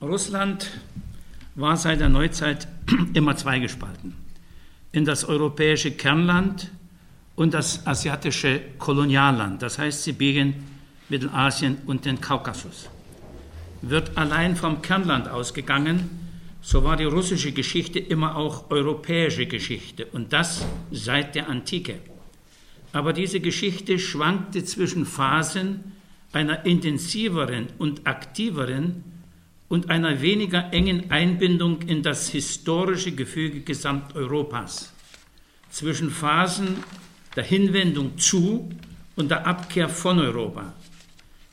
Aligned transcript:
Russland 0.00 0.70
war 1.54 1.76
seit 1.76 2.00
der 2.00 2.10
Neuzeit 2.10 2.68
immer 3.14 3.34
zweigespalten. 3.34 4.14
In 4.92 5.06
das 5.06 5.24
europäische 5.24 5.90
Kernland 5.90 6.70
und 7.34 7.54
das 7.54 7.86
asiatische 7.86 8.60
Kolonialland, 8.78 9.62
das 9.62 9.78
heißt 9.78 10.04
Sibirien, 10.04 10.54
Mittelasien 11.08 11.78
und 11.86 12.04
den 12.04 12.20
Kaukasus. 12.20 12.90
Wird 13.80 14.18
allein 14.18 14.54
vom 14.56 14.82
Kernland 14.82 15.28
ausgegangen, 15.28 16.10
so 16.60 16.84
war 16.84 16.96
die 16.96 17.04
russische 17.04 17.52
Geschichte 17.52 17.98
immer 17.98 18.36
auch 18.36 18.70
europäische 18.70 19.46
Geschichte 19.46 20.04
und 20.06 20.32
das 20.32 20.66
seit 20.90 21.34
der 21.34 21.48
Antike. 21.48 22.00
Aber 22.92 23.14
diese 23.14 23.40
Geschichte 23.40 23.98
schwankte 23.98 24.62
zwischen 24.64 25.06
Phasen 25.06 25.92
einer 26.32 26.66
intensiveren 26.66 27.68
und 27.78 28.06
aktiveren 28.06 29.15
und 29.68 29.90
einer 29.90 30.20
weniger 30.22 30.72
engen 30.72 31.10
Einbindung 31.10 31.82
in 31.82 32.02
das 32.02 32.28
historische 32.28 33.12
Gefüge 33.12 33.60
Gesamteuropas, 33.60 34.92
zwischen 35.70 36.10
Phasen 36.10 36.84
der 37.34 37.44
Hinwendung 37.44 38.16
zu 38.18 38.70
und 39.16 39.30
der 39.30 39.46
Abkehr 39.46 39.88
von 39.88 40.18
Europa, 40.18 40.72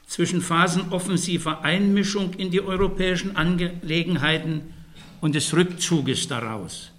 zwischen 0.07 0.41
Phasen 0.41 0.91
offensiver 0.91 1.63
Einmischung 1.63 2.33
in 2.35 2.51
die 2.51 2.61
europäischen 2.61 3.35
Angelegenheiten 3.35 4.73
und 5.21 5.35
des 5.35 5.53
Rückzuges 5.53 6.27
daraus, 6.27 6.91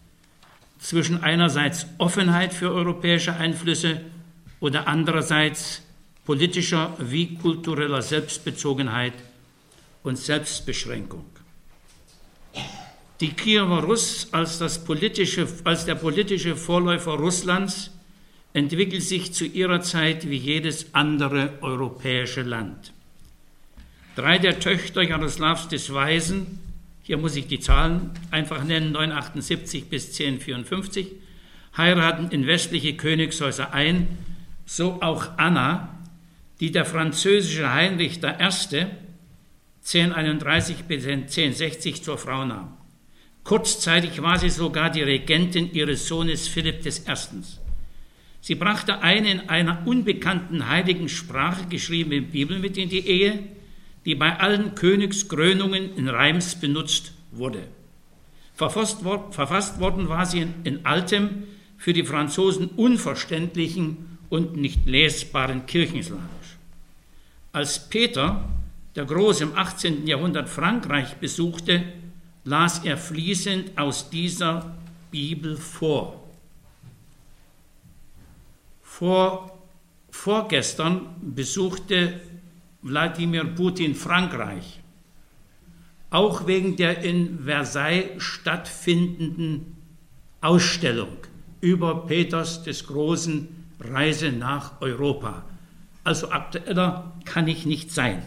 zwischen 0.79 1.23
einerseits 1.23 1.87
Offenheit 1.99 2.53
für 2.53 2.73
europäische 2.73 3.35
Einflüsse 3.35 4.01
oder 4.61 4.89
andererseits 4.89 5.83
politischer 6.25 6.97
wie 6.99 7.35
kultureller 7.37 8.03
Selbstbezogenheit 8.03 9.13
und 10.05 10.17
Selbstbeschränkung. 10.17 11.25
Die 13.21 13.33
Kiewer 13.33 13.83
Russ 13.83 14.29
als, 14.33 14.59
das 14.59 14.85
politische, 14.85 15.49
als 15.65 15.87
der 15.87 15.97
politische 15.97 16.57
Vorläufer 16.57 17.13
Russlands 17.13 17.91
entwickelt 18.53 19.03
sich 19.03 19.33
zu 19.33 19.45
ihrer 19.47 19.81
Zeit 19.81 20.29
wie 20.29 20.37
jedes 20.37 20.95
andere 20.95 21.59
europäische 21.61 22.43
Land. 22.43 22.93
Drei 24.15 24.39
der 24.39 24.61
Töchter 24.61 25.03
Jaroslaws 25.03 25.69
des 25.69 25.93
Weisen, 25.93 26.61
hier 27.03 27.17
muss 27.17 27.35
ich 27.35 27.49
die 27.49 27.59
Zahlen 27.59 28.11
einfach 28.31 28.63
nennen, 28.63 28.93
978 28.93 29.89
bis 29.89 30.09
1054, 30.09 31.09
heiraten 31.77 32.31
in 32.31 32.47
westliche 32.47 32.95
Königshäuser 32.95 33.73
ein, 33.73 34.07
so 34.67 35.03
auch 35.03 35.37
Anna, 35.37 35.99
die 36.61 36.71
der 36.71 36.85
französische 36.85 37.73
Heinrich 37.73 38.23
I. 38.23 38.87
1031 39.85 40.85
bis 40.85 41.07
1060 41.07 42.03
zur 42.03 42.17
Frau 42.17 42.45
nahm. 42.45 42.77
Kurzzeitig 43.45 44.23
war 44.23 44.39
sie 44.39 44.49
sogar 44.49 44.89
die 44.89 45.03
Regentin 45.03 45.71
ihres 45.73 46.09
Sohnes 46.09 46.49
Philipp 46.49 46.85
I. 46.87 46.93
Sie 48.41 48.55
brachte 48.55 49.03
eine 49.03 49.31
in 49.31 49.49
einer 49.51 49.87
unbekannten 49.87 50.69
heiligen 50.69 51.11
Sprache 51.11 51.67
geschriebene 51.69 52.23
Bibel 52.23 52.59
mit 52.59 52.79
in 52.79 52.89
die 52.89 53.07
Ehe, 53.07 53.41
die 54.07 54.15
bei 54.15 54.39
allen 54.39 54.75
Königskrönungen 54.75 55.95
in 55.97 56.09
Reims 56.09 56.55
benutzt 56.55 57.13
wurde. 57.33 57.69
Verfasst, 58.55 59.05
worden 59.05 60.09
war 60.09 60.27
sie 60.27 60.41
in, 60.41 60.55
in 60.65 60.87
altem, 60.87 61.45
für 61.77 61.93
die 61.93 62.05
Franzosen 62.05 62.69
unverständlichen 62.69 64.19
und 64.31 64.57
nicht 64.57 64.87
lesbaren 64.87 65.67
Kirchenslawisch. 65.67 66.23
Als 67.53 67.89
Peter 67.89 68.49
der 68.95 69.05
Große 69.05 69.45
im 69.45 69.57
18. 69.57 70.07
Jahrhundert 70.07 70.49
Frankreich 70.49 71.17
besuchte, 71.17 71.85
las 72.45 72.85
er 72.85 72.97
fließend 72.97 73.77
aus 73.79 74.11
dieser 74.11 74.75
Bibel 75.11 75.57
vor. 75.57 76.23
Vor, 78.83 79.59
vorgestern 80.11 81.07
besuchte 81.21 82.21
Wladimir 82.83 83.45
Putin 83.45 83.95
Frankreich, 83.95 84.81
auch 86.11 86.47
wegen 86.47 86.77
der 86.77 86.99
in 87.03 87.41
Versailles 87.45 88.23
stattfindenden 88.23 89.77
Ausstellung 90.41 91.17
über 91.61 92.07
Peters 92.07 92.63
des 92.63 92.87
Großen 92.87 93.49
Reise 93.81 94.31
nach 94.31 94.81
Europa. 94.81 95.45
Also 96.05 96.31
aktueller 96.31 97.13
kann 97.25 97.49
ich 97.49 97.65
nicht 97.67 97.91
sein. 97.91 98.23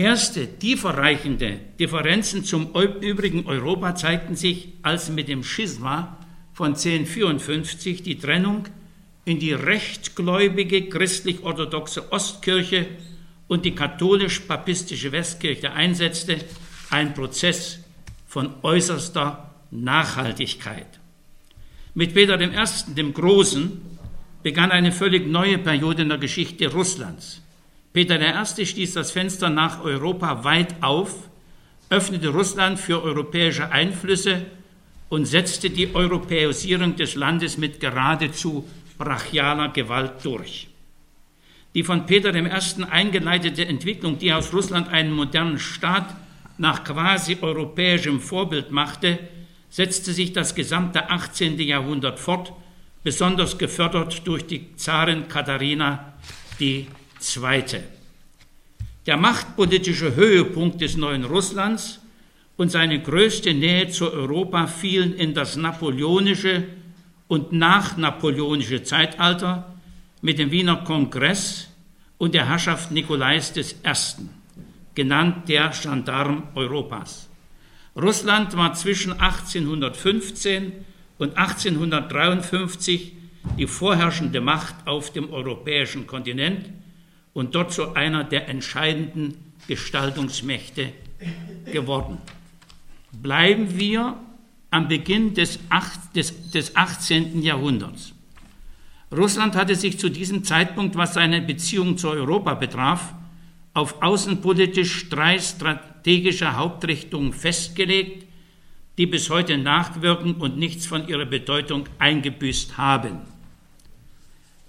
Erste 0.00 0.46
tieferreichende 0.58 1.60
Differenzen 1.78 2.42
zum 2.42 2.70
übrigen 3.02 3.44
Europa 3.44 3.94
zeigten 3.94 4.34
sich, 4.34 4.68
als 4.80 5.10
mit 5.10 5.28
dem 5.28 5.44
Schisma 5.44 6.16
von 6.54 6.68
1054 6.68 8.02
die 8.02 8.16
Trennung 8.16 8.64
in 9.26 9.38
die 9.38 9.52
rechtgläubige 9.52 10.88
christlich-orthodoxe 10.88 12.10
Ostkirche 12.12 12.86
und 13.46 13.66
die 13.66 13.74
katholisch-papistische 13.74 15.12
Westkirche 15.12 15.72
einsetzte, 15.72 16.38
ein 16.88 17.12
Prozess 17.12 17.80
von 18.26 18.54
äußerster 18.62 19.54
Nachhaltigkeit. 19.70 20.98
Mit 21.92 22.14
Peter 22.14 22.40
I., 22.40 22.94
dem 22.94 23.12
Großen, 23.12 23.82
begann 24.42 24.70
eine 24.70 24.92
völlig 24.92 25.26
neue 25.26 25.58
Periode 25.58 26.00
in 26.00 26.08
der 26.08 26.16
Geschichte 26.16 26.72
Russlands. 26.72 27.42
Peter 27.92 28.20
I. 28.20 28.66
stieß 28.66 28.94
das 28.94 29.10
Fenster 29.10 29.50
nach 29.50 29.82
Europa 29.82 30.44
weit 30.44 30.80
auf, 30.80 31.28
öffnete 31.88 32.28
Russland 32.28 32.78
für 32.78 33.02
europäische 33.02 33.72
Einflüsse 33.72 34.46
und 35.08 35.24
setzte 35.24 35.70
die 35.70 35.92
Europäisierung 35.92 36.94
des 36.94 37.16
Landes 37.16 37.58
mit 37.58 37.80
geradezu 37.80 38.68
brachialer 38.96 39.70
Gewalt 39.70 40.24
durch. 40.24 40.68
Die 41.74 41.82
von 41.82 42.06
Peter 42.06 42.32
I. 42.34 42.48
eingeleitete 42.90 43.66
Entwicklung, 43.66 44.18
die 44.18 44.32
aus 44.32 44.52
Russland 44.52 44.88
einen 44.88 45.12
modernen 45.12 45.58
Staat 45.58 46.14
nach 46.58 46.84
quasi 46.84 47.38
europäischem 47.40 48.20
Vorbild 48.20 48.70
machte, 48.70 49.18
setzte 49.68 50.12
sich 50.12 50.32
das 50.32 50.54
gesamte 50.54 51.10
18. 51.10 51.58
Jahrhundert 51.58 52.20
fort, 52.20 52.52
besonders 53.02 53.58
gefördert 53.58 54.26
durch 54.26 54.46
die 54.46 54.76
Zarin 54.76 55.26
Katharina 55.26 56.14
die 56.60 56.86
Zweite. 57.20 57.84
Der 59.06 59.16
machtpolitische 59.16 60.14
Höhepunkt 60.14 60.80
des 60.80 60.96
neuen 60.96 61.24
Russlands 61.24 62.00
und 62.56 62.70
seine 62.70 63.00
größte 63.00 63.54
Nähe 63.54 63.88
zu 63.88 64.12
Europa 64.12 64.66
fielen 64.66 65.14
in 65.14 65.34
das 65.34 65.56
napoleonische 65.56 66.64
und 67.28 67.52
nachnapoleonische 67.52 68.82
Zeitalter 68.82 69.74
mit 70.20 70.38
dem 70.38 70.50
Wiener 70.50 70.76
Kongress 70.76 71.68
und 72.18 72.34
der 72.34 72.48
Herrschaft 72.48 72.90
Nikolais 72.90 73.52
I., 73.56 74.26
genannt 74.94 75.48
der 75.48 75.70
Gendarm 75.70 76.48
Europas. 76.54 77.28
Russland 77.96 78.56
war 78.56 78.74
zwischen 78.74 79.12
1815 79.12 80.72
und 81.18 81.36
1853 81.36 83.12
die 83.58 83.66
vorherrschende 83.66 84.40
Macht 84.40 84.74
auf 84.86 85.12
dem 85.12 85.32
europäischen 85.32 86.06
Kontinent 86.06 86.70
und 87.32 87.54
dort 87.54 87.72
zu 87.72 87.94
einer 87.94 88.24
der 88.24 88.48
entscheidenden 88.48 89.52
Gestaltungsmächte 89.68 90.92
geworden. 91.66 92.18
Bleiben 93.12 93.78
wir 93.78 94.16
am 94.70 94.88
Beginn 94.88 95.34
des, 95.34 95.58
des, 96.14 96.50
des 96.50 96.76
18. 96.76 97.42
Jahrhunderts. 97.42 98.14
Russland 99.12 99.56
hatte 99.56 99.74
sich 99.74 99.98
zu 99.98 100.08
diesem 100.08 100.44
Zeitpunkt, 100.44 100.96
was 100.96 101.14
seine 101.14 101.42
Beziehung 101.42 101.98
zu 101.98 102.08
Europa 102.08 102.54
betraf, 102.54 103.14
auf 103.74 104.02
außenpolitisch 104.02 105.08
drei 105.08 105.38
strategische 105.38 106.56
Hauptrichtungen 106.56 107.32
festgelegt, 107.32 108.26
die 108.98 109.06
bis 109.06 109.30
heute 109.30 109.58
nachwirken 109.58 110.34
und 110.34 110.58
nichts 110.58 110.86
von 110.86 111.08
ihrer 111.08 111.26
Bedeutung 111.26 111.88
eingebüßt 111.98 112.76
haben 112.76 113.20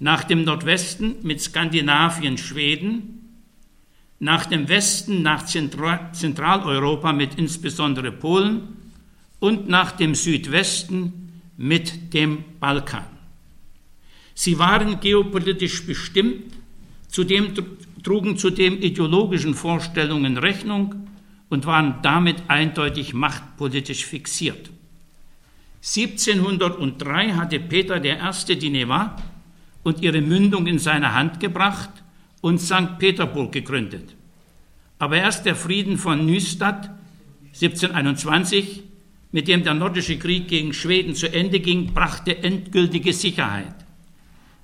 nach 0.02 0.24
dem 0.24 0.44
Nordwesten 0.44 1.18
mit 1.22 1.42
Skandinavien, 1.42 2.40
Schweden, 2.40 3.20
nach 4.18 4.48
dem 4.48 4.68
Westen 4.68 5.22
nach 5.22 5.46
Zentraleuropa 5.46 7.14
mit 7.14 7.36
insbesondere 7.36 8.12
Polen 8.12 8.78
und 9.40 9.70
nach 9.70 9.92
dem 9.92 10.16
Südwesten 10.16 11.44
mit 11.56 12.16
dem 12.16 12.44
Balkan. 12.60 13.06
Sie 14.34 14.58
waren 14.58 15.00
geopolitisch 15.00 15.86
bestimmt, 15.86 16.52
zudem 17.08 17.54
trugen 18.02 18.38
zudem 18.38 18.82
ideologischen 18.82 19.54
Vorstellungen 19.54 20.38
Rechnung 20.38 20.96
und 21.50 21.68
waren 21.68 22.02
damit 22.02 22.38
eindeutig 22.48 23.14
machtpolitisch 23.14 24.06
fixiert. 24.06 24.72
1703 25.84 27.34
hatte 27.34 27.60
Peter 27.60 28.04
I. 28.04 28.56
die 28.56 28.70
Neva 28.72 29.16
und 29.84 30.02
ihre 30.02 30.22
Mündung 30.22 30.68
in 30.68 30.80
seine 30.80 31.14
Hand 31.14 31.40
gebracht 31.40 31.90
und 32.42 32.60
St. 32.60 32.98
Peterburg 33.00 33.52
gegründet. 33.52 34.16
Aber 35.00 35.18
erst 35.18 35.46
der 35.46 35.56
Frieden 35.56 35.98
von 35.98 36.26
Nystad 36.26 36.90
1721, 37.54 38.84
mit 39.32 39.48
dem 39.48 39.64
der 39.64 39.74
nordische 39.74 40.18
Krieg 40.18 40.48
gegen 40.48 40.74
Schweden 40.74 41.16
zu 41.16 41.34
Ende 41.34 41.60
ging, 41.60 41.94
brachte 41.94 42.38
endgültige 42.44 43.14
Sicherheit. 43.14 43.76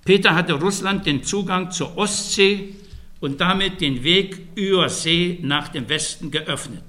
Peter 0.05 0.35
hatte 0.35 0.53
Russland 0.53 1.05
den 1.05 1.23
Zugang 1.23 1.71
zur 1.71 1.97
Ostsee 1.97 2.75
und 3.19 3.41
damit 3.41 3.81
den 3.81 4.03
Weg 4.03 4.39
über 4.55 4.89
See 4.89 5.39
nach 5.41 5.69
dem 5.69 5.89
Westen 5.89 6.31
geöffnet. 6.31 6.83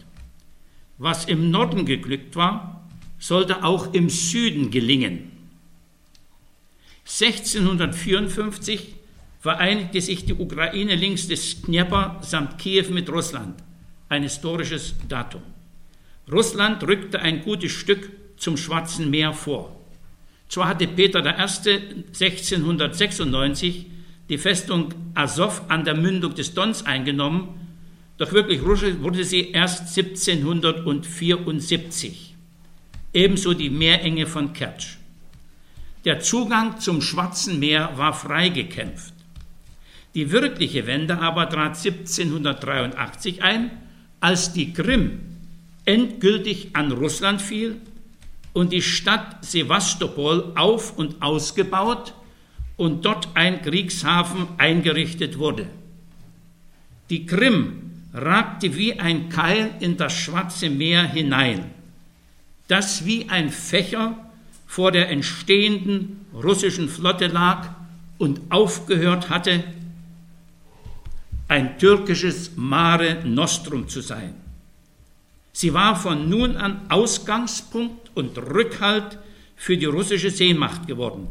Was 0.98 1.24
im 1.24 1.50
Norden 1.50 1.86
geglückt 1.86 2.36
war, 2.36 2.88
sollte 3.18 3.64
auch 3.64 3.92
im 3.94 4.08
Süden 4.08 4.70
gelingen. 4.70 5.32
1654 7.08 8.94
vereinigte 9.40 10.00
sich 10.02 10.26
die 10.26 10.34
Ukraine 10.34 10.94
links 10.94 11.26
des 11.26 11.62
Dnieper 11.62 12.18
samt 12.20 12.58
Kiew 12.58 12.90
mit 12.90 13.08
Russland, 13.08 13.64
ein 14.10 14.22
historisches 14.22 14.94
Datum. 15.08 15.40
Russland 16.30 16.84
rückte 16.84 17.20
ein 17.20 17.40
gutes 17.42 17.72
Stück 17.72 18.10
zum 18.36 18.58
Schwarzen 18.58 19.08
Meer 19.08 19.32
vor. 19.32 19.74
Zwar 20.50 20.68
hatte 20.68 20.86
Peter 20.86 21.24
I. 21.24 21.30
1696 21.30 23.86
die 24.28 24.36
Festung 24.36 24.92
Azov 25.14 25.62
an 25.68 25.86
der 25.86 25.94
Mündung 25.94 26.34
des 26.34 26.52
Dons 26.52 26.84
eingenommen, 26.84 27.48
doch 28.18 28.32
wirklich 28.32 28.62
wurde 28.62 29.24
sie 29.24 29.52
erst 29.52 29.96
1774. 29.96 32.34
Ebenso 33.14 33.54
die 33.54 33.70
Meerenge 33.70 34.26
von 34.26 34.52
Kertsch. 34.52 34.97
Der 36.08 36.20
Zugang 36.20 36.80
zum 36.80 37.02
Schwarzen 37.02 37.58
Meer 37.58 37.92
war 37.96 38.14
freigekämpft. 38.14 39.12
Die 40.14 40.32
wirkliche 40.32 40.86
Wende 40.86 41.18
aber 41.18 41.50
trat 41.50 41.76
1783 41.76 43.42
ein, 43.42 43.70
als 44.18 44.54
die 44.54 44.72
Krim 44.72 45.20
endgültig 45.84 46.70
an 46.72 46.92
Russland 46.92 47.42
fiel 47.42 47.76
und 48.54 48.72
die 48.72 48.80
Stadt 48.80 49.44
Sevastopol 49.44 50.52
auf 50.56 50.96
und 50.96 51.20
ausgebaut 51.20 52.14
und 52.78 53.04
dort 53.04 53.28
ein 53.34 53.60
Kriegshafen 53.60 54.46
eingerichtet 54.56 55.36
wurde. 55.38 55.66
Die 57.10 57.26
Krim 57.26 57.82
ragte 58.14 58.74
wie 58.78 58.98
ein 58.98 59.28
Keil 59.28 59.72
in 59.80 59.98
das 59.98 60.14
Schwarze 60.14 60.70
Meer 60.70 61.02
hinein, 61.02 61.66
das 62.66 63.04
wie 63.04 63.28
ein 63.28 63.50
Fächer 63.50 64.24
vor 64.68 64.92
der 64.92 65.08
entstehenden 65.08 66.26
russischen 66.32 66.88
Flotte 66.88 67.26
lag 67.26 67.70
und 68.18 68.40
aufgehört 68.50 69.30
hatte, 69.30 69.64
ein 71.48 71.78
türkisches 71.78 72.52
Mare 72.54 73.24
Nostrum 73.24 73.88
zu 73.88 74.02
sein. 74.02 74.34
Sie 75.52 75.72
war 75.72 75.96
von 75.96 76.28
nun 76.28 76.56
an 76.58 76.82
Ausgangspunkt 76.90 78.10
und 78.14 78.36
Rückhalt 78.36 79.18
für 79.56 79.78
die 79.78 79.86
russische 79.86 80.30
Seemacht 80.30 80.86
geworden, 80.86 81.28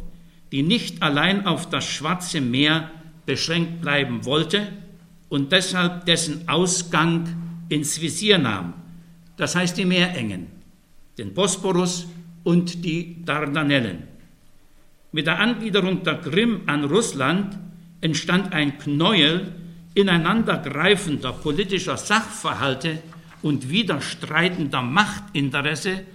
die 0.51 0.63
nicht 0.63 1.03
allein 1.03 1.45
auf 1.45 1.69
das 1.69 1.85
Schwarze 1.85 2.41
Meer 2.41 2.89
beschränkt 3.27 3.81
bleiben 3.81 4.25
wollte 4.25 4.67
und 5.29 5.51
deshalb 5.51 6.07
dessen 6.07 6.49
Ausgang 6.49 7.27
ins 7.69 8.01
Visier 8.01 8.39
nahm, 8.39 8.73
das 9.37 9.55
heißt 9.55 9.77
die 9.77 9.85
Meerengen, 9.85 10.47
den 11.19 11.35
Bosporus 11.35 12.07
und 12.47 12.85
die 12.85 13.25
Dardanellen. 13.25 14.07
Mit 15.11 15.27
der 15.27 15.37
Angliederung 15.37 16.03
der 16.03 16.15
Krim 16.21 16.61
an 16.65 16.85
Russland 16.85 17.59
entstand 17.99 18.53
ein 18.53 18.77
Knäuel 18.77 19.53
ineinandergreifender 19.95 21.33
politischer 21.33 21.97
Sachverhalte 21.97 22.99
und 23.41 23.69
widerstreitender 23.69 24.81
Machtinteresse, 24.81 26.05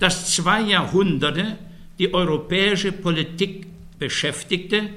das 0.00 0.34
zwei 0.34 0.62
Jahrhunderte 0.62 1.56
die 2.00 2.12
europäische 2.12 2.90
Politik 2.90 3.68
beschäftigte, 4.00 4.90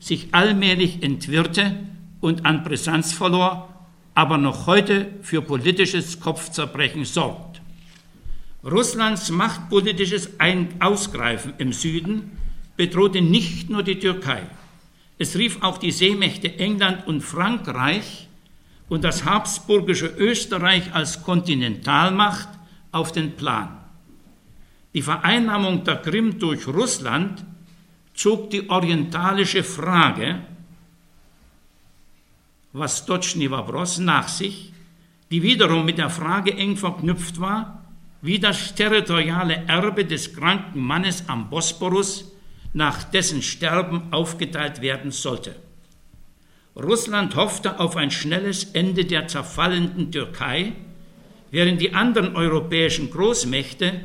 sich 0.00 0.34
allmählich 0.34 1.04
entwirrte 1.04 1.76
und 2.20 2.44
an 2.44 2.64
Brisanz 2.64 3.12
verlor, 3.12 3.72
aber 4.16 4.38
noch 4.38 4.66
heute 4.66 5.06
für 5.22 5.40
politisches 5.40 6.18
Kopfzerbrechen 6.18 7.04
sorgt. 7.04 7.45
Russlands 8.66 9.30
machtpolitisches 9.30 10.30
Ausgreifen 10.80 11.54
im 11.58 11.72
Süden 11.72 12.32
bedrohte 12.76 13.22
nicht 13.22 13.70
nur 13.70 13.84
die 13.84 14.00
Türkei. 14.00 14.42
Es 15.18 15.36
rief 15.36 15.62
auch 15.62 15.78
die 15.78 15.92
Seemächte 15.92 16.58
England 16.58 17.06
und 17.06 17.20
Frankreich 17.20 18.28
und 18.88 19.04
das 19.04 19.24
habsburgische 19.24 20.08
Österreich 20.08 20.92
als 20.92 21.22
Kontinentalmacht 21.22 22.48
auf 22.90 23.12
den 23.12 23.36
Plan. 23.36 23.68
Die 24.94 25.02
Vereinnahmung 25.02 25.84
der 25.84 25.96
Krim 25.96 26.38
durch 26.38 26.66
Russland 26.66 27.44
zog 28.14 28.50
die 28.50 28.68
orientalische 28.68 29.62
Frage, 29.62 30.40
was 32.72 33.06
Wabros 33.08 33.98
nach 33.98 34.28
sich, 34.28 34.72
die 35.30 35.42
wiederum 35.42 35.84
mit 35.84 35.98
der 35.98 36.10
Frage 36.10 36.54
eng 36.54 36.76
verknüpft 36.76 37.40
war, 37.40 37.85
wie 38.22 38.38
das 38.38 38.74
territoriale 38.74 39.64
Erbe 39.66 40.04
des 40.04 40.34
kranken 40.34 40.80
Mannes 40.80 41.24
am 41.28 41.50
Bosporus 41.50 42.32
nach 42.72 43.04
dessen 43.04 43.42
Sterben 43.42 44.12
aufgeteilt 44.12 44.80
werden 44.82 45.10
sollte. 45.10 45.56
Russland 46.76 47.36
hoffte 47.36 47.80
auf 47.80 47.96
ein 47.96 48.10
schnelles 48.10 48.64
Ende 48.72 49.06
der 49.06 49.28
zerfallenden 49.28 50.12
Türkei, 50.12 50.72
während 51.50 51.80
die 51.80 51.94
anderen 51.94 52.36
europäischen 52.36 53.10
Großmächte 53.10 54.00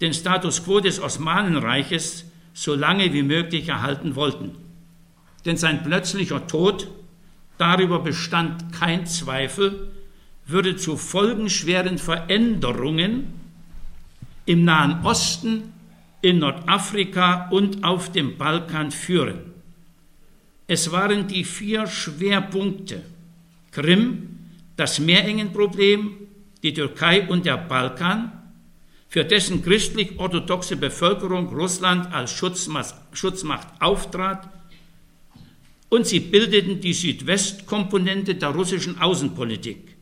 den 0.00 0.14
Status 0.14 0.64
quo 0.64 0.80
des 0.80 1.00
Osmanenreiches 1.00 2.24
so 2.54 2.74
lange 2.74 3.12
wie 3.12 3.22
möglich 3.22 3.68
erhalten 3.68 4.14
wollten. 4.14 4.52
Denn 5.44 5.56
sein 5.56 5.82
plötzlicher 5.82 6.46
Tod, 6.46 6.88
darüber 7.58 7.98
bestand 7.98 8.72
kein 8.72 9.06
Zweifel, 9.06 9.90
würde 10.46 10.76
zu 10.76 10.96
folgenschweren 10.96 11.98
Veränderungen 11.98 13.37
im 14.48 14.64
Nahen 14.64 15.04
Osten 15.04 15.74
in 16.22 16.38
Nordafrika 16.38 17.50
und 17.50 17.84
auf 17.84 18.10
dem 18.10 18.38
Balkan 18.38 18.90
führen. 18.90 19.40
Es 20.66 20.90
waren 20.90 21.28
die 21.28 21.44
vier 21.44 21.86
Schwerpunkte 21.86 23.02
Krim, 23.70 24.38
das 24.76 24.98
Meerengenproblem, 25.00 26.12
die 26.62 26.72
Türkei 26.72 27.28
und 27.28 27.44
der 27.44 27.58
Balkan, 27.58 28.32
für 29.08 29.24
dessen 29.24 29.62
christlich-orthodoxe 29.62 30.76
Bevölkerung 30.76 31.48
Russland 31.48 32.12
als 32.12 32.32
Schutzmacht 32.32 33.66
auftrat, 33.80 34.48
und 35.90 36.06
sie 36.06 36.20
bildeten 36.20 36.80
die 36.80 36.94
Südwestkomponente 36.94 38.34
der 38.34 38.50
russischen 38.50 38.98
Außenpolitik 38.98 39.96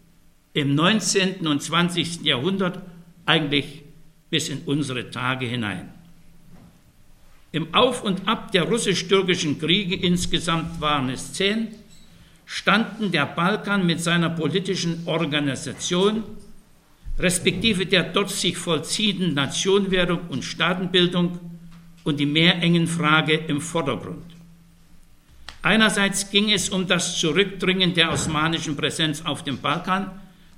im 0.53 0.75
19. 0.75 1.47
und 1.47 1.63
20. 1.63 2.23
Jahrhundert 2.25 2.81
eigentlich 3.25 3.86
bis 4.31 4.49
in 4.49 4.63
unsere 4.67 5.11
Tage 5.11 5.47
hinein. 5.47 5.89
Im 7.53 7.75
Auf 7.75 8.03
und 8.03 8.29
Ab 8.29 8.53
der 8.53 8.65
russisch-türkischen 8.65 9.59
Kriege 9.59 9.97
insgesamt 9.97 10.81
waren 10.81 11.09
es 11.09 11.33
zehn, 11.33 11.69
standen 12.45 13.11
der 13.11 13.27
Balkan 13.27 13.87
mit 13.87 14.01
seiner 14.01 14.31
politischen 14.31 15.03
Organisation, 15.07 16.23
respektive 17.19 17.87
der 17.87 18.03
dort 18.03 18.31
sich 18.31 18.57
vollziehenden 18.57 19.35
Nationenwerdung 19.35 20.21
und 20.29 20.45
Staatenbildung 20.45 21.39
und 22.05 22.21
die 22.21 22.27
Meerengenfrage 22.27 23.35
im 23.49 23.61
Vordergrund. 23.61 24.25
Einerseits 25.63 26.31
ging 26.31 26.53
es 26.53 26.69
um 26.69 26.87
das 26.87 27.19
Zurückdringen 27.19 27.95
der 27.95 28.13
osmanischen 28.13 28.77
Präsenz 28.77 29.23
auf 29.23 29.43
dem 29.43 29.59
Balkan, 29.59 30.11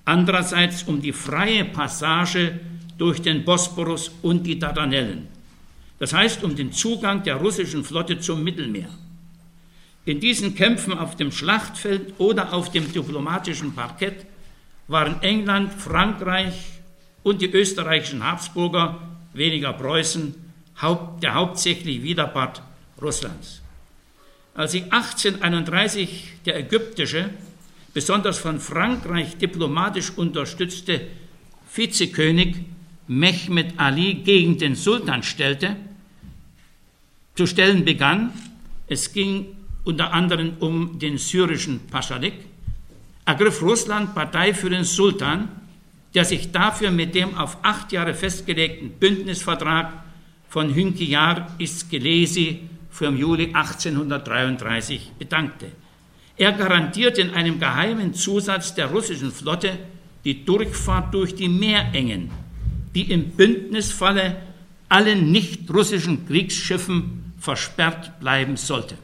andererseits 0.04 0.82
um 0.82 1.00
die 1.00 1.12
freie 1.12 1.64
Passage 1.64 2.60
durch 2.98 3.22
den 3.22 3.44
Bosporus 3.44 4.10
und 4.22 4.42
die 4.42 4.58
Dardanellen. 4.58 5.28
Das 5.98 6.12
heißt 6.12 6.44
um 6.44 6.54
den 6.54 6.72
Zugang 6.72 7.22
der 7.22 7.36
russischen 7.36 7.84
Flotte 7.84 8.18
zum 8.20 8.44
Mittelmeer. 8.44 8.90
In 10.04 10.20
diesen 10.20 10.54
Kämpfen 10.54 10.92
auf 10.96 11.16
dem 11.16 11.32
Schlachtfeld 11.32 12.14
oder 12.18 12.52
auf 12.52 12.70
dem 12.70 12.92
diplomatischen 12.92 13.74
Parkett 13.74 14.26
waren 14.86 15.22
England, 15.22 15.72
Frankreich 15.72 16.54
und 17.22 17.42
die 17.42 17.50
österreichischen 17.50 18.24
Habsburger, 18.24 19.00
weniger 19.34 19.72
Preußen, 19.72 20.34
der 21.22 21.34
hauptsächliche 21.34 22.02
Widerpart 22.02 22.62
Russlands. 23.02 23.60
Als 24.54 24.72
sich 24.72 24.84
1831 24.84 26.32
der 26.46 26.56
ägyptische, 26.58 27.30
besonders 27.92 28.38
von 28.38 28.60
Frankreich 28.60 29.36
diplomatisch 29.36 30.12
unterstützte 30.16 31.02
Vizekönig 31.74 32.56
Mehmed 33.08 33.74
Ali 33.78 34.14
gegen 34.14 34.58
den 34.58 34.74
Sultan 34.74 35.22
stellte, 35.22 35.76
zu 37.34 37.46
stellen 37.46 37.84
begann. 37.84 38.32
Es 38.86 39.12
ging 39.12 39.46
unter 39.84 40.12
anderem 40.12 40.52
um 40.60 40.98
den 40.98 41.18
syrischen 41.18 41.80
Paschalik, 41.88 42.34
ergriff 43.24 43.62
Russland 43.62 44.14
Partei 44.14 44.54
für 44.54 44.70
den 44.70 44.84
Sultan, 44.84 45.48
der 46.14 46.24
sich 46.24 46.52
dafür 46.52 46.90
mit 46.90 47.14
dem 47.14 47.36
auf 47.36 47.58
acht 47.62 47.92
Jahre 47.92 48.14
festgelegten 48.14 48.90
Bündnisvertrag 48.90 49.92
von 50.48 50.74
Hünkiyar 50.74 51.54
Iskelesi 51.58 52.60
vom 52.90 53.16
Juli 53.16 53.50
1833 53.52 55.12
bedankte. 55.18 55.66
Er 56.36 56.52
garantierte 56.52 57.20
in 57.20 57.30
einem 57.30 57.58
geheimen 57.58 58.14
Zusatz 58.14 58.74
der 58.74 58.86
russischen 58.86 59.32
Flotte 59.32 59.78
die 60.24 60.44
Durchfahrt 60.44 61.12
durch 61.14 61.34
die 61.34 61.48
Meerengen, 61.48 62.30
die 62.98 63.12
im 63.12 63.30
Bündnisfalle 63.30 64.34
allen 64.88 65.30
nicht-russischen 65.30 66.26
Kriegsschiffen 66.26 67.32
versperrt 67.38 68.18
bleiben 68.18 68.56
sollte. 68.56 68.98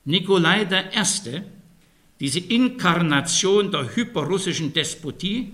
Nikolai 0.04 0.64
I., 0.64 0.68
diese 2.20 2.40
Inkarnation 2.40 3.72
der 3.72 3.96
hyperrussischen 3.96 4.74
Despotie 4.74 5.54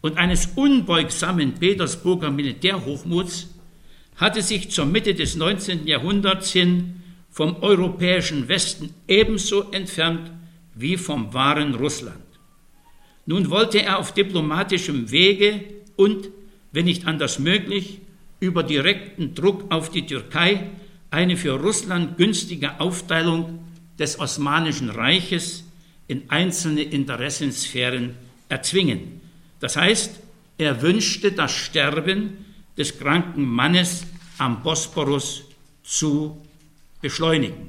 und 0.00 0.18
eines 0.18 0.46
unbeugsamen 0.56 1.54
Petersburger 1.54 2.32
Militärhochmuts, 2.32 3.54
hatte 4.16 4.42
sich 4.42 4.68
zur 4.70 4.86
Mitte 4.86 5.14
des 5.14 5.36
19. 5.36 5.86
Jahrhunderts 5.86 6.50
hin 6.50 7.00
vom 7.30 7.54
europäischen 7.62 8.48
Westen 8.48 8.92
ebenso 9.06 9.70
entfernt 9.70 10.28
wie 10.74 10.96
vom 10.96 11.32
wahren 11.32 11.76
Russland. 11.76 12.16
Nun 13.26 13.48
wollte 13.48 13.80
er 13.80 14.00
auf 14.00 14.12
diplomatischem 14.12 15.12
Wege 15.12 15.62
und, 15.94 16.30
wenn 16.72 16.86
nicht 16.86 17.06
anders 17.06 17.38
möglich, 17.38 18.00
über 18.40 18.62
direkten 18.62 19.34
Druck 19.34 19.70
auf 19.70 19.90
die 19.90 20.06
Türkei 20.06 20.70
eine 21.10 21.36
für 21.36 21.60
Russland 21.60 22.16
günstige 22.16 22.80
Aufteilung 22.80 23.60
des 23.98 24.18
Osmanischen 24.18 24.88
Reiches 24.88 25.64
in 26.08 26.30
einzelne 26.30 26.82
Interessensphären 26.82 28.14
erzwingen. 28.48 29.20
Das 29.60 29.76
heißt, 29.76 30.18
er 30.58 30.82
wünschte 30.82 31.32
das 31.32 31.52
Sterben 31.52 32.44
des 32.76 32.98
kranken 32.98 33.44
Mannes 33.44 34.06
am 34.38 34.62
Bosporus 34.62 35.44
zu 35.82 36.40
beschleunigen. 37.00 37.68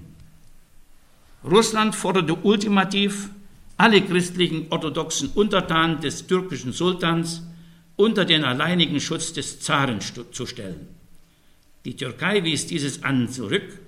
Russland 1.43 1.95
forderte 1.95 2.35
ultimativ 2.35 3.29
alle 3.77 4.01
christlichen 4.01 4.67
orthodoxen 4.69 5.29
Untertanen 5.29 5.99
des 6.01 6.27
türkischen 6.27 6.71
Sultans 6.71 7.41
unter 8.01 8.25
den 8.25 8.43
alleinigen 8.43 8.99
Schutz 8.99 9.31
des 9.31 9.59
Zaren 9.59 9.99
zu 10.01 10.45
stellen. 10.47 10.87
Die 11.85 11.95
Türkei 11.95 12.43
wies 12.43 12.65
dieses 12.65 13.03
an 13.03 13.29
zurück 13.29 13.79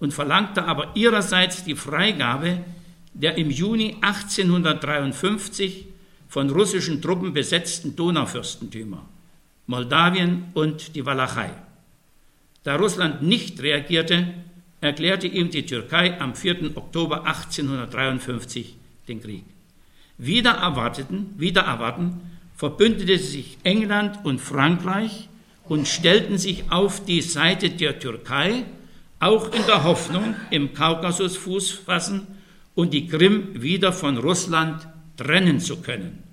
und 0.00 0.14
verlangte 0.14 0.64
aber 0.64 0.92
ihrerseits 0.94 1.64
die 1.64 1.74
Freigabe 1.76 2.64
der 3.12 3.36
im 3.36 3.50
Juni 3.50 3.96
1853 4.00 5.86
von 6.28 6.48
russischen 6.50 7.02
Truppen 7.02 7.32
besetzten 7.32 7.94
Donaufürstentümer, 7.96 9.04
Moldawien 9.66 10.44
und 10.54 10.94
die 10.94 11.04
Walachei. 11.04 11.50
Da 12.62 12.76
Russland 12.76 13.22
nicht 13.22 13.60
reagierte, 13.60 14.34
erklärte 14.80 15.26
ihm 15.26 15.50
die 15.50 15.66
Türkei 15.66 16.18
am 16.20 16.34
4. 16.34 16.76
Oktober 16.76 17.26
1853 17.26 18.76
den 19.08 19.20
Krieg. 19.20 19.44
Wieder 20.16 20.52
erwarteten, 20.52 21.34
wieder 21.36 21.62
erwarten, 21.62 22.20
verbündete 22.58 23.18
sich 23.18 23.56
England 23.62 24.18
und 24.24 24.40
Frankreich 24.40 25.28
und 25.68 25.86
stellten 25.86 26.38
sich 26.38 26.64
auf 26.70 27.04
die 27.04 27.20
Seite 27.20 27.70
der 27.70 28.00
Türkei, 28.00 28.64
auch 29.20 29.54
in 29.54 29.64
der 29.66 29.84
Hoffnung, 29.84 30.34
im 30.50 30.74
Kaukasus 30.74 31.36
Fuß 31.36 31.70
fassen 31.70 32.26
und 32.74 32.92
die 32.92 33.06
Krim 33.06 33.62
wieder 33.62 33.92
von 33.92 34.18
Russland 34.18 34.88
trennen 35.16 35.60
zu 35.60 35.76
können. 35.76 36.24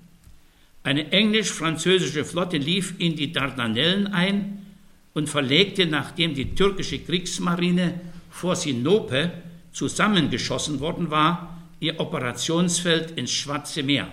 Eine 0.82 1.12
englisch-französische 1.12 2.24
Flotte 2.24 2.56
lief 2.56 2.94
in 2.98 3.14
die 3.14 3.30
Dardanellen 3.30 4.08
ein 4.08 4.66
und 5.14 5.28
verlegte, 5.28 5.86
nachdem 5.86 6.34
die 6.34 6.56
türkische 6.56 6.98
Kriegsmarine 6.98 8.00
vor 8.30 8.56
Sinope 8.56 9.30
zusammengeschossen 9.72 10.80
worden 10.80 11.08
war, 11.08 11.62
ihr 11.78 12.00
Operationsfeld 12.00 13.12
ins 13.12 13.30
Schwarze 13.30 13.84
Meer. 13.84 14.08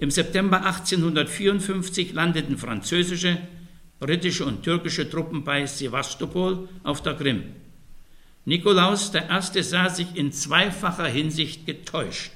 Im 0.00 0.10
September 0.12 0.64
1854 0.64 2.12
landeten 2.12 2.56
französische, 2.56 3.38
britische 3.98 4.44
und 4.44 4.62
türkische 4.62 5.10
Truppen 5.10 5.42
bei 5.42 5.66
Sevastopol 5.66 6.68
auf 6.84 7.02
der 7.02 7.14
Krim. 7.14 7.42
Nikolaus 8.44 9.12
I. 9.12 9.62
sah 9.62 9.88
sich 9.88 10.14
in 10.14 10.30
zweifacher 10.32 11.08
Hinsicht 11.08 11.66
getäuscht. 11.66 12.30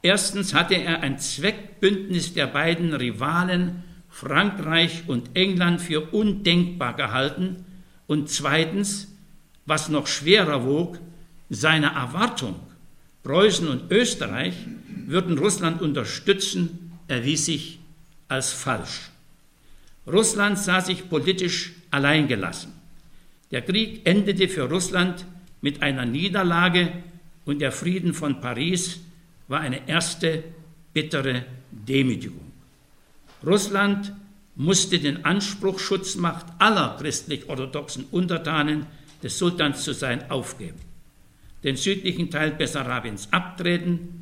Erstens 0.00 0.54
hatte 0.54 0.76
er 0.76 1.00
ein 1.00 1.18
Zweckbündnis 1.18 2.32
der 2.32 2.46
beiden 2.46 2.94
Rivalen 2.94 3.84
Frankreich 4.08 5.02
und 5.08 5.36
England 5.36 5.82
für 5.82 6.00
undenkbar 6.12 6.94
gehalten 6.94 7.66
und 8.06 8.30
zweitens, 8.30 9.08
was 9.66 9.90
noch 9.90 10.06
schwerer 10.06 10.64
wog, 10.64 10.98
seine 11.50 11.88
Erwartung, 11.88 12.58
Preußen 13.24 13.68
und 13.68 13.90
Österreich 13.90 14.54
würden 15.06 15.38
Russland 15.38 15.80
unterstützen, 15.80 16.92
erwies 17.08 17.46
sich 17.46 17.78
als 18.28 18.52
falsch. 18.52 19.10
Russland 20.06 20.58
sah 20.58 20.80
sich 20.80 21.08
politisch 21.08 21.72
alleingelassen. 21.90 22.72
Der 23.50 23.62
Krieg 23.62 24.00
endete 24.04 24.48
für 24.48 24.68
Russland 24.68 25.24
mit 25.60 25.82
einer 25.82 26.04
Niederlage 26.04 26.92
und 27.44 27.60
der 27.60 27.72
Frieden 27.72 28.14
von 28.14 28.40
Paris 28.40 29.00
war 29.48 29.60
eine 29.60 29.88
erste 29.88 30.42
bittere 30.92 31.44
Demütigung. 31.70 32.52
Russland 33.44 34.12
musste 34.56 34.98
den 34.98 35.24
Anspruch, 35.24 35.78
Schutzmacht 35.78 36.46
aller 36.58 36.96
christlich-orthodoxen 36.98 38.06
Untertanen 38.10 38.86
des 39.22 39.38
Sultans 39.38 39.84
zu 39.84 39.92
sein, 39.92 40.30
aufgeben, 40.30 40.80
den 41.62 41.76
südlichen 41.76 42.30
Teil 42.30 42.52
Bessarabiens 42.52 43.28
abtreten 43.32 44.15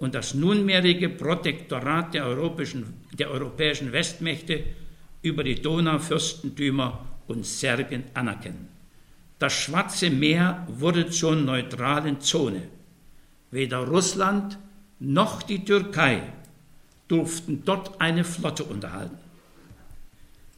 und 0.00 0.14
das 0.14 0.34
nunmehrige 0.34 1.10
Protektorat 1.10 2.14
der 2.14 2.26
europäischen, 2.26 2.94
der 3.12 3.30
europäischen 3.30 3.92
Westmächte 3.92 4.64
über 5.22 5.44
die 5.44 5.60
Donaufürstentümer 5.60 7.06
und 7.28 7.46
Serbien 7.46 8.04
anerkennen. 8.14 8.68
Das 9.38 9.52
Schwarze 9.52 10.10
Meer 10.10 10.66
wurde 10.68 11.08
zur 11.10 11.36
neutralen 11.36 12.20
Zone. 12.20 12.62
Weder 13.50 13.86
Russland 13.86 14.58
noch 14.98 15.42
die 15.42 15.64
Türkei 15.64 16.22
durften 17.08 17.62
dort 17.64 18.00
eine 18.00 18.24
Flotte 18.24 18.64
unterhalten. 18.64 19.18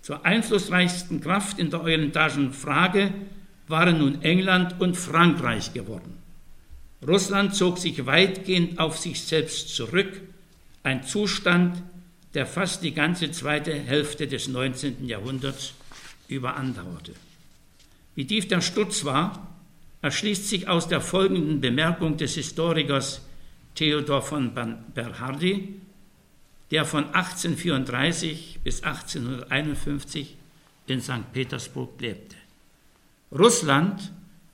Zur 0.02 0.24
einflussreichsten 0.24 1.20
Kraft 1.20 1.58
in 1.58 1.70
der 1.70 1.80
orientalischen 1.80 2.52
Frage 2.52 3.12
waren 3.68 3.98
nun 3.98 4.22
England 4.22 4.80
und 4.80 4.96
Frankreich 4.96 5.72
geworden. 5.72 6.21
Russland 7.06 7.54
zog 7.54 7.78
sich 7.78 8.06
weitgehend 8.06 8.78
auf 8.78 8.98
sich 8.98 9.20
selbst 9.20 9.74
zurück, 9.74 10.20
ein 10.82 11.04
Zustand, 11.04 11.82
der 12.34 12.46
fast 12.46 12.82
die 12.82 12.94
ganze 12.94 13.30
zweite 13.30 13.72
Hälfte 13.72 14.26
des 14.26 14.48
19. 14.48 15.06
Jahrhunderts 15.06 15.74
über 16.28 16.56
andauerte. 16.56 17.12
Wie 18.14 18.26
tief 18.26 18.48
der 18.48 18.60
Sturz 18.60 19.04
war, 19.04 19.48
erschließt 20.00 20.48
sich 20.48 20.68
aus 20.68 20.88
der 20.88 21.00
folgenden 21.00 21.60
Bemerkung 21.60 22.16
des 22.16 22.34
Historikers 22.34 23.22
Theodor 23.74 24.22
von 24.22 24.52
Bernhardi, 24.94 25.80
der 26.70 26.84
von 26.84 27.04
1834 27.06 28.60
bis 28.64 28.82
1851 28.82 30.36
in 30.86 31.00
St. 31.00 31.32
Petersburg 31.32 32.00
lebte. 32.00 32.36
Russland 33.30 34.12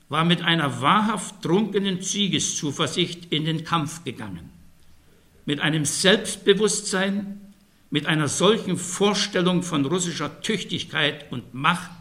war 0.09 0.25
mit 0.25 0.41
einer 0.41 0.81
wahrhaft 0.81 1.41
trunkenen 1.43 2.01
Siegeszuversicht 2.01 3.31
in 3.31 3.45
den 3.45 3.63
Kampf 3.63 4.03
gegangen, 4.03 4.49
mit 5.45 5.59
einem 5.61 5.85
Selbstbewusstsein, 5.85 7.39
mit 7.91 8.07
einer 8.07 8.27
solchen 8.27 8.77
Vorstellung 8.77 9.63
von 9.63 9.85
russischer 9.85 10.41
Tüchtigkeit 10.41 11.31
und 11.31 11.53
Macht, 11.53 11.91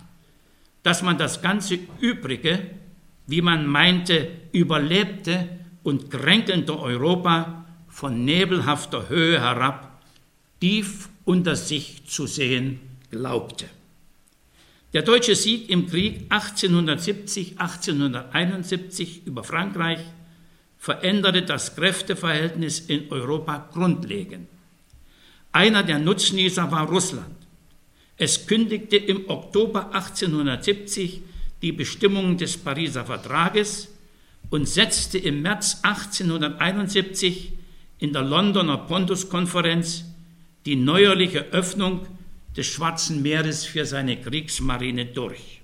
dass 0.83 1.03
man 1.03 1.19
das 1.19 1.43
ganze 1.43 1.79
Übrige, 2.01 2.71
wie 3.27 3.43
man 3.43 3.67
meinte, 3.67 4.31
überlebte 4.53 5.49
und 5.83 6.11
kränkelnde 6.11 6.79
Europa 6.79 7.67
von 7.89 8.25
nebelhafter 8.25 9.09
Höhe 9.09 9.41
herab 9.41 10.03
tief 10.61 11.09
unter 11.25 11.57
sich 11.57 12.07
zu 12.07 12.27
sehen 12.27 12.81
glaubte. 13.11 13.67
Der 14.95 15.03
deutsche 15.03 15.35
Sieg 15.35 15.69
im 15.69 15.87
Krieg 15.87 16.23
1870, 16.31 17.61
1871 17.61 19.27
über 19.27 19.45
Frankreich 19.45 20.01
veränderte 20.79 21.43
das 21.43 21.77
Kräfteverhältnis 21.77 22.81
in 22.81 23.11
Europa 23.11 23.69
grundlegend. 23.73 24.49
Einer 25.53 25.83
der 25.83 25.99
Nutznießer 25.99 26.71
war 26.71 26.89
Russland. 26.89 27.37
Es 28.17 28.47
kündigte 28.47 28.97
im 28.97 29.29
Oktober 29.29 29.95
1870 29.95 31.21
die 31.61 31.73
Bestimmungen 31.73 32.39
des 32.39 32.57
Pariser 32.57 33.05
Vertrages 33.05 33.89
und 34.51 34.69
setzte 34.69 35.19
im 35.19 35.43
März 35.43 35.81
1871 35.83 37.53
in 37.99 38.13
der 38.13 38.23
Londoner 38.23 38.79
Pontus-Konferenz 38.79 40.05
die 40.65 40.77
neuerliche 40.77 41.47
Öffnung 41.51 42.07
des 42.59 42.67
Schwarzen 42.67 43.23
Meeres 43.23 43.65
für 43.65 43.87
seine 43.87 44.21
Kriegsmarine 44.21 45.07
durch. 45.07 45.61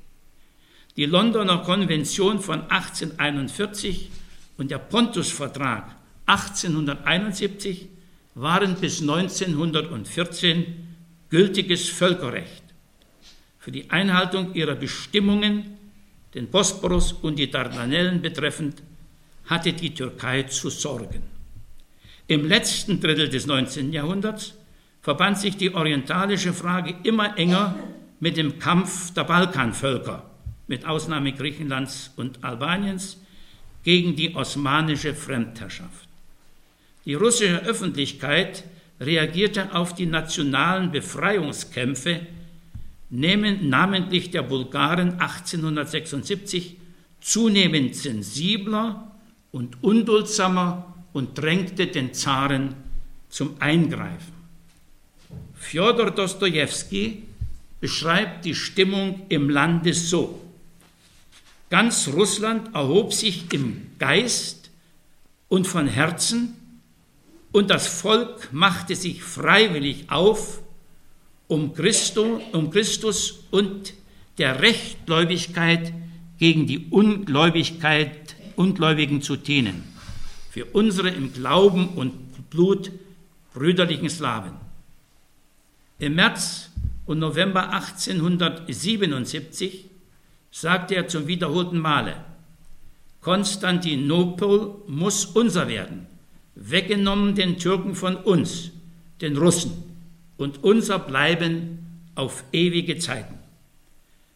Die 0.97 1.07
Londoner 1.07 1.59
Konvention 1.59 2.39
von 2.39 2.71
1841 2.71 4.11
und 4.59 4.71
der 4.71 4.79
Pontus-Vertrag 4.79 5.97
1871 6.27 7.89
waren 8.37 8.77
bis 8.77 9.01
1914 9.01 10.67
gültiges 11.31 11.89
Völkerrecht. 11.89 12.63
Für 13.59 13.73
die 13.73 13.91
Einhaltung 13.91 14.55
ihrer 14.55 14.77
Bestimmungen, 14.77 15.77
den 16.35 16.49
Bosporus 16.49 17.13
und 17.13 17.41
die 17.41 17.51
Dardanellen 17.51 18.23
betreffend, 18.23 18.85
hatte 19.47 19.73
die 19.73 19.93
Türkei 19.93 20.45
zu 20.45 20.71
sorgen. 20.71 21.25
Im 22.29 22.47
letzten 22.47 23.01
Drittel 23.01 23.29
des 23.29 23.47
19. 23.47 23.93
Jahrhunderts 23.93 24.55
verband 25.05 25.39
sich 25.39 25.59
die 25.59 25.75
orientalische 25.75 26.55
Frage 26.55 26.95
immer 27.03 27.37
enger 27.37 27.75
mit 28.21 28.39
dem 28.39 28.59
Kampf 28.59 29.13
der 29.13 29.25
Balkanvölker, 29.25 30.23
mit 30.67 30.87
Ausnahme 30.87 31.35
Griechenlands 31.35 32.11
und 32.17 32.43
Albaniens, 32.43 33.19
gegen 33.83 34.17
die 34.17 34.35
osmanische 34.35 35.15
Fremdherrschaft. 35.15 36.09
Die 37.05 37.13
russische 37.13 37.63
Öffentlichkeit 37.65 38.65
reagierte 38.99 39.75
auf 39.75 39.95
die 39.95 40.07
nationalen 40.07 40.91
Befreiungskämpfe, 40.91 42.21
namentlich 43.11 44.31
der 44.31 44.43
Bulgaren 44.43 45.21
1876, 45.21 46.79
zunehmend 47.21 47.95
sensibler 47.95 49.13
und 49.53 49.83
unduldsamer 49.83 50.95
und 51.13 51.37
drängte 51.37 51.89
den 51.89 52.15
Zaren 52.15 52.75
zum 53.29 53.61
Eingreifen. 53.61 54.34
Fjodor 55.65 56.11
Dostojewski 56.11 57.23
beschreibt 57.81 58.45
die 58.45 58.55
Stimmung 58.55 59.23
im 59.31 59.49
Lande 59.49 59.95
so. 59.95 60.41
Ganz 61.71 62.09
Russland 62.09 62.75
erhob 62.75 63.15
sich 63.15 63.53
im 63.53 63.87
Geist 63.99 64.71
und 65.49 65.67
von 65.67 65.89
Herzen 65.89 66.55
und 67.51 67.71
das 67.71 67.87
Volk 67.87 68.53
machte 68.53 68.95
sich 68.95 69.23
freiwillig 69.23 70.11
auf, 70.11 70.61
um, 71.49 71.73
Christo, 71.75 72.43
um 72.53 72.71
Christus 72.71 73.45
und 73.51 73.95
der 74.37 74.61
Rechtgläubigkeit 74.61 75.95
gegen 76.39 76.67
die 76.67 76.89
Ungläubigkeit 76.91 78.37
Ungläubigen 78.57 79.23
zu 79.23 79.37
dienen, 79.37 79.83
für 80.51 80.67
unsere 80.67 81.09
im 81.09 81.33
Glauben 81.33 81.89
und 81.89 82.51
Blut 82.51 82.93
brüderlichen 83.53 84.11
Slawen. 84.11 84.64
Im 86.05 86.17
März 86.17 86.71
und 87.07 87.19
November 87.19 87.73
1877 87.73 89.89
sagte 90.51 90.97
er 90.97 91.09
zum 91.09 91.29
wiederholten 91.29 91.79
Male, 91.79 92.17
Konstantinopel 93.23 94.83
muss 94.87 95.25
unser 95.25 95.67
werden, 95.67 96.07
weggenommen 96.57 97.35
den 97.35 97.57
Türken 97.57 97.95
von 97.95 98.17
uns, 98.17 98.71
den 99.23 99.39
Russen, 99.39 99.73
und 100.37 100.63
unser 100.63 100.99
bleiben 100.99 102.03
auf 102.17 102.45
ewige 102.53 102.99
Zeiten. 102.99 103.39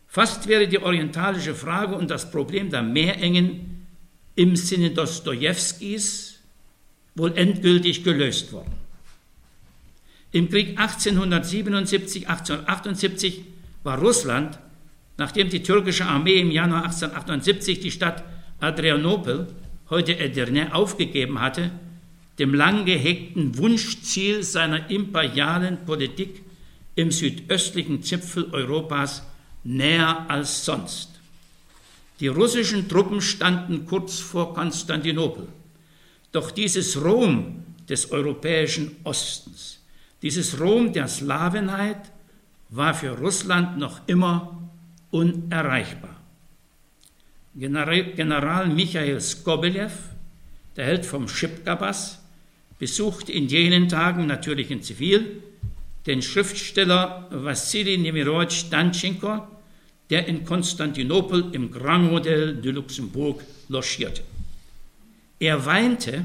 Fast 0.06 0.48
wäre 0.48 0.68
die 0.68 0.78
orientalische 0.78 1.54
Frage 1.54 1.96
und 1.96 2.08
das 2.08 2.30
Problem 2.30 2.70
der 2.70 2.80
Meerengen 2.80 3.86
im 4.36 4.56
Sinne 4.56 4.92
Dostojewskis 4.92 6.40
wohl 7.14 7.36
endgültig 7.36 8.04
gelöst 8.04 8.54
worden. 8.54 8.77
Im 10.30 10.50
Krieg 10.50 10.78
1877, 10.78 12.28
1878 12.28 13.44
war 13.82 13.98
Russland, 13.98 14.58
nachdem 15.16 15.48
die 15.48 15.62
türkische 15.62 16.04
Armee 16.04 16.40
im 16.40 16.50
Januar 16.50 16.84
1878 16.84 17.80
die 17.80 17.90
Stadt 17.90 18.24
Adrianopel, 18.60 19.48
heute 19.88 20.18
Edirne, 20.18 20.74
aufgegeben 20.74 21.40
hatte, 21.40 21.70
dem 22.38 22.52
lang 22.52 22.84
gehegten 22.84 23.56
Wunschziel 23.56 24.42
seiner 24.42 24.90
imperialen 24.90 25.86
Politik 25.86 26.42
im 26.94 27.10
südöstlichen 27.10 28.02
Zipfel 28.02 28.50
Europas 28.52 29.22
näher 29.64 30.26
als 30.28 30.64
sonst. 30.64 31.08
Die 32.20 32.28
russischen 32.28 32.88
Truppen 32.88 33.22
standen 33.22 33.86
kurz 33.86 34.18
vor 34.18 34.52
Konstantinopel. 34.52 35.48
Doch 36.32 36.50
dieses 36.50 37.02
Rom 37.02 37.62
des 37.88 38.10
europäischen 38.10 38.96
Ostens 39.04 39.77
dieses 40.22 40.60
Rom 40.60 40.92
der 40.92 41.08
Slawenheit 41.08 42.10
war 42.70 42.94
für 42.94 43.10
Russland 43.10 43.78
noch 43.78 44.00
immer 44.06 44.70
unerreichbar. 45.10 46.16
General 47.54 48.68
Michael 48.68 49.20
Skobelev, 49.20 49.92
der 50.76 50.86
Held 50.86 51.06
vom 51.06 51.28
Schipkabas, 51.28 52.22
besuchte 52.78 53.32
in 53.32 53.48
jenen 53.48 53.88
Tagen 53.88 54.26
natürlich 54.26 54.70
in 54.70 54.82
Zivil 54.82 55.42
den 56.06 56.22
Schriftsteller 56.22 57.26
Wassili 57.30 57.98
Nemirovich 57.98 58.70
Danchenko, 58.70 59.46
der 60.10 60.26
in 60.26 60.44
Konstantinopel 60.44 61.50
im 61.52 61.70
Grand 61.70 62.10
Hotel 62.10 62.56
de 62.56 62.72
Luxembourg 62.72 63.42
logierte. 63.68 64.22
Er 65.38 65.66
weinte, 65.66 66.24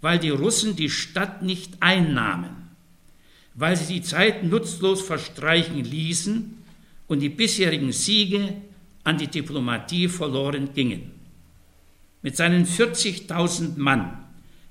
weil 0.00 0.18
die 0.18 0.30
Russen 0.30 0.76
die 0.76 0.90
Stadt 0.90 1.42
nicht 1.42 1.74
einnahmen 1.80 2.59
weil 3.54 3.76
sie 3.76 3.94
die 3.94 4.02
Zeit 4.02 4.44
nutzlos 4.44 5.02
verstreichen 5.02 5.84
ließen 5.84 6.58
und 7.08 7.20
die 7.20 7.28
bisherigen 7.28 7.92
Siege 7.92 8.54
an 9.04 9.18
die 9.18 9.26
Diplomatie 9.26 10.08
verloren 10.08 10.70
gingen. 10.74 11.12
Mit 12.22 12.36
seinen 12.36 12.66
40.000 12.66 13.78
Mann 13.78 14.18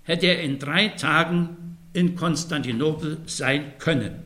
hätte 0.03 0.27
er 0.27 0.41
in 0.41 0.59
drei 0.59 0.89
Tagen 0.89 1.77
in 1.93 2.15
Konstantinopel 2.15 3.17
sein 3.25 3.73
können. 3.79 4.23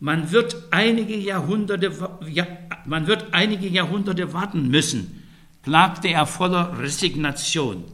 Man 0.00 0.30
wird 0.32 0.56
einige 0.70 1.16
Jahrhunderte, 1.16 1.92
ja, 2.30 2.46
man 2.84 3.06
wird 3.06 3.32
einige 3.32 3.68
Jahrhunderte 3.68 4.32
warten 4.32 4.68
müssen, 4.68 5.22
klagte 5.62 6.08
er 6.08 6.26
voller 6.26 6.78
Resignation, 6.78 7.84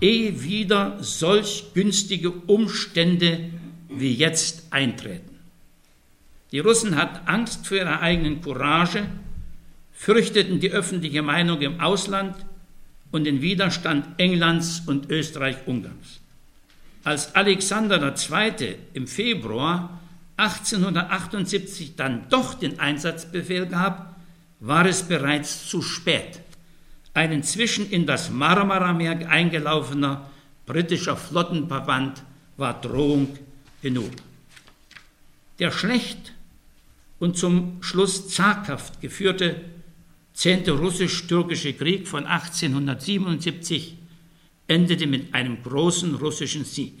ehe 0.00 0.42
wieder 0.42 1.02
solch 1.02 1.72
günstige 1.72 2.30
Umstände 2.30 3.50
wie 3.90 4.14
jetzt 4.14 4.64
eintreten. 4.70 5.38
Die 6.52 6.60
Russen 6.60 6.96
hatten 6.96 7.28
Angst 7.28 7.66
vor 7.66 7.76
ihrer 7.76 8.00
eigenen 8.00 8.40
Courage, 8.40 9.04
fürchteten 9.92 10.60
die 10.60 10.70
öffentliche 10.70 11.22
Meinung 11.22 11.60
im 11.60 11.80
Ausland 11.80 12.34
und 13.10 13.24
den 13.24 13.42
Widerstand 13.42 14.06
Englands 14.18 14.82
und 14.86 15.10
Österreich-Ungarns. 15.10 16.20
Als 17.04 17.34
Alexander 17.34 18.14
II. 18.14 18.76
im 18.94 19.06
Februar 19.06 20.00
1878 20.36 21.96
dann 21.96 22.28
doch 22.30 22.54
den 22.54 22.78
Einsatzbefehl 22.78 23.66
gab, 23.66 24.16
war 24.60 24.86
es 24.86 25.02
bereits 25.02 25.68
zu 25.68 25.82
spät. 25.82 26.40
Ein 27.12 27.32
inzwischen 27.32 27.90
in 27.90 28.06
das 28.06 28.30
Marmarameer 28.30 29.28
eingelaufener 29.28 30.30
britischer 30.66 31.16
Flottenverband 31.16 32.22
war 32.56 32.80
Drohung 32.80 33.36
genug. 33.82 34.10
Der 35.58 35.70
schlecht 35.70 36.32
und 37.18 37.36
zum 37.36 37.82
Schluss 37.82 38.28
zaghaft 38.28 39.00
geführte 39.00 39.60
10. 40.34 40.68
russisch-türkische 40.70 41.74
Krieg 41.74 42.08
von 42.08 42.24
1877 42.24 43.96
endete 44.68 45.06
mit 45.06 45.34
einem 45.34 45.62
großen 45.62 46.14
russischen 46.14 46.64
Sieg. 46.64 46.94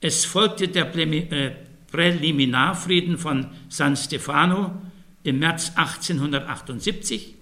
Es 0.00 0.24
folgte 0.24 0.68
der 0.68 0.94
äh, 0.94 1.56
Präliminarfrieden 1.90 3.18
von 3.18 3.46
San 3.68 3.96
Stefano 3.96 4.80
im 5.24 5.40
März 5.40 5.72
1878, 5.74 7.34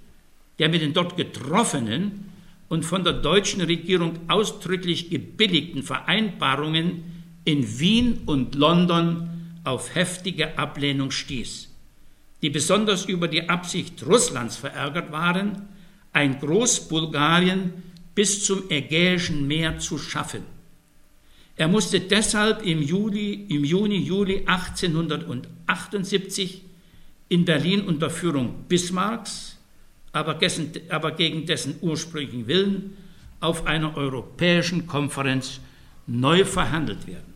der 0.59 0.68
mit 0.70 0.81
den 0.81 0.94
dort 0.94 1.16
getroffenen 1.16 2.33
und 2.68 2.85
von 2.85 3.05
der 3.05 3.12
deutschen 3.12 3.61
Regierung 3.61 4.18
ausdrücklich 4.29 5.11
gebilligten 5.11 5.83
Vereinbarungen 5.83 7.15
in 7.46 7.78
Wien 7.78 8.20
und 8.26 8.54
London 8.56 9.30
auf 9.64 9.94
heftige 9.94 10.59
Ablehnung 10.59 11.11
stieß, 11.11 11.70
die 12.42 12.50
besonders 12.50 13.06
über 13.06 13.28
die 13.28 13.48
Absicht 13.48 14.04
Russlands 14.04 14.56
verärgert 14.56 15.11
waren, 15.12 15.62
ein 16.12 16.38
Großbulgarien 16.40 17.72
bis 18.14 18.44
zum 18.44 18.68
Ägäischen 18.68 19.46
Meer 19.46 19.78
zu 19.78 19.96
schaffen. 19.96 20.42
Er 21.54 21.68
musste 21.68 22.00
deshalb 22.00 22.66
im, 22.66 22.82
Juli, 22.82 23.46
im 23.48 23.64
Juni, 23.64 23.98
Juli 23.98 24.42
1878 24.46 26.62
in 27.28 27.44
Berlin 27.44 27.82
unter 27.82 28.11
Führung 28.11 28.64
Bismarcks, 28.68 29.56
aber, 30.12 30.35
dessen, 30.35 30.72
aber 30.88 31.12
gegen 31.12 31.46
dessen 31.46 31.76
ursprünglichen 31.80 32.48
Willen, 32.48 32.96
auf 33.38 33.66
einer 33.66 33.96
europäischen 33.96 34.88
Konferenz 34.88 35.61
neu 36.06 36.44
verhandelt 36.44 37.06
werden. 37.06 37.36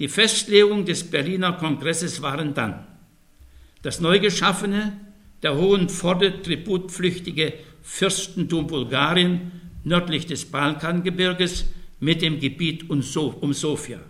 Die 0.00 0.08
Festlegung 0.08 0.84
des 0.86 1.04
Berliner 1.04 1.52
Kongresses 1.52 2.22
waren 2.22 2.54
dann 2.54 2.86
das 3.82 4.00
neu 4.00 4.18
geschaffene, 4.18 4.98
der 5.42 5.56
hohen 5.56 5.90
Pforte 5.90 6.42
tributpflichtige 6.42 7.52
Fürstentum 7.82 8.66
Bulgarien 8.66 9.52
nördlich 9.84 10.26
des 10.26 10.46
Balkangebirges 10.46 11.66
mit 12.00 12.22
dem 12.22 12.40
Gebiet 12.40 12.88
um 12.88 13.02
Sofia, 13.02 14.00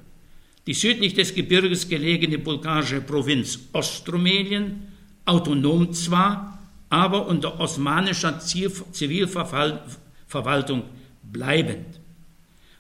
die 0.67 0.75
südlich 0.75 1.15
des 1.15 1.35
Gebirges 1.35 1.89
gelegene 1.89 2.39
bulgarische 2.39 3.01
Provinz 3.01 3.59
Ostrumänien, 3.73 4.93
autonom 5.25 5.93
zwar, 5.93 6.69
aber 6.89 7.27
unter 7.27 7.59
osmanischer 7.59 8.39
Zivilverwaltung 8.39 10.85
bleibend. 11.23 11.99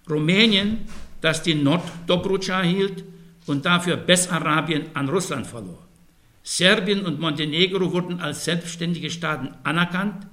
Rumänien, 0.08 0.78
das 1.20 1.42
die 1.42 1.54
Norddobrutscha 1.54 2.62
hielt 2.62 3.04
und 3.46 3.64
dafür 3.64 3.96
Bessarabien 3.96 4.86
an 4.94 5.08
Russland 5.08 5.46
verlor. 5.46 5.86
Serbien 6.42 7.04
und 7.04 7.20
Montenegro 7.20 7.92
wurden 7.92 8.20
als 8.20 8.44
selbstständige 8.44 9.10
Staaten 9.10 9.50
anerkannt, 9.62 10.26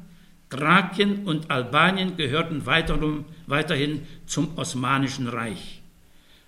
Thrakien 0.50 1.26
und 1.26 1.52
Albanien 1.52 2.16
gehörten 2.16 2.66
weiterhin 2.66 4.08
zum 4.26 4.58
Osmanischen 4.58 5.28
Reich. 5.28 5.82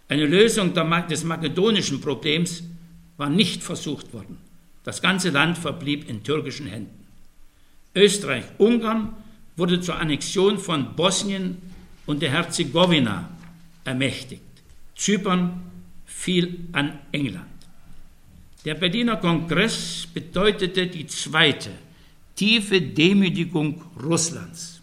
Eine 0.08 0.26
Lösung 0.26 0.74
des 0.74 1.24
makedonischen 1.24 2.00
Problems 2.00 2.64
war 3.18 3.30
nicht 3.30 3.62
versucht 3.62 4.14
worden. 4.14 4.38
Das 4.84 5.02
ganze 5.02 5.30
Land 5.30 5.58
verblieb 5.58 6.10
in 6.10 6.24
türkischen 6.24 6.68
Händen. 6.68 7.06
Österreich-Ungarn 7.94 9.14
wurde 9.58 9.82
zur 9.82 9.98
Annexion 9.98 10.58
von 10.58 10.96
Bosnien 10.96 11.58
und 12.06 12.22
der 12.22 12.32
Herzegowina 12.32 13.30
ermächtigt. 13.84 14.44
Zypern 14.96 15.62
fiel 16.06 16.68
an 16.74 17.00
England. 17.12 17.46
Der 18.66 18.76
Berliner 18.76 19.18
Kongress 19.18 20.08
bedeutete 20.14 20.88
die 20.88 21.08
zweite 21.08 21.72
tiefe 22.36 22.82
Demütigung 22.82 23.84
Russlands. 24.02 24.82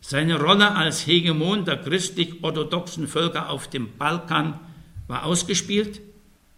Seine 0.00 0.40
Rolle 0.40 0.74
als 0.74 1.06
Hegemon 1.06 1.64
der 1.64 1.76
christlich-orthodoxen 1.76 3.06
Völker 3.06 3.50
auf 3.50 3.68
dem 3.68 3.96
Balkan 3.96 4.58
war 5.06 5.24
ausgespielt 5.24 6.00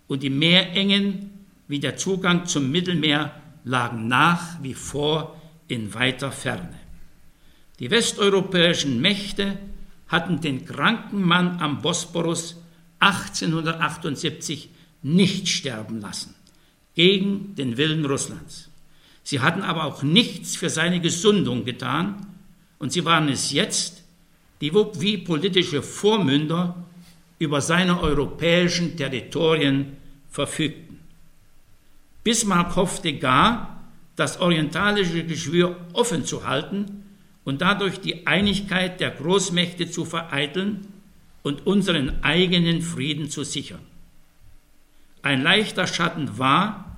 und 0.06 0.22
die 0.22 0.30
Meerengen 0.30 1.30
wie 1.68 1.80
der 1.80 1.96
Zugang 1.96 2.46
zum 2.46 2.70
Mittelmeer 2.70 3.34
lagen 3.64 4.08
nach 4.08 4.62
wie 4.62 4.74
vor 4.74 5.40
in 5.68 5.94
weiter 5.94 6.32
Ferne. 6.32 6.78
Die 7.78 7.90
westeuropäischen 7.90 9.00
Mächte 9.00 9.58
hatten 10.12 10.40
den 10.40 10.64
kranken 10.66 11.22
Mann 11.22 11.58
am 11.58 11.80
Bosporus 11.80 12.62
1878 13.00 14.68
nicht 15.02 15.48
sterben 15.48 16.00
lassen, 16.00 16.34
gegen 16.94 17.54
den 17.56 17.76
Willen 17.76 18.04
Russlands. 18.04 18.68
Sie 19.24 19.40
hatten 19.40 19.62
aber 19.62 19.84
auch 19.84 20.02
nichts 20.02 20.54
für 20.54 20.68
seine 20.68 21.00
Gesundung 21.00 21.64
getan 21.64 22.26
und 22.78 22.92
sie 22.92 23.04
waren 23.04 23.28
es 23.28 23.52
jetzt, 23.52 24.02
die 24.60 24.72
wie 24.72 25.18
politische 25.18 25.82
Vormünder 25.82 26.84
über 27.38 27.60
seine 27.60 28.00
europäischen 28.00 28.96
Territorien 28.96 29.96
verfügten. 30.30 31.00
Bismarck 32.22 32.76
hoffte 32.76 33.14
gar, 33.14 33.80
das 34.14 34.38
orientalische 34.38 35.24
Geschwür 35.24 35.76
offen 35.94 36.24
zu 36.24 36.46
halten 36.46 37.01
und 37.44 37.60
dadurch 37.60 38.00
die 38.00 38.26
Einigkeit 38.26 39.00
der 39.00 39.10
Großmächte 39.10 39.90
zu 39.90 40.04
vereiteln 40.04 40.86
und 41.42 41.66
unseren 41.66 42.22
eigenen 42.22 42.82
Frieden 42.82 43.30
zu 43.30 43.44
sichern. 43.44 43.80
Ein 45.22 45.42
leichter 45.42 45.86
Schatten 45.86 46.38
war, 46.38 46.96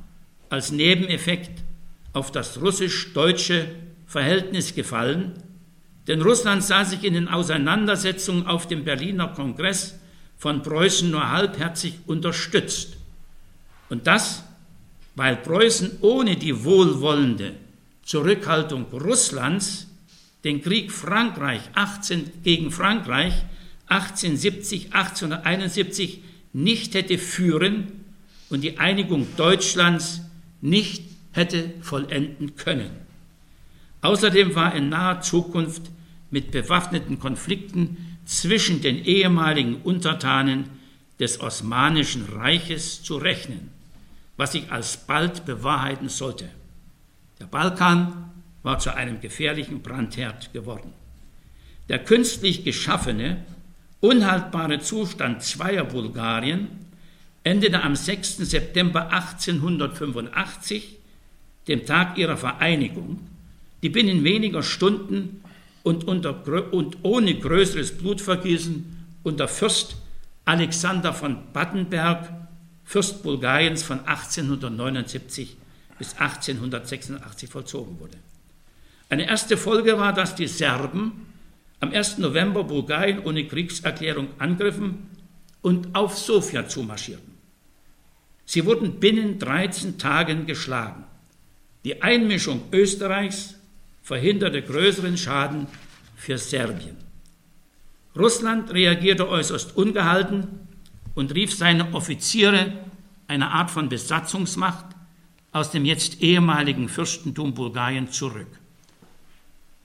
als 0.50 0.70
Nebeneffekt, 0.70 1.62
auf 2.12 2.30
das 2.30 2.60
russisch-deutsche 2.60 3.68
Verhältnis 4.06 4.74
gefallen, 4.74 5.32
denn 6.06 6.22
Russland 6.22 6.62
sah 6.62 6.84
sich 6.84 7.02
in 7.02 7.14
den 7.14 7.28
Auseinandersetzungen 7.28 8.46
auf 8.46 8.68
dem 8.68 8.84
Berliner 8.84 9.28
Kongress 9.28 9.98
von 10.36 10.62
Preußen 10.62 11.10
nur 11.10 11.30
halbherzig 11.30 11.98
unterstützt. 12.06 12.96
Und 13.88 14.06
das, 14.06 14.44
weil 15.14 15.36
Preußen 15.36 15.98
ohne 16.02 16.36
die 16.36 16.64
wohlwollende 16.64 17.54
Zurückhaltung 18.02 18.86
Russlands 18.92 19.88
den 20.44 20.62
Krieg 20.62 20.92
Frankreich 20.92 21.62
18, 21.74 22.42
gegen 22.42 22.70
Frankreich 22.70 23.34
1870, 23.88 24.94
1871 24.94 26.20
nicht 26.52 26.94
hätte 26.94 27.18
führen 27.18 28.04
und 28.50 28.62
die 28.62 28.78
Einigung 28.78 29.26
Deutschlands 29.36 30.20
nicht 30.60 31.02
hätte 31.32 31.72
vollenden 31.80 32.56
können. 32.56 32.90
Außerdem 34.02 34.54
war 34.54 34.74
in 34.74 34.90
naher 34.90 35.22
Zukunft 35.22 35.90
mit 36.30 36.50
bewaffneten 36.50 37.18
Konflikten 37.18 38.18
zwischen 38.26 38.82
den 38.82 39.04
ehemaligen 39.04 39.76
Untertanen 39.76 40.68
des 41.18 41.40
Osmanischen 41.40 42.26
Reiches 42.26 43.02
zu 43.02 43.16
rechnen, 43.16 43.70
was 44.36 44.52
sich 44.52 44.70
alsbald 44.70 45.46
bewahrheiten 45.46 46.08
sollte. 46.08 46.48
Der 47.40 47.46
Balkan 47.46 48.30
war 48.64 48.80
zu 48.80 48.92
einem 48.92 49.20
gefährlichen 49.20 49.82
Brandherd 49.82 50.52
geworden. 50.52 50.92
Der 51.88 52.00
künstlich 52.00 52.64
geschaffene, 52.64 53.44
unhaltbare 54.00 54.80
Zustand 54.80 55.42
zweier 55.42 55.84
Bulgarien 55.84 56.68
endete 57.44 57.82
am 57.82 57.94
6. 57.94 58.38
September 58.38 59.12
1885 59.12 60.96
dem 61.68 61.86
Tag 61.86 62.18
ihrer 62.18 62.38
Vereinigung, 62.38 63.20
die 63.82 63.90
binnen 63.90 64.24
weniger 64.24 64.62
Stunden 64.62 65.42
und, 65.82 66.04
unter, 66.04 66.72
und 66.72 66.98
ohne 67.02 67.38
größeres 67.38 67.98
Blutvergießen 67.98 69.06
unter 69.22 69.46
Fürst 69.46 69.96
Alexander 70.46 71.12
von 71.12 71.52
Battenberg, 71.52 72.30
Fürst 72.84 73.22
Bulgariens 73.22 73.82
von 73.82 74.00
1879 74.00 75.56
bis 75.98 76.14
1886 76.14 77.50
vollzogen 77.50 77.98
wurde. 78.00 78.16
Eine 79.14 79.28
erste 79.28 79.56
Folge 79.56 79.96
war, 79.96 80.12
dass 80.12 80.34
die 80.34 80.48
Serben 80.48 81.28
am 81.78 81.92
1. 81.92 82.18
November 82.18 82.64
Bulgarien 82.64 83.20
ohne 83.20 83.46
Kriegserklärung 83.46 84.26
angriffen 84.40 85.08
und 85.62 85.94
auf 85.94 86.18
Sofia 86.18 86.66
zumarschierten. 86.66 87.32
Sie 88.44 88.66
wurden 88.66 88.98
binnen 88.98 89.38
13 89.38 89.98
Tagen 89.98 90.46
geschlagen. 90.46 91.04
Die 91.84 92.02
Einmischung 92.02 92.62
Österreichs 92.72 93.54
verhinderte 94.02 94.62
größeren 94.62 95.16
Schaden 95.16 95.68
für 96.16 96.36
Serbien. 96.36 96.96
Russland 98.18 98.74
reagierte 98.74 99.28
äußerst 99.28 99.76
ungehalten 99.76 100.66
und 101.14 101.32
rief 101.36 101.54
seine 101.54 101.94
Offiziere, 101.94 102.72
eine 103.28 103.52
Art 103.52 103.70
von 103.70 103.88
Besatzungsmacht, 103.88 104.86
aus 105.52 105.70
dem 105.70 105.84
jetzt 105.84 106.20
ehemaligen 106.20 106.88
Fürstentum 106.88 107.54
Bulgarien 107.54 108.10
zurück. 108.10 108.48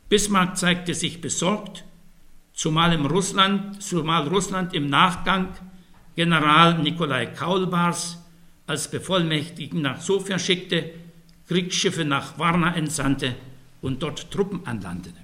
Bismarck 0.10 0.58
zeigte 0.58 0.96
sich 0.96 1.22
besorgt, 1.22 1.86
zumal, 2.54 2.94
im 2.94 3.06
Russland, 3.06 3.82
zumal 3.82 4.28
Russland 4.28 4.74
im 4.74 4.90
Nachgang 4.90 5.50
General 6.16 6.80
Nikolai 6.80 7.28
Kaulbars 7.28 8.18
als 8.66 8.90
Bevollmächtigten 8.90 9.82
nach 9.82 10.02
Sofia 10.02 10.40
schickte, 10.40 10.92
Kriegsschiffe 11.48 12.06
nach 12.06 12.40
Varna 12.40 12.76
entsandte 12.76 13.36
und 13.82 14.02
dort 14.02 14.32
Truppen 14.32 14.66
anlandete. 14.66 15.18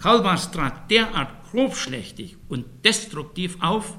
Kalbas 0.00 0.52
trat 0.52 0.90
derart 0.90 1.50
grobschlächtig 1.50 2.36
und 2.48 2.64
destruktiv 2.84 3.56
auf, 3.60 3.98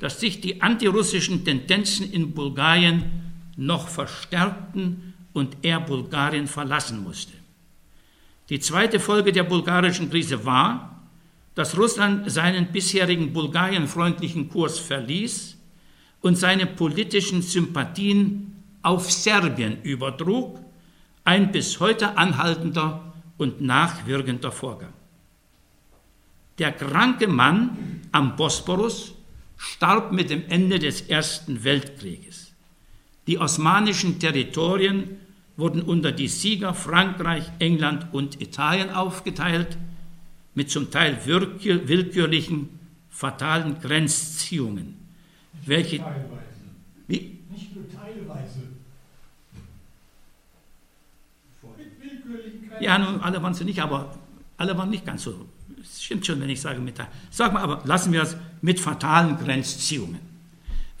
dass 0.00 0.20
sich 0.20 0.40
die 0.42 0.60
antirussischen 0.60 1.44
Tendenzen 1.46 2.10
in 2.12 2.32
Bulgarien 2.32 3.04
noch 3.56 3.88
verstärkten 3.88 5.14
und 5.32 5.56
er 5.62 5.80
Bulgarien 5.80 6.46
verlassen 6.46 7.02
musste. 7.02 7.39
Die 8.50 8.58
zweite 8.58 8.98
Folge 8.98 9.30
der 9.30 9.44
bulgarischen 9.44 10.10
Krise 10.10 10.44
war, 10.44 11.00
dass 11.54 11.78
Russland 11.78 12.30
seinen 12.30 12.72
bisherigen 12.72 13.32
bulgarienfreundlichen 13.32 14.48
Kurs 14.48 14.78
verließ 14.80 15.56
und 16.20 16.36
seine 16.36 16.66
politischen 16.66 17.42
Sympathien 17.42 18.56
auf 18.82 19.10
Serbien 19.10 19.80
übertrug, 19.82 20.58
ein 21.24 21.52
bis 21.52 21.78
heute 21.78 22.18
anhaltender 22.18 23.12
und 23.38 23.60
nachwirkender 23.60 24.50
Vorgang. 24.50 24.92
Der 26.58 26.72
kranke 26.72 27.28
Mann 27.28 28.02
am 28.10 28.34
Bosporus 28.36 29.14
starb 29.56 30.12
mit 30.12 30.28
dem 30.28 30.42
Ende 30.48 30.78
des 30.78 31.02
Ersten 31.02 31.62
Weltkrieges. 31.62 32.52
Die 33.28 33.38
osmanischen 33.38 34.18
Territorien 34.18 35.18
wurden 35.60 35.82
unter 35.82 36.10
die 36.10 36.28
Sieger 36.28 36.74
Frankreich, 36.74 37.44
England 37.58 38.06
und 38.12 38.40
Italien 38.40 38.90
aufgeteilt, 38.90 39.78
mit 40.54 40.70
zum 40.70 40.90
Teil 40.90 41.18
willkürlichen, 41.24 42.80
fatalen 43.08 43.80
Grenzziehungen, 43.80 44.96
welche. 45.64 45.98
Teilweise. 45.98 46.26
Wie? 47.06 47.38
Nicht 47.50 47.76
nur 47.76 47.84
teilweise. 47.88 48.60
Ja, 52.80 52.98
nun, 52.98 53.20
alle 53.20 53.42
waren 53.42 53.54
sie 53.54 53.64
nicht, 53.64 53.80
aber 53.80 54.18
alle 54.56 54.76
waren 54.76 54.90
nicht 54.90 55.04
ganz 55.04 55.24
so. 55.24 55.46
Es 55.82 56.02
stimmt 56.02 56.26
schon, 56.26 56.40
wenn 56.40 56.50
ich 56.50 56.60
sage 56.60 56.80
mit. 56.80 56.94
Sag 57.30 57.52
mal, 57.52 57.62
aber 57.62 57.82
lassen 57.84 58.12
wir 58.12 58.22
es 58.22 58.36
mit 58.62 58.80
fatalen 58.80 59.38
Grenzziehungen, 59.38 60.20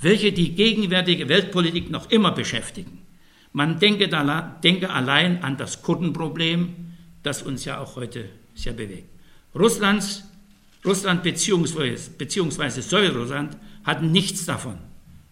welche 0.00 0.32
die 0.32 0.54
gegenwärtige 0.54 1.28
Weltpolitik 1.28 1.90
noch 1.90 2.10
immer 2.10 2.32
beschäftigen. 2.32 2.99
Man 3.52 3.78
denke, 3.78 4.08
da, 4.08 4.40
denke 4.62 4.90
allein 4.90 5.42
an 5.42 5.56
das 5.56 5.82
Kurdenproblem, 5.82 6.94
das 7.22 7.42
uns 7.42 7.64
ja 7.64 7.78
auch 7.78 7.96
heute 7.96 8.28
sehr 8.54 8.72
bewegt. 8.72 9.08
Russlands, 9.54 10.24
Russland 10.84 11.22
bzw. 11.22 11.96
beziehungsweise 12.16 12.82
Sowjetrussland 12.82 13.56
hatten 13.84 14.12
nichts 14.12 14.46
davon. 14.46 14.78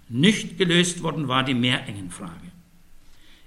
Nicht 0.09 0.59
gelöst 0.59 1.03
worden 1.03 1.29
war 1.29 1.45
die 1.45 1.55
Meerengenfrage. 1.55 2.49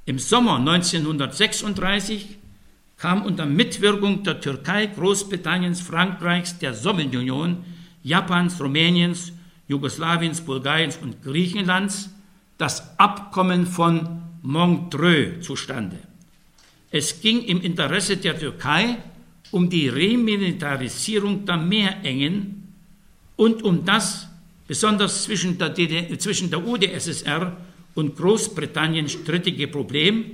Im 0.05 0.19
Sommer 0.19 0.57
1936 0.57 2.37
kam 2.97 3.23
unter 3.23 3.45
Mitwirkung 3.45 4.23
der 4.23 4.39
Türkei, 4.39 4.85
Großbritanniens, 4.85 5.81
Frankreichs, 5.81 6.59
der 6.59 6.73
Sowjetunion, 6.73 7.65
Japans, 8.03 8.59
Rumäniens, 8.61 9.33
Jugoslawiens, 9.67 10.41
Bulgariens 10.41 10.97
und 10.97 11.23
Griechenlands 11.23 12.09
das 12.57 12.99
Abkommen 12.99 13.65
von 13.65 14.20
Montreux 14.41 15.41
zustande. 15.41 15.99
Es 16.89 17.21
ging 17.21 17.43
im 17.43 17.61
Interesse 17.61 18.17
der 18.17 18.37
Türkei 18.37 18.97
um 19.51 19.69
die 19.69 19.87
Remilitarisierung 19.87 21.45
der 21.45 21.57
Meerengen 21.57 22.73
und 23.35 23.63
um 23.63 23.85
das 23.85 24.27
besonders 24.67 25.23
zwischen 25.23 25.57
der, 25.57 25.69
DDR, 25.69 26.17
zwischen 26.19 26.49
der 26.49 26.65
UdSSR 26.65 27.57
und 27.95 28.15
Großbritannien 28.15 29.09
strittige 29.09 29.67
Problem 29.67 30.25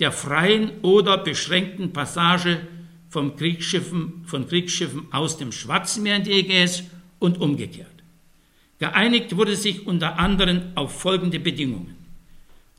der 0.00 0.10
freien 0.10 0.72
oder 0.82 1.18
beschränkten 1.18 1.92
Passage 1.92 2.66
von 3.08 3.36
Kriegsschiffen, 3.36 4.24
von 4.26 4.48
Kriegsschiffen 4.48 5.06
aus 5.12 5.36
dem 5.36 5.52
Schwarzmeer 5.52 6.16
in 6.16 6.24
die 6.24 6.32
Ägäis 6.32 6.84
und 7.18 7.40
umgekehrt. 7.40 7.88
Geeinigt 8.78 9.36
wurde 9.36 9.54
sich 9.54 9.86
unter 9.86 10.18
anderem 10.18 10.72
auf 10.74 11.00
folgende 11.00 11.38
Bedingungen. 11.38 12.03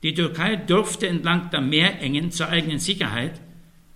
Die 0.02 0.14
Türkei 0.14 0.56
dürfte 0.56 1.08
entlang 1.08 1.50
der 1.50 1.60
Meerengen 1.60 2.30
zur 2.30 2.48
eigenen 2.48 2.78
Sicherheit 2.78 3.40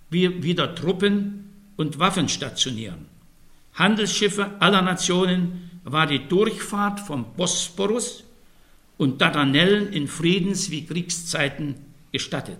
wieder 0.09 0.75
Truppen 0.75 1.49
und 1.77 1.99
Waffen 1.99 2.27
stationieren. 2.27 3.05
Handelsschiffe 3.75 4.51
aller 4.59 4.81
Nationen 4.81 5.69
war 5.83 6.07
die 6.07 6.27
Durchfahrt 6.27 6.99
vom 6.99 7.33
Bosporus 7.35 8.23
und 8.97 9.21
Dardanellen 9.21 9.93
in 9.93 10.07
Friedens- 10.07 10.69
wie 10.69 10.85
Kriegszeiten 10.85 11.75
gestattet. 12.11 12.59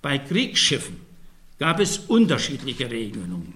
Bei 0.00 0.18
Kriegsschiffen 0.18 1.00
gab 1.58 1.80
es 1.80 1.98
unterschiedliche 1.98 2.90
Regelungen. 2.90 3.54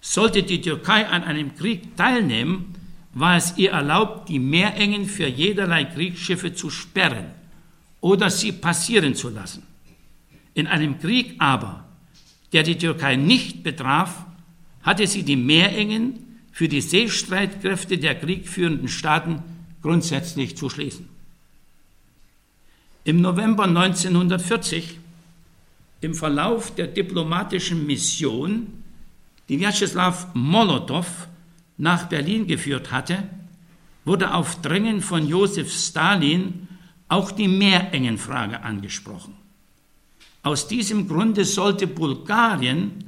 Sollte 0.00 0.42
die 0.42 0.60
Türkei 0.60 1.06
an 1.06 1.22
einem 1.22 1.54
Krieg 1.54 1.96
teilnehmen, 1.96 2.74
war 3.12 3.36
es 3.36 3.56
ihr 3.56 3.72
erlaubt, 3.72 4.28
die 4.28 4.38
Meerengen 4.38 5.06
für 5.06 5.26
jederlei 5.26 5.84
Kriegsschiffe 5.84 6.54
zu 6.54 6.70
sperren 6.70 7.35
oder 8.06 8.30
sie 8.30 8.52
passieren 8.52 9.16
zu 9.16 9.30
lassen. 9.30 9.64
In 10.54 10.68
einem 10.68 11.00
Krieg 11.00 11.34
aber, 11.40 11.84
der 12.52 12.62
die 12.62 12.78
Türkei 12.78 13.16
nicht 13.16 13.64
betraf, 13.64 14.24
hatte 14.84 15.08
sie 15.08 15.24
die 15.24 15.34
Meerengen 15.34 16.40
für 16.52 16.68
die 16.68 16.80
Seestreitkräfte 16.80 17.98
der 17.98 18.14
kriegführenden 18.14 18.86
Staaten 18.86 19.42
grundsätzlich 19.82 20.56
zu 20.56 20.70
schließen. 20.70 21.08
Im 23.02 23.20
November 23.20 23.64
1940, 23.64 25.00
im 26.00 26.14
Verlauf 26.14 26.76
der 26.76 26.86
diplomatischen 26.86 27.86
Mission, 27.86 28.68
die 29.48 29.58
Vyacheslav 29.58 30.28
Molotow 30.32 31.06
nach 31.76 32.04
Berlin 32.04 32.46
geführt 32.46 32.92
hatte, 32.92 33.24
wurde 34.04 34.32
auf 34.32 34.62
Drängen 34.62 35.02
von 35.02 35.26
Josef 35.26 35.72
Stalin 35.72 36.65
auch 37.08 37.30
die 37.30 37.48
Meerengenfrage 37.48 38.62
angesprochen. 38.62 39.34
Aus 40.42 40.68
diesem 40.68 41.08
Grunde 41.08 41.44
sollte 41.44 41.86
Bulgarien 41.86 43.04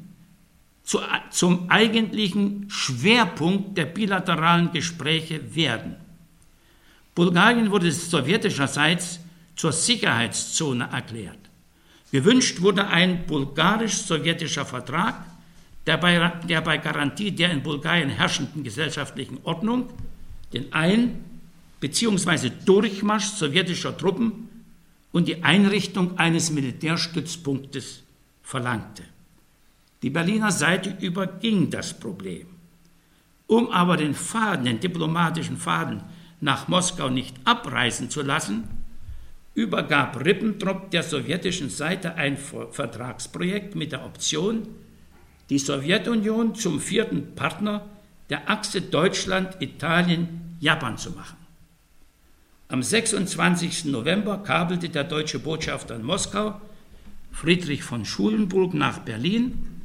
zu, 0.83 1.01
zum 1.31 1.71
eigentlichen 1.71 2.69
Schwerpunkt 2.71 3.77
der 3.77 3.87
bilateralen 3.87 4.73
Gespräche 4.73 5.55
werden. 5.55 5.97
Bulgarien 7.15 7.71
wurde 7.71 7.93
sowjetischerseits 7.93 9.21
zur 9.55 9.73
Sicherheitszone 9.73 10.89
erklärt. 10.91 11.39
Gewünscht 12.11 12.61
wurde 12.61 12.87
ein 12.87 13.27
bulgarisch-sowjetischer 13.27 14.65
Vertrag, 14.65 15.27
der 15.87 15.97
bei, 15.99 16.33
der 16.49 16.61
bei 16.61 16.79
Garantie 16.79 17.31
der 17.31 17.51
in 17.51 17.63
Bulgarien 17.63 18.09
herrschenden 18.09 18.63
gesellschaftlichen 18.63 19.39
Ordnung 19.45 19.91
den 20.53 20.73
Ein- 20.73 21.25
bzw. 21.81 22.51
Durchmarsch 22.65 23.27
sowjetischer 23.27 23.97
Truppen 23.97 24.49
und 25.13 25.29
die 25.29 25.43
Einrichtung 25.43 26.19
eines 26.19 26.51
Militärstützpunktes 26.51 28.03
verlangte. 28.43 29.05
Die 30.03 30.11
Berliner 30.11 30.53
Seite 30.53 30.97
überging 31.01 31.71
das 31.71 31.99
Problem. 31.99 32.47
Um 33.47 33.71
aber 33.71 33.97
den 33.97 34.15
Faden, 34.15 34.67
den 34.67 34.81
diplomatischen 34.81 35.57
Faden 35.57 36.03
nach 36.41 36.69
Moskau 36.69 37.09
nicht 37.09 37.35
abreißen 37.45 38.11
zu 38.11 38.23
lassen, 38.23 38.69
übergab 39.55 40.25
Ribbentrop 40.25 40.93
der 40.93 41.03
sowjetischen 41.03 41.71
Seite 41.71 42.15
ein 42.15 42.37
Vertragsprojekt 42.37 43.75
mit 43.75 43.91
der 43.93 44.05
Option, 44.05 44.69
die 45.51 45.59
Sowjetunion 45.59 46.55
zum 46.55 46.79
vierten 46.79 47.35
Partner 47.35 47.85
der 48.31 48.49
Achse 48.49 48.83
Deutschland-Italien-Japan 48.83 50.97
zu 50.97 51.11
machen. 51.11 51.48
Am 52.71 52.83
26. 52.83 53.87
November 53.87 54.39
kabelte 54.39 54.91
der 54.91 55.05
deutsche 55.05 55.39
Botschafter 55.39 55.97
in 55.97 56.03
Moskau, 56.03 56.61
Friedrich 57.33 57.83
von 57.83 58.05
Schulenburg, 58.05 58.75
nach 58.75 58.99
Berlin, 58.99 59.81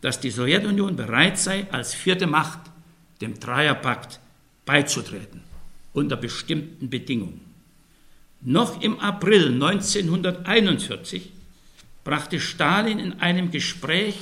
dass 0.00 0.18
die 0.18 0.30
Sowjetunion 0.30 0.96
bereit 0.96 1.38
sei, 1.38 1.68
als 1.70 1.94
vierte 1.94 2.26
Macht 2.26 2.58
dem 3.20 3.38
Dreierpakt 3.38 4.18
beizutreten, 4.66 5.42
unter 5.92 6.16
bestimmten 6.16 6.90
Bedingungen. 6.90 7.40
Noch 8.40 8.82
im 8.82 8.98
April 8.98 9.52
1941 9.52 11.30
brachte 12.02 12.40
Stalin 12.40 12.98
in 12.98 13.20
einem 13.20 13.52
Gespräch 13.52 14.16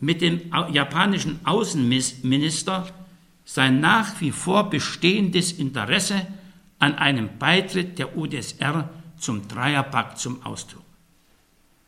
mit 0.00 0.22
dem 0.22 0.40
japanischen 0.72 1.40
Außenminister 1.44 2.86
sein 3.44 3.80
nach 3.80 4.20
wie 4.22 4.32
vor 4.32 4.70
bestehendes 4.70 5.52
Interesse 5.52 6.26
an 6.78 6.94
einem 6.94 7.38
Beitritt 7.38 7.98
der 7.98 8.16
UdSR 8.16 8.90
zum 9.18 9.48
Dreierpakt 9.48 10.18
zum 10.18 10.44
Ausdruck. 10.44 10.84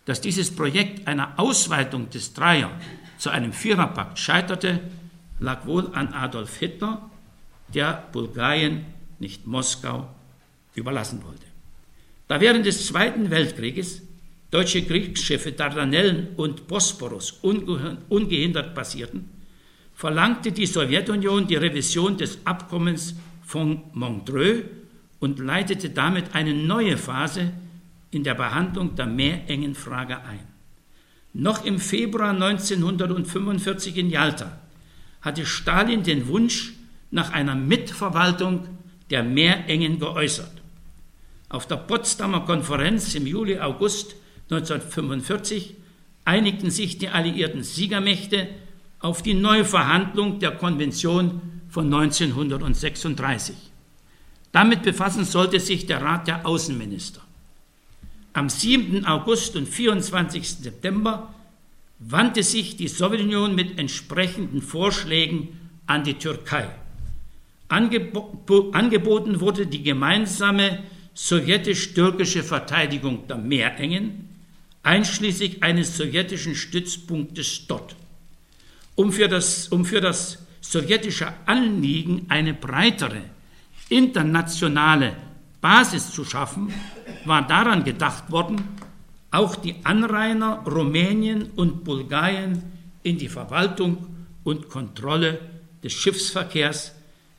Dass 0.04 0.20
dieses 0.20 0.54
Projekt 0.54 1.06
einer 1.06 1.38
Ausweitung 1.38 2.08
des 2.10 2.32
Dreier 2.32 2.70
zu 3.18 3.30
einem 3.30 3.52
Viererpakt 3.52 4.18
scheiterte, 4.18 4.80
lag 5.38 5.66
wohl 5.66 5.94
an 5.94 6.14
Adolf 6.14 6.56
Hitler, 6.56 7.10
der 7.74 8.08
Bulgarien 8.12 8.86
nicht 9.18 9.46
Moskau 9.46 10.08
überlassen 10.74 11.22
wollte. 11.24 11.44
Da 12.28 12.40
während 12.40 12.64
des 12.66 12.86
Zweiten 12.86 13.30
Weltkrieges 13.30 14.02
deutsche 14.50 14.82
Kriegsschiffe 14.82 15.52
Dardanellen 15.52 16.28
und 16.36 16.66
Bosporus 16.68 17.32
ungehindert 17.42 18.74
passierten, 18.74 19.28
verlangte 19.94 20.52
die 20.52 20.66
Sowjetunion 20.66 21.46
die 21.46 21.56
Revision 21.56 22.16
des 22.16 22.38
Abkommens 22.46 23.16
von 23.48 23.80
Montreux 23.94 24.64
und 25.20 25.38
leitete 25.38 25.88
damit 25.88 26.34
eine 26.34 26.52
neue 26.52 26.98
Phase 26.98 27.50
in 28.10 28.22
der 28.22 28.34
Behandlung 28.34 28.94
der 28.94 29.06
Meerengenfrage 29.06 30.22
ein. 30.22 30.46
Noch 31.32 31.64
im 31.64 31.78
Februar 31.78 32.32
1945 32.32 33.96
in 33.96 34.10
Jalta 34.10 34.58
hatte 35.22 35.46
Stalin 35.46 36.02
den 36.02 36.28
Wunsch 36.28 36.74
nach 37.10 37.32
einer 37.32 37.54
Mitverwaltung 37.54 38.68
der 39.08 39.22
Meerengen 39.22 39.98
geäußert. 39.98 40.52
Auf 41.48 41.66
der 41.66 41.76
Potsdamer 41.76 42.40
Konferenz 42.40 43.14
im 43.14 43.26
Juli-August 43.26 44.14
1945 44.50 45.74
einigten 46.26 46.70
sich 46.70 46.98
die 46.98 47.08
alliierten 47.08 47.62
Siegermächte 47.62 48.46
auf 49.00 49.22
die 49.22 49.32
Neuverhandlung 49.32 50.38
der 50.38 50.50
Konvention 50.50 51.57
von 51.68 51.92
1936. 51.92 53.54
Damit 54.52 54.82
befassen 54.82 55.24
sollte 55.24 55.60
sich 55.60 55.86
der 55.86 56.02
Rat 56.02 56.26
der 56.26 56.46
Außenminister. 56.46 57.20
Am 58.32 58.48
7. 58.48 59.04
August 59.04 59.56
und 59.56 59.68
24. 59.68 60.48
September 60.48 61.34
wandte 61.98 62.42
sich 62.42 62.76
die 62.76 62.88
Sowjetunion 62.88 63.54
mit 63.54 63.78
entsprechenden 63.78 64.62
Vorschlägen 64.62 65.48
an 65.86 66.04
die 66.04 66.14
Türkei. 66.14 66.68
Angebo 67.68 68.70
angeboten 68.72 69.40
wurde 69.40 69.66
die 69.66 69.82
gemeinsame 69.82 70.84
sowjetisch-türkische 71.14 72.42
Verteidigung 72.42 73.26
der 73.26 73.36
Meerengen, 73.36 74.28
einschließlich 74.82 75.62
eines 75.62 75.96
sowjetischen 75.96 76.54
Stützpunktes 76.54 77.66
dort. 77.66 77.96
Um 78.94 79.12
für 79.12 79.28
das, 79.28 79.68
um 79.68 79.84
für 79.84 80.00
das 80.00 80.38
sowjetische 80.70 81.32
Anliegen 81.46 82.26
eine 82.28 82.52
breitere 82.52 83.22
internationale 83.88 85.16
Basis 85.60 86.10
zu 86.12 86.24
schaffen, 86.24 86.72
war 87.24 87.46
daran 87.46 87.84
gedacht 87.84 88.30
worden, 88.30 88.62
auch 89.30 89.56
die 89.56 89.76
Anrainer 89.84 90.62
Rumänien 90.66 91.50
und 91.56 91.84
Bulgarien 91.84 92.62
in 93.02 93.18
die 93.18 93.28
Verwaltung 93.28 94.06
und 94.44 94.68
Kontrolle 94.68 95.40
des 95.82 95.92
Schiffsverkehrs 95.92 96.92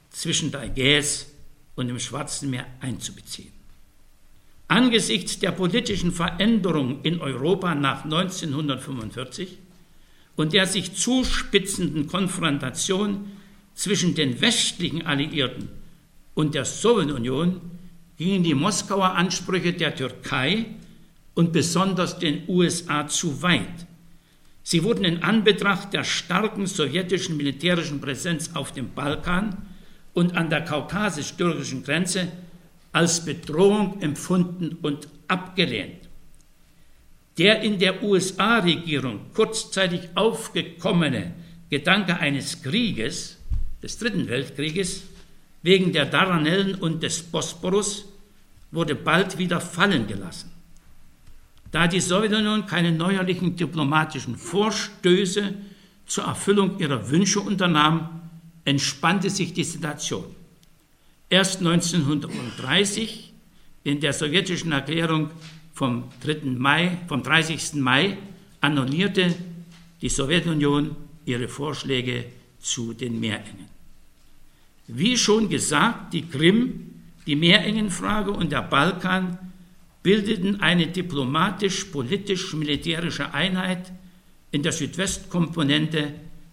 zwischen 0.10 0.52
der 0.52 0.64
Ägäis 0.64 1.28
und 1.76 1.88
dem 1.88 2.00
Schwarzen 2.00 2.50
Meer 2.50 2.66
einzubeziehen. 2.82 3.52
Angesichts 4.68 5.40
der 5.40 5.52
politischen 5.52 6.12
Veränderung 6.12 7.02
in 7.04 7.22
Europa 7.22 7.74
nach 7.76 8.04
1945 8.04 9.58
und 10.40 10.54
der 10.54 10.66
sich 10.66 10.94
zuspitzenden 10.96 12.08
Konfrontation 12.08 13.30
zwischen 13.74 14.16
den 14.16 14.40
westlichen 14.40 15.06
Alliierten 15.06 15.68
und 16.34 16.56
der 16.56 16.64
Sowjetunion 16.64 17.60
gingen 18.16 18.44
die 18.44 18.54
Moskauer 18.54 19.16
Ansprüche 19.16 19.74
der 19.74 19.94
Türkei 19.94 20.68
und 21.34 21.52
besonders 21.52 22.20
den 22.20 22.44
USA 22.48 23.06
zu 23.06 23.42
weit. 23.42 23.86
Sie 24.64 24.82
wurden 24.86 25.04
in 25.04 25.24
Anbetracht 25.24 25.92
der 25.92 26.06
starken 26.06 26.68
sowjetischen 26.68 27.36
militärischen 27.36 28.00
Präsenz 28.00 28.52
auf 28.54 28.72
dem 28.72 28.94
Balkan 28.94 29.58
und 30.14 30.38
an 30.38 30.50
der 30.50 30.64
kaukasisch-türkischen 30.64 31.84
Grenze 31.84 32.32
als 32.94 33.26
Bedrohung 33.26 34.02
empfunden 34.02 34.78
und 34.84 35.10
abgelehnt. 35.28 36.09
Der 37.40 37.62
in 37.62 37.80
der 37.80 38.04
USA-Regierung 38.04 39.32
kurzzeitig 39.34 40.10
aufgekommene 40.14 41.34
Gedanke 41.70 42.18
eines 42.18 42.62
Krieges, 42.62 43.38
des 43.82 43.98
Dritten 43.98 44.28
Weltkrieges, 44.28 45.04
wegen 45.62 45.94
der 45.94 46.06
Dardanellen 46.06 46.76
und 46.76 47.02
des 47.02 47.24
Bosporus 47.24 48.06
wurde 48.72 48.94
bald 48.94 49.38
wieder 49.38 49.62
fallen 49.62 50.06
gelassen. 50.06 50.52
Da 51.72 51.88
die 51.88 52.02
Sowjetunion 52.02 52.66
keine 52.66 52.92
neuerlichen 52.92 53.56
diplomatischen 53.56 54.36
Vorstöße 54.36 55.54
zur 56.08 56.26
Erfüllung 56.26 56.78
ihrer 56.80 57.10
Wünsche 57.10 57.40
unternahm, 57.40 58.22
entspannte 58.66 59.30
sich 59.30 59.54
die 59.54 59.64
Situation. 59.64 60.26
Erst 61.30 61.60
1930 61.60 63.32
in 63.86 64.02
der 64.02 64.12
sowjetischen 64.12 64.74
Erklärung 64.74 65.30
vom, 65.80 66.12
3. 66.20 66.58
Mai, 66.58 66.98
vom 67.08 67.24
30. 67.24 67.76
Mai 67.76 68.18
annullierte 68.60 69.34
die 70.02 70.10
Sowjetunion 70.10 70.94
ihre 71.24 71.48
Vorschläge 71.48 72.26
zu 72.60 72.92
den 72.92 73.22
Meerengen. 73.22 73.70
Wie 74.88 75.18
schon 75.18 75.48
gesagt, 75.48 76.12
die 76.12 76.24
Krim, 76.24 76.96
die 77.26 77.38
Meerengenfrage 77.38 78.32
und 78.32 78.52
der 78.52 78.64
Balkan 78.64 79.38
bildeten 80.04 80.60
eine 80.60 80.88
diplomatisch-politisch-militärische 80.88 83.34
Einheit 83.34 83.94
in 84.52 84.64
der 84.64 84.74
Südwestkomponente 84.74 86.12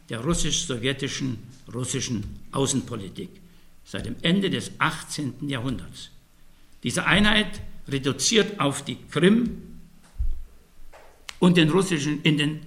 der 0.09 0.21
russisch-sowjetischen 0.21 1.39
russischen 1.75 2.23
Außenpolitik 2.53 3.31
seit 3.85 4.07
dem 4.07 4.15
Ende 4.23 4.51
des 4.51 4.71
18. 4.79 5.49
Jahrhunderts. 5.49 6.11
Diese 6.85 7.07
Einheit 7.07 7.61
reduziert 7.89 8.61
auf 8.61 8.85
die 8.85 8.99
Krim 9.11 9.63
und 11.39 11.57
den 11.57 11.71
russischen, 11.71 12.23
in 12.23 12.39
den 12.39 12.61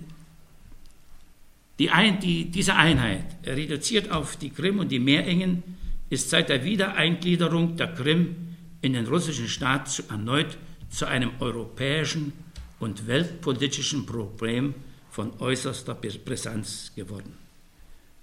die 1.80 1.90
ein, 1.90 2.20
die, 2.20 2.52
diese 2.52 2.76
Einheit, 2.76 3.24
reduziert 3.46 4.12
auf 4.12 4.36
die 4.36 4.50
Krim 4.50 4.80
und 4.80 4.92
die 4.92 5.00
Meerengen, 5.00 5.64
ist 6.10 6.30
seit 6.30 6.50
der 6.50 6.66
Wiedereingliederung 6.66 7.78
der 7.78 7.94
Krim 7.94 8.36
in 8.82 8.94
den 8.94 9.08
russischen 9.08 9.48
Staat 9.48 9.90
zu, 9.90 10.04
erneut 10.10 10.58
zu 10.90 11.06
einem 11.06 11.32
europäischen 11.40 12.34
und 12.80 13.08
weltpolitischen 13.08 14.06
Problem 14.06 14.74
von 15.10 15.40
äußerster 15.40 15.96
Brisanz 15.96 16.92
geworden. 16.96 17.38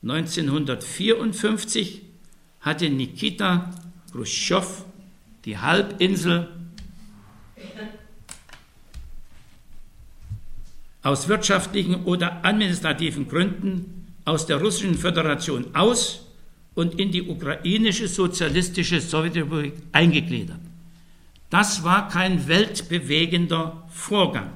1954 0.02 2.02
hatte 2.60 2.90
Nikita 2.90 3.70
Khrushchev 4.12 4.84
die 5.44 5.56
Halbinsel 5.56 6.48
aus 11.02 11.28
wirtschaftlichen 11.28 12.04
oder 12.04 12.44
administrativen 12.44 13.28
Gründen 13.28 14.06
aus 14.24 14.46
der 14.46 14.56
Russischen 14.56 14.96
Föderation 14.96 15.74
aus 15.74 16.26
und 16.74 16.98
in 16.98 17.12
die 17.12 17.22
ukrainische 17.22 18.08
sozialistische 18.08 19.00
Sowjetrepublik 19.00 19.74
eingegliedert. 19.92 20.60
Das 21.48 21.84
war 21.84 22.08
kein 22.08 22.48
weltbewegender 22.48 23.84
Vorgang. 23.88 24.50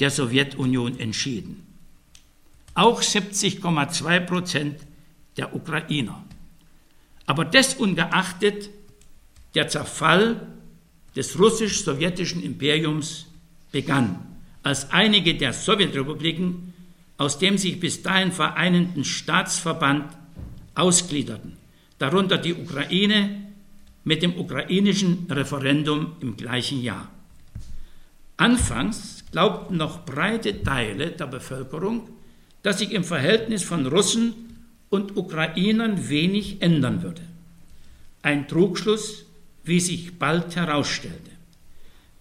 der 0.00 0.10
Sowjetunion 0.10 0.98
entschieden. 0.98 1.64
Auch 2.74 3.00
70,2 3.00 4.18
Prozent 4.20 4.80
der 5.36 5.54
Ukrainer. 5.54 6.24
Aber 7.26 7.44
desungeachtet 7.44 8.70
der 9.54 9.68
Zerfall 9.68 10.48
des 11.16 11.38
russisch-sowjetischen 11.38 12.42
Imperiums 12.42 13.26
begann, 13.70 14.18
als 14.62 14.90
einige 14.90 15.36
der 15.36 15.52
Sowjetrepubliken 15.52 16.73
aus 17.16 17.38
dem 17.38 17.58
sich 17.58 17.80
bis 17.80 18.02
dahin 18.02 18.32
vereinenden 18.32 19.04
Staatsverband 19.04 20.16
ausgliederten 20.74 21.56
darunter 21.98 22.38
die 22.38 22.54
Ukraine 22.54 23.46
mit 24.04 24.22
dem 24.22 24.38
ukrainischen 24.38 25.26
Referendum 25.30 26.16
im 26.20 26.36
gleichen 26.36 26.82
Jahr. 26.82 27.10
Anfangs 28.36 29.24
glaubten 29.30 29.76
noch 29.76 30.04
breite 30.04 30.62
Teile 30.62 31.12
der 31.12 31.26
Bevölkerung, 31.26 32.08
dass 32.62 32.80
sich 32.80 32.90
im 32.90 33.04
Verhältnis 33.04 33.62
von 33.62 33.86
Russen 33.86 34.34
und 34.90 35.16
Ukrainern 35.16 36.08
wenig 36.08 36.60
ändern 36.60 37.02
würde. 37.02 37.22
Ein 38.22 38.48
Trugschluss, 38.48 39.24
wie 39.64 39.80
sich 39.80 40.18
bald 40.18 40.56
herausstellte. 40.56 41.30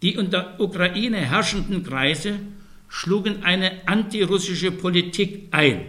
Die 0.01 0.13
in 0.13 0.31
der 0.31 0.59
Ukraine 0.59 1.17
herrschenden 1.17 1.83
Kreise 1.83 2.39
schlugen 2.93 3.41
eine 3.41 3.87
antirussische 3.87 4.71
Politik 4.71 5.47
ein, 5.49 5.87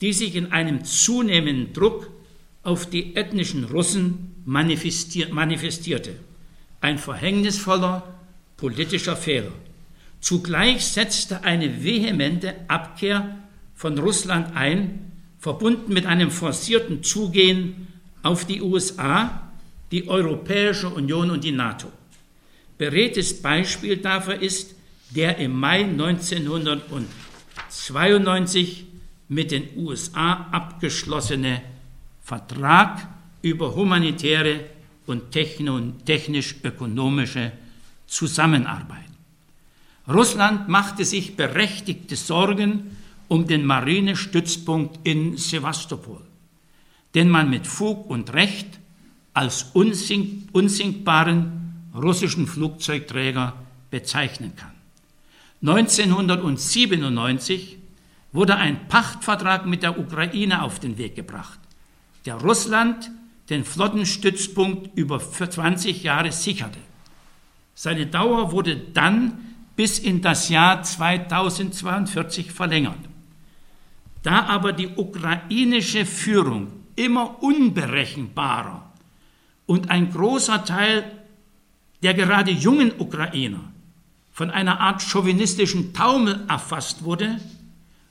die 0.00 0.12
sich 0.12 0.36
in 0.36 0.52
einem 0.52 0.84
zunehmenden 0.84 1.72
Druck 1.72 2.12
auf 2.62 2.88
die 2.88 3.16
ethnischen 3.16 3.64
Russen 3.64 4.36
manifestierte. 4.44 6.14
Ein 6.80 6.98
verhängnisvoller 6.98 8.14
politischer 8.56 9.16
Fehler. 9.16 9.50
Zugleich 10.20 10.86
setzte 10.86 11.42
eine 11.42 11.82
vehemente 11.82 12.54
Abkehr 12.68 13.36
von 13.74 13.98
Russland 13.98 14.54
ein, 14.54 15.10
verbunden 15.40 15.92
mit 15.92 16.06
einem 16.06 16.30
forcierten 16.30 17.02
Zugehen 17.02 17.88
auf 18.22 18.44
die 18.44 18.62
USA, 18.62 19.50
die 19.90 20.06
Europäische 20.06 20.88
Union 20.88 21.32
und 21.32 21.42
die 21.42 21.50
NATO. 21.50 21.90
Beredtes 22.78 23.42
Beispiel 23.42 23.96
dafür 23.96 24.40
ist 24.40 24.77
der 25.10 25.38
im 25.38 25.58
Mai 25.58 25.84
1992 25.84 28.84
mit 29.28 29.50
den 29.50 29.68
USA 29.76 30.46
abgeschlossene 30.52 31.62
Vertrag 32.22 33.08
über 33.42 33.74
humanitäre 33.74 34.60
und 35.06 35.32
technisch-ökonomische 35.32 37.50
Zusammenarbeit. 38.06 39.08
Russland 40.06 40.68
machte 40.68 41.04
sich 41.04 41.34
berechtigte 41.36 42.14
Sorgen 42.16 42.96
um 43.28 43.46
den 43.46 43.64
Marinestützpunkt 43.64 45.06
in 45.06 45.36
Sevastopol, 45.36 46.22
den 47.14 47.28
man 47.28 47.50
mit 47.50 47.66
Fug 47.66 48.08
und 48.08 48.32
Recht 48.32 48.80
als 49.34 49.64
unsink 49.74 50.48
unsinkbaren 50.52 51.90
russischen 51.94 52.46
Flugzeugträger 52.46 53.54
bezeichnen 53.90 54.56
kann. 54.56 54.77
1997 55.60 57.78
wurde 58.32 58.56
ein 58.56 58.88
Pachtvertrag 58.88 59.66
mit 59.66 59.82
der 59.82 59.98
Ukraine 59.98 60.62
auf 60.62 60.78
den 60.78 60.98
Weg 60.98 61.16
gebracht, 61.16 61.58
der 62.26 62.36
Russland 62.36 63.10
den 63.50 63.64
Flottenstützpunkt 63.64 64.96
über 64.96 65.18
20 65.18 66.02
Jahre 66.02 66.32
sicherte. 66.32 66.78
Seine 67.74 68.06
Dauer 68.06 68.52
wurde 68.52 68.76
dann 68.76 69.38
bis 69.74 69.98
in 69.98 70.20
das 70.20 70.48
Jahr 70.48 70.82
2042 70.82 72.52
verlängert. 72.52 72.98
Da 74.22 74.44
aber 74.46 74.72
die 74.72 74.88
ukrainische 74.88 76.04
Führung 76.04 76.72
immer 76.96 77.42
unberechenbarer 77.42 78.92
und 79.66 79.90
ein 79.90 80.10
großer 80.10 80.64
Teil 80.64 81.04
der 82.02 82.14
gerade 82.14 82.50
jungen 82.50 82.92
Ukrainer 82.98 83.72
von 84.38 84.52
einer 84.52 84.78
Art 84.78 85.02
chauvinistischen 85.02 85.92
Taumel 85.92 86.44
erfasst 86.46 87.02
wurde, 87.02 87.40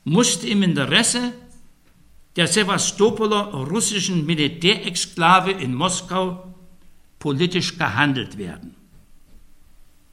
musste 0.04 0.46
im 0.50 0.62
Interesse 0.62 1.32
der 2.36 2.48
Sevastopoler 2.48 3.54
russischen 3.54 4.26
Militärexklave 4.26 5.52
in 5.52 5.74
Moskau 5.74 6.54
politisch 7.18 7.78
gehandelt 7.78 8.38
werden. 8.38 8.76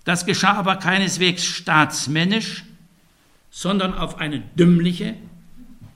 Das 0.05 0.25
geschah 0.25 0.53
aber 0.53 0.77
keineswegs 0.77 1.45
staatsmännisch, 1.45 2.62
sondern 3.51 3.93
auf 3.93 4.19
eine 4.19 4.39
dümmliche, 4.39 5.17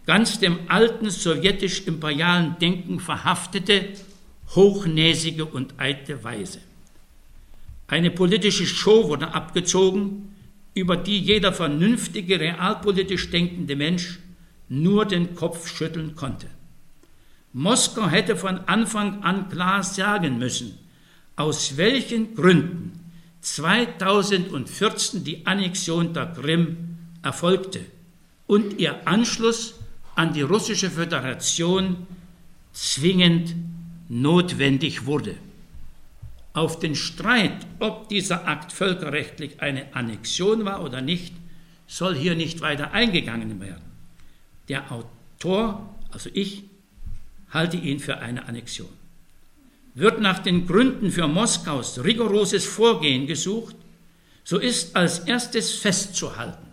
ganz 0.04 0.40
dem 0.40 0.58
alten 0.66 1.10
sowjetisch-imperialen 1.10 2.58
Denken 2.58 2.98
verhaftete, 2.98 3.90
hochnäsige 4.56 5.44
und 5.44 5.78
eitle 5.78 6.24
Weise. 6.24 6.58
Eine 7.88 8.10
politische 8.10 8.66
Show 8.66 9.08
wurde 9.08 9.32
abgezogen, 9.32 10.34
über 10.74 10.96
die 10.96 11.18
jeder 11.18 11.52
vernünftige, 11.54 12.38
realpolitisch 12.38 13.30
denkende 13.30 13.76
Mensch 13.76 14.18
nur 14.68 15.06
den 15.06 15.34
Kopf 15.34 15.66
schütteln 15.66 16.14
konnte. 16.14 16.48
Moskau 17.54 18.06
hätte 18.08 18.36
von 18.36 18.58
Anfang 18.66 19.22
an 19.22 19.48
klar 19.48 19.82
sagen 19.82 20.38
müssen, 20.38 20.78
aus 21.34 21.78
welchen 21.78 22.34
Gründen 22.34 22.92
2014 23.40 25.24
die 25.24 25.46
Annexion 25.46 26.12
der 26.12 26.26
Krim 26.26 26.98
erfolgte 27.22 27.80
und 28.46 28.78
ihr 28.78 29.08
Anschluss 29.08 29.74
an 30.14 30.34
die 30.34 30.42
russische 30.42 30.90
Föderation 30.90 32.06
zwingend 32.72 33.54
notwendig 34.10 35.06
wurde. 35.06 35.36
Auf 36.58 36.80
den 36.80 36.96
Streit, 36.96 37.68
ob 37.78 38.08
dieser 38.08 38.48
Akt 38.48 38.72
völkerrechtlich 38.72 39.60
eine 39.62 39.94
Annexion 39.94 40.64
war 40.64 40.82
oder 40.82 41.00
nicht, 41.00 41.32
soll 41.86 42.16
hier 42.16 42.34
nicht 42.34 42.62
weiter 42.62 42.90
eingegangen 42.90 43.60
werden. 43.60 43.84
Der 44.68 44.90
Autor, 44.90 45.94
also 46.10 46.28
ich, 46.34 46.64
halte 47.50 47.76
ihn 47.76 48.00
für 48.00 48.18
eine 48.18 48.48
Annexion. 48.48 48.88
Wird 49.94 50.20
nach 50.20 50.40
den 50.40 50.66
Gründen 50.66 51.12
für 51.12 51.28
Moskaus 51.28 52.02
rigoroses 52.02 52.66
Vorgehen 52.66 53.28
gesucht, 53.28 53.76
so 54.42 54.58
ist 54.58 54.96
als 54.96 55.20
erstes 55.20 55.76
festzuhalten, 55.76 56.66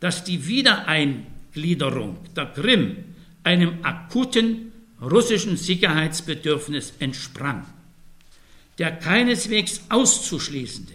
dass 0.00 0.24
die 0.24 0.48
Wiedereingliederung 0.48 2.16
der 2.34 2.46
Krim 2.46 3.04
einem 3.44 3.84
akuten 3.84 4.72
russischen 5.00 5.56
Sicherheitsbedürfnis 5.56 6.94
entsprang. 6.98 7.66
Der 8.78 8.92
keineswegs 8.92 9.82
auszuschließende, 9.88 10.92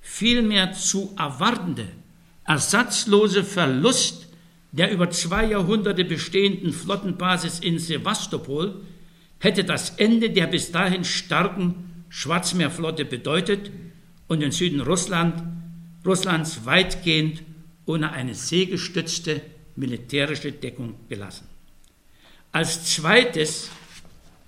vielmehr 0.00 0.72
zu 0.72 1.14
erwartende, 1.18 1.88
ersatzlose 2.44 3.44
Verlust 3.44 4.28
der 4.72 4.90
über 4.90 5.10
zwei 5.10 5.44
Jahrhunderte 5.44 6.04
bestehenden 6.04 6.72
Flottenbasis 6.72 7.60
in 7.60 7.78
Sevastopol 7.78 8.80
hätte 9.38 9.64
das 9.64 9.90
Ende 9.90 10.30
der 10.30 10.46
bis 10.46 10.72
dahin 10.72 11.04
starken 11.04 12.04
Schwarzmeerflotte 12.08 13.04
bedeutet 13.04 13.70
und 14.28 14.40
den 14.40 14.50
Süden 14.50 14.80
Russland, 14.80 15.42
Russlands 16.06 16.64
weitgehend 16.64 17.42
ohne 17.84 18.12
eine 18.12 18.34
seegestützte 18.34 19.42
militärische 19.76 20.52
Deckung 20.52 20.94
gelassen. 21.08 21.46
Als 22.50 22.94
zweites 22.94 23.70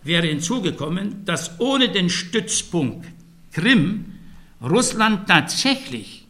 wäre 0.05 0.27
hinzugekommen, 0.27 1.25
dass 1.25 1.59
ohne 1.59 1.89
den 1.89 2.11
Stützpunkt 2.11 3.07
Krim 3.53 4.13
Russland 4.63 5.29
tatsächlich, 5.29 6.27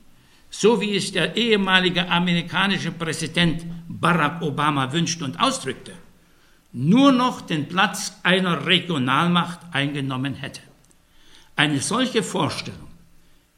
so 0.50 0.80
wie 0.80 0.96
es 0.96 1.12
der 1.12 1.36
ehemalige 1.36 2.08
amerikanische 2.08 2.92
Präsident 2.92 3.64
Barack 3.88 4.42
Obama 4.42 4.92
wünscht 4.92 5.22
und 5.22 5.38
ausdrückte, 5.38 5.92
nur 6.72 7.12
noch 7.12 7.40
den 7.40 7.68
Platz 7.68 8.18
einer 8.22 8.66
Regionalmacht 8.66 9.60
eingenommen 9.72 10.34
hätte. 10.34 10.60
Eine 11.56 11.80
solche 11.80 12.22
Vorstellung 12.22 12.88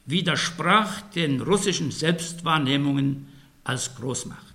widersprach 0.04 1.00
den 1.14 1.40
russischen 1.40 1.90
Selbstwahrnehmungen 1.90 3.28
als 3.64 3.94
Großmacht. 3.96 4.54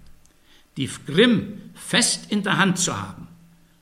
Die 0.78 0.88
Krim 0.88 1.60
fest 1.74 2.32
in 2.32 2.44
der 2.44 2.58
Hand 2.58 2.78
zu 2.78 3.00
haben, 3.00 3.28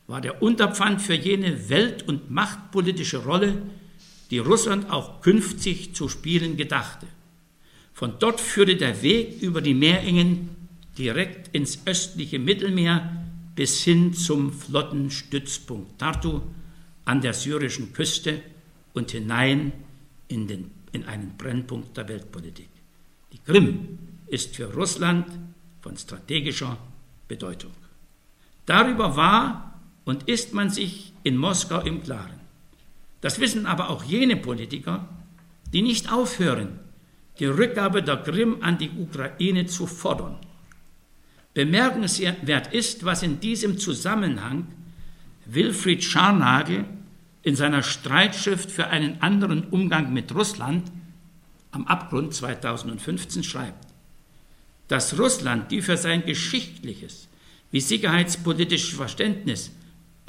war 0.10 0.22
der 0.22 0.42
Unterpfand 0.42 1.04
für 1.04 1.14
jene 1.14 1.70
welt- 1.70 2.08
und 2.08 2.32
machtpolitische 2.32 3.20
Rolle, 3.20 3.62
die 4.32 4.40
Russland 4.40 4.90
auch 4.90 5.22
künftig 5.22 5.94
zu 5.94 6.10
spielen 6.10 6.58
gedachte. 6.58 7.06
Von 7.94 8.14
dort 8.18 8.42
führte 8.42 8.76
der 8.76 9.04
Weg 9.04 9.40
über 9.44 9.62
die 9.62 9.76
Meerengen 9.76 10.50
direkt 10.98 11.50
ins 11.56 11.86
östliche 11.86 12.40
Mittelmeer 12.40 13.24
bis 13.54 13.84
hin 13.84 14.16
zum 14.16 14.52
Flottenstützpunkt 14.52 16.00
Tartu 16.00 16.42
an 17.06 17.22
der 17.22 17.36
syrischen 17.36 17.94
Küste 17.94 18.42
und 18.94 19.12
hinein 19.12 19.74
in, 20.28 20.48
den, 20.48 20.72
in 20.92 21.06
einen 21.06 21.38
Brennpunkt 21.38 21.96
der 21.96 22.08
Weltpolitik. 22.08 22.70
Die 23.32 23.40
Krim 23.46 24.00
ist 24.26 24.56
für 24.56 24.74
Russland 24.74 25.28
von 25.82 25.96
strategischer 25.96 26.80
Bedeutung. 27.28 27.74
Darüber 28.66 29.16
war 29.16 29.69
und 30.10 30.28
ist 30.28 30.56
man 30.56 30.72
sich 30.72 31.14
in 31.24 31.38
Moskau 31.38 31.82
im 31.82 32.02
Klaren. 32.02 32.40
Das 33.22 33.40
wissen 33.40 33.68
aber 33.68 33.90
auch 33.90 34.04
jene 34.04 34.36
Politiker, 34.36 35.08
die 35.72 35.84
nicht 35.84 36.12
aufhören, 36.12 36.80
die 37.38 37.46
Rückgabe 37.46 38.02
der 38.02 38.18
Krim 38.18 38.58
an 38.62 38.80
die 38.80 38.90
Ukraine 38.90 39.68
zu 39.68 39.86
fordern 39.86 40.38
Bemerkenswert 41.54 42.74
ist, 42.74 43.06
was 43.06 43.22
in 43.22 43.40
diesem 43.40 43.78
Zusammenhang 43.78 44.68
Wilfried 45.46 46.04
Scharnagel 46.04 46.86
in 47.44 47.56
seiner 47.56 47.84
Streitschrift 47.84 48.72
für 48.72 48.88
einen 48.88 49.22
anderen 49.22 49.66
Umgang 49.66 50.14
mit 50.14 50.34
Russland 50.34 50.92
am 51.72 51.86
Abgrund 51.86 52.34
2015 52.34 53.44
schreibt, 53.44 53.88
dass 54.88 55.20
Russland 55.20 55.72
die 55.72 55.82
für 55.82 55.98
sein 55.98 56.26
geschichtliches 56.26 57.28
wie 57.72 57.82
sicherheitspolitisches 57.82 58.96
Verständnis 58.96 59.72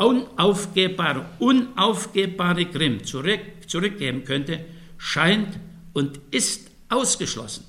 unaufgebbare, 0.00 1.26
unaufgebbare 1.38 2.64
Krim 2.66 3.04
zurück, 3.04 3.40
zurückgeben 3.66 4.24
könnte, 4.24 4.64
scheint 4.96 5.58
und 5.92 6.20
ist 6.30 6.70
ausgeschlossen. 6.88 7.64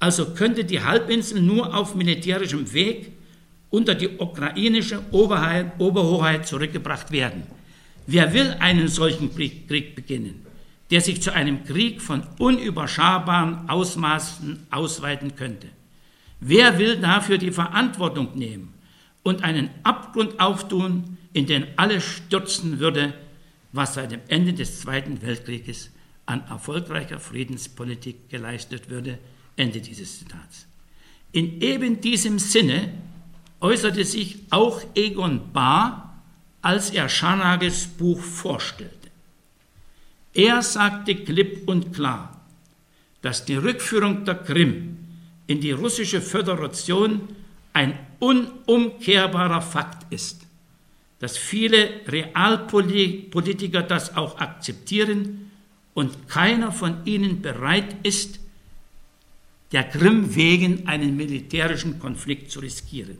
Also 0.00 0.34
könnte 0.34 0.64
die 0.64 0.82
Halbinsel 0.82 1.40
nur 1.40 1.74
auf 1.74 1.94
militärischem 1.94 2.72
Weg 2.72 3.12
unter 3.70 3.94
die 3.94 4.08
ukrainische 4.18 5.00
Oberheit, 5.12 5.72
Oberhoheit 5.78 6.46
zurückgebracht 6.46 7.12
werden. 7.12 7.44
Wer 8.06 8.34
will 8.34 8.56
einen 8.58 8.88
solchen 8.88 9.32
Krieg 9.34 9.94
beginnen, 9.94 10.44
der 10.90 11.00
sich 11.00 11.22
zu 11.22 11.32
einem 11.32 11.64
Krieg 11.64 12.02
von 12.02 12.24
unüberschaubaren 12.38 13.70
Ausmaßen 13.70 14.66
ausweiten 14.70 15.36
könnte? 15.36 15.68
Wer 16.40 16.78
will 16.80 16.96
dafür 16.96 17.38
die 17.38 17.52
Verantwortung 17.52 18.30
nehmen 18.34 18.74
und 19.22 19.44
einen 19.44 19.70
Abgrund 19.82 20.40
auftun, 20.40 21.16
in 21.32 21.46
den 21.46 21.66
alles 21.76 22.04
stürzen 22.04 22.78
würde, 22.78 23.14
was 23.72 23.94
seit 23.94 24.12
dem 24.12 24.20
Ende 24.28 24.52
des 24.52 24.80
Zweiten 24.80 25.22
Weltkrieges 25.22 25.90
an 26.26 26.42
erfolgreicher 26.48 27.20
Friedenspolitik 27.20 28.28
geleistet 28.28 28.90
würde? 28.90 29.18
Ende 29.56 29.80
dieses 29.80 30.18
Zitats. 30.18 30.66
In 31.32 31.60
eben 31.60 32.00
diesem 32.00 32.38
Sinne 32.38 32.92
äußerte 33.60 34.04
sich 34.04 34.40
auch 34.50 34.82
Egon 34.94 35.52
Bahr, 35.52 36.22
als 36.60 36.90
er 36.90 37.08
Scharnagels 37.08 37.86
Buch 37.86 38.20
vorstellte. 38.20 39.10
Er 40.34 40.62
sagte 40.62 41.14
klipp 41.14 41.68
und 41.68 41.92
klar, 41.92 42.40
dass 43.20 43.44
die 43.44 43.56
Rückführung 43.56 44.24
der 44.24 44.36
Krim 44.36 44.98
in 45.46 45.60
die 45.60 45.72
russische 45.72 46.20
Föderation 46.20 47.28
ein 47.72 47.98
unumkehrbarer 48.22 49.60
Fakt 49.60 50.12
ist, 50.12 50.46
dass 51.18 51.36
viele 51.36 52.02
Realpolitiker 52.06 53.82
das 53.82 54.16
auch 54.16 54.38
akzeptieren 54.38 55.50
und 55.92 56.28
keiner 56.28 56.70
von 56.70 57.04
ihnen 57.04 57.42
bereit 57.42 57.96
ist, 58.04 58.38
der 59.72 59.84
Krim 59.84 60.36
wegen 60.36 60.86
einen 60.86 61.16
militärischen 61.16 61.98
Konflikt 61.98 62.52
zu 62.52 62.60
riskieren. 62.60 63.18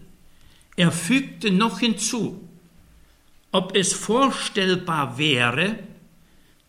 Er 0.77 0.93
fügte 0.93 1.51
noch 1.51 1.81
hinzu, 1.81 2.49
ob 3.51 3.75
es 3.75 3.93
vorstellbar 3.93 5.19
wäre, 5.19 5.81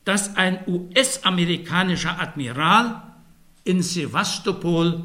dass 0.05 0.35
ein 0.35 0.59
US-amerikanischer 0.67 2.19
Admiral 2.19 3.03
in 3.63 3.83
Sevastopol 3.83 5.03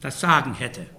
das 0.00 0.20
Sagen 0.20 0.54
hätte. 0.54 0.97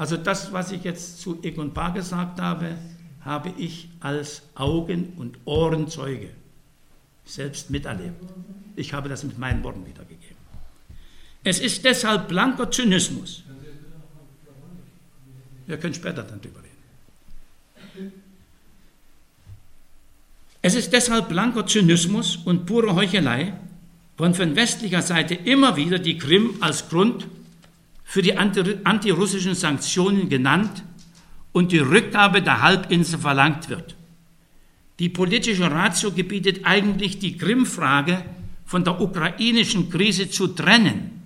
Also 0.00 0.16
das, 0.16 0.50
was 0.50 0.72
ich 0.72 0.82
jetzt 0.84 1.20
zu 1.20 1.40
Egon 1.42 1.74
Bahr 1.74 1.92
gesagt 1.92 2.40
habe, 2.40 2.74
habe 3.22 3.52
ich 3.58 3.90
als 4.00 4.40
Augen- 4.54 5.12
und 5.18 5.36
Ohrenzeuge 5.44 6.30
selbst 7.26 7.68
miterlebt. 7.68 8.24
Ich 8.76 8.94
habe 8.94 9.10
das 9.10 9.24
mit 9.24 9.36
meinen 9.36 9.62
Worten 9.62 9.84
wiedergegeben. 9.84 10.38
Es 11.44 11.60
ist 11.60 11.84
deshalb 11.84 12.28
blanker 12.28 12.70
Zynismus. 12.70 13.42
Wir 15.66 15.76
können 15.76 15.92
später 15.92 16.22
dann 16.22 16.40
drüber 16.40 16.60
reden. 17.94 18.12
Es 20.62 20.74
ist 20.74 20.94
deshalb 20.94 21.28
blanker 21.28 21.66
Zynismus 21.66 22.36
und 22.36 22.64
pure 22.64 22.94
Heuchelei, 22.94 23.52
von, 24.16 24.32
von 24.32 24.56
westlicher 24.56 25.02
Seite 25.02 25.34
immer 25.34 25.76
wieder 25.76 25.98
die 25.98 26.16
Krim 26.16 26.54
als 26.60 26.88
Grund 26.88 27.26
für 28.10 28.22
die 28.22 28.36
antirussischen 28.36 29.54
Sanktionen 29.54 30.28
genannt 30.28 30.82
und 31.52 31.70
die 31.70 31.78
Rückgabe 31.78 32.42
der 32.42 32.60
Halbinsel 32.60 33.20
verlangt 33.20 33.68
wird. 33.68 33.94
Die 34.98 35.08
politische 35.08 35.70
Ratio 35.70 36.10
gebietet 36.10 36.62
eigentlich 36.64 37.20
die 37.20 37.36
Krim-Frage 37.36 38.24
von 38.64 38.82
der 38.82 39.00
ukrainischen 39.00 39.90
Krise 39.90 40.28
zu 40.28 40.48
trennen 40.48 41.22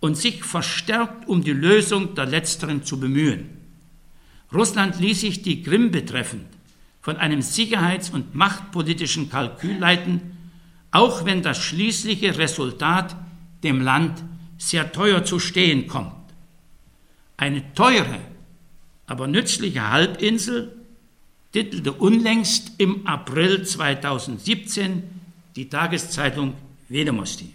und 0.00 0.16
sich 0.16 0.42
verstärkt 0.42 1.28
um 1.28 1.44
die 1.44 1.52
Lösung 1.52 2.14
der 2.14 2.24
letzteren 2.24 2.84
zu 2.84 2.98
bemühen. 2.98 3.50
Russland 4.50 4.98
ließ 5.00 5.20
sich 5.20 5.42
die 5.42 5.62
Krim 5.62 5.90
betreffend 5.90 6.46
von 7.02 7.18
einem 7.18 7.42
sicherheits- 7.42 8.08
und 8.08 8.34
machtpolitischen 8.34 9.28
Kalkül 9.28 9.76
leiten, 9.76 10.22
auch 10.90 11.26
wenn 11.26 11.42
das 11.42 11.58
schließliche 11.58 12.38
Resultat 12.38 13.14
dem 13.62 13.82
Land 13.82 14.24
sehr 14.56 14.90
teuer 14.90 15.22
zu 15.22 15.38
stehen 15.38 15.86
kommt. 15.86 16.13
Eine 17.36 17.74
teure, 17.74 18.20
aber 19.06 19.26
nützliche 19.26 19.90
Halbinsel 19.90 20.76
titelte 21.52 21.92
unlängst 21.92 22.72
im 22.78 23.06
April 23.06 23.64
2017 23.64 25.02
die 25.56 25.68
Tageszeitung 25.68 26.54
Vedomosti. 26.88 27.52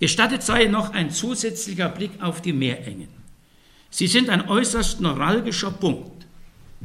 Gestattet 0.00 0.42
sei 0.42 0.66
noch 0.66 0.92
ein 0.92 1.10
zusätzlicher 1.10 1.88
Blick 1.88 2.22
auf 2.22 2.42
die 2.42 2.52
Meerengen. 2.52 3.08
Sie 3.90 4.06
sind 4.06 4.28
ein 4.28 4.48
äußerst 4.48 5.00
neuralgischer 5.00 5.70
Punkt, 5.70 6.26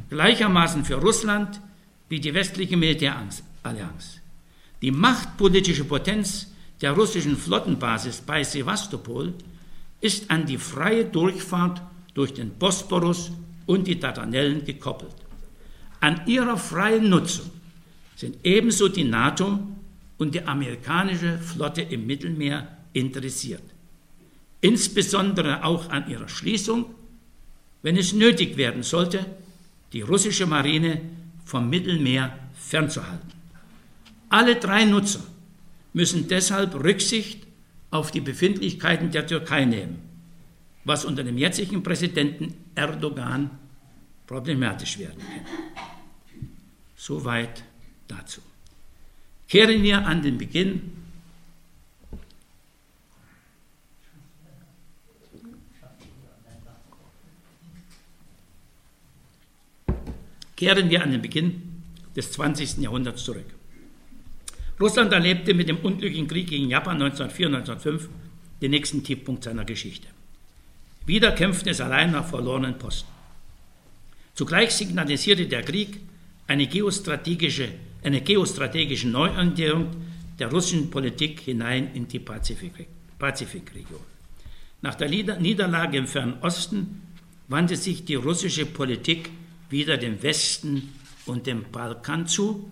gleichermaßen 0.09 0.85
für 0.85 0.95
Russland 0.95 1.59
wie 2.07 2.19
die 2.19 2.33
westliche 2.33 2.77
Militärallianz. 2.77 4.19
Die 4.81 4.91
machtpolitische 4.91 5.85
Potenz 5.85 6.47
der 6.81 6.91
russischen 6.91 7.35
Flottenbasis 7.35 8.21
bei 8.21 8.43
Sevastopol 8.43 9.33
ist 10.01 10.31
an 10.31 10.45
die 10.45 10.57
freie 10.57 11.05
Durchfahrt 11.05 11.81
durch 12.13 12.33
den 12.33 12.51
Bosporus 12.51 13.31
und 13.65 13.87
die 13.87 13.99
Dardanellen 13.99 14.65
gekoppelt. 14.65 15.15
An 15.99 16.21
ihrer 16.27 16.57
freien 16.57 17.09
Nutzung 17.09 17.49
sind 18.15 18.37
ebenso 18.43 18.87
die 18.87 19.03
NATO 19.03 19.59
und 20.17 20.35
die 20.35 20.41
amerikanische 20.41 21.37
Flotte 21.39 21.81
im 21.81 22.05
Mittelmeer 22.05 22.67
interessiert. 22.93 23.63
Insbesondere 24.61 25.63
auch 25.63 25.89
an 25.89 26.09
ihrer 26.09 26.27
Schließung, 26.27 26.85
wenn 27.81 27.95
es 27.95 28.13
nötig 28.13 28.57
werden 28.57 28.83
sollte, 28.83 29.25
die 29.93 30.01
russische 30.01 30.45
Marine 30.45 31.01
vom 31.45 31.69
Mittelmeer 31.69 32.37
fernzuhalten. 32.53 33.31
Alle 34.29 34.55
drei 34.57 34.85
Nutzer 34.85 35.23
müssen 35.93 36.27
deshalb 36.27 36.75
Rücksicht 36.75 37.47
auf 37.91 38.11
die 38.11 38.21
Befindlichkeiten 38.21 39.11
der 39.11 39.25
Türkei 39.25 39.65
nehmen, 39.65 39.99
was 40.83 41.05
unter 41.05 41.23
dem 41.23 41.37
jetzigen 41.37 41.83
Präsidenten 41.83 42.53
Erdogan 42.75 43.51
problematisch 44.27 44.99
werden 44.99 45.19
kann. 45.19 45.45
Soweit 46.95 47.63
dazu. 48.07 48.41
Kehren 49.47 49.81
wir 49.81 50.05
an 50.05 50.21
den 50.21 50.37
Beginn 50.37 50.91
Kehren 60.55 60.89
wir 60.89 61.01
an 61.01 61.11
den 61.11 61.21
Beginn 61.21 61.83
des 62.17 62.33
20. 62.33 62.79
Jahrhunderts 62.79 63.23
zurück. 63.23 63.58
Russland 64.79 65.11
erlebte 65.11 65.53
mit 65.53 65.67
dem 65.67 65.77
unglücklichen 65.77 66.27
Krieg 66.27 66.47
gegen 66.47 66.69
Japan 66.69 67.01
1904-1905 67.01 68.07
den 68.61 68.71
nächsten 68.71 69.03
Tiefpunkt 69.03 69.43
seiner 69.43 69.65
Geschichte. 69.65 70.07
Wieder 71.05 71.31
kämpfte 71.33 71.71
es 71.71 71.81
allein 71.81 72.11
nach 72.11 72.27
verlorenen 72.27 72.77
Posten. 72.77 73.09
Zugleich 74.35 74.71
signalisierte 74.71 75.47
der 75.47 75.63
Krieg 75.63 75.99
eine 76.47 76.67
geostrategische, 76.67 77.69
eine 78.03 78.21
geostrategische 78.21 79.07
Neuorientierung 79.09 79.89
der 80.39 80.49
russischen 80.49 80.89
Politik 80.89 81.41
hinein 81.41 81.93
in 81.93 82.07
die 82.07 82.19
Pazifik, 82.19 82.87
Pazifikregion. 83.17 83.99
Nach 84.81 84.95
der 84.95 85.09
Niederlage 85.09 85.97
im 85.97 86.07
Fernen 86.07 86.39
Osten 86.41 87.01
wandte 87.49 87.75
sich 87.75 88.05
die 88.05 88.15
russische 88.15 88.65
Politik 88.65 89.29
wieder 89.69 89.97
dem 89.97 90.23
Westen 90.23 90.93
und 91.25 91.47
dem 91.47 91.65
Balkan 91.69 92.27
zu 92.27 92.71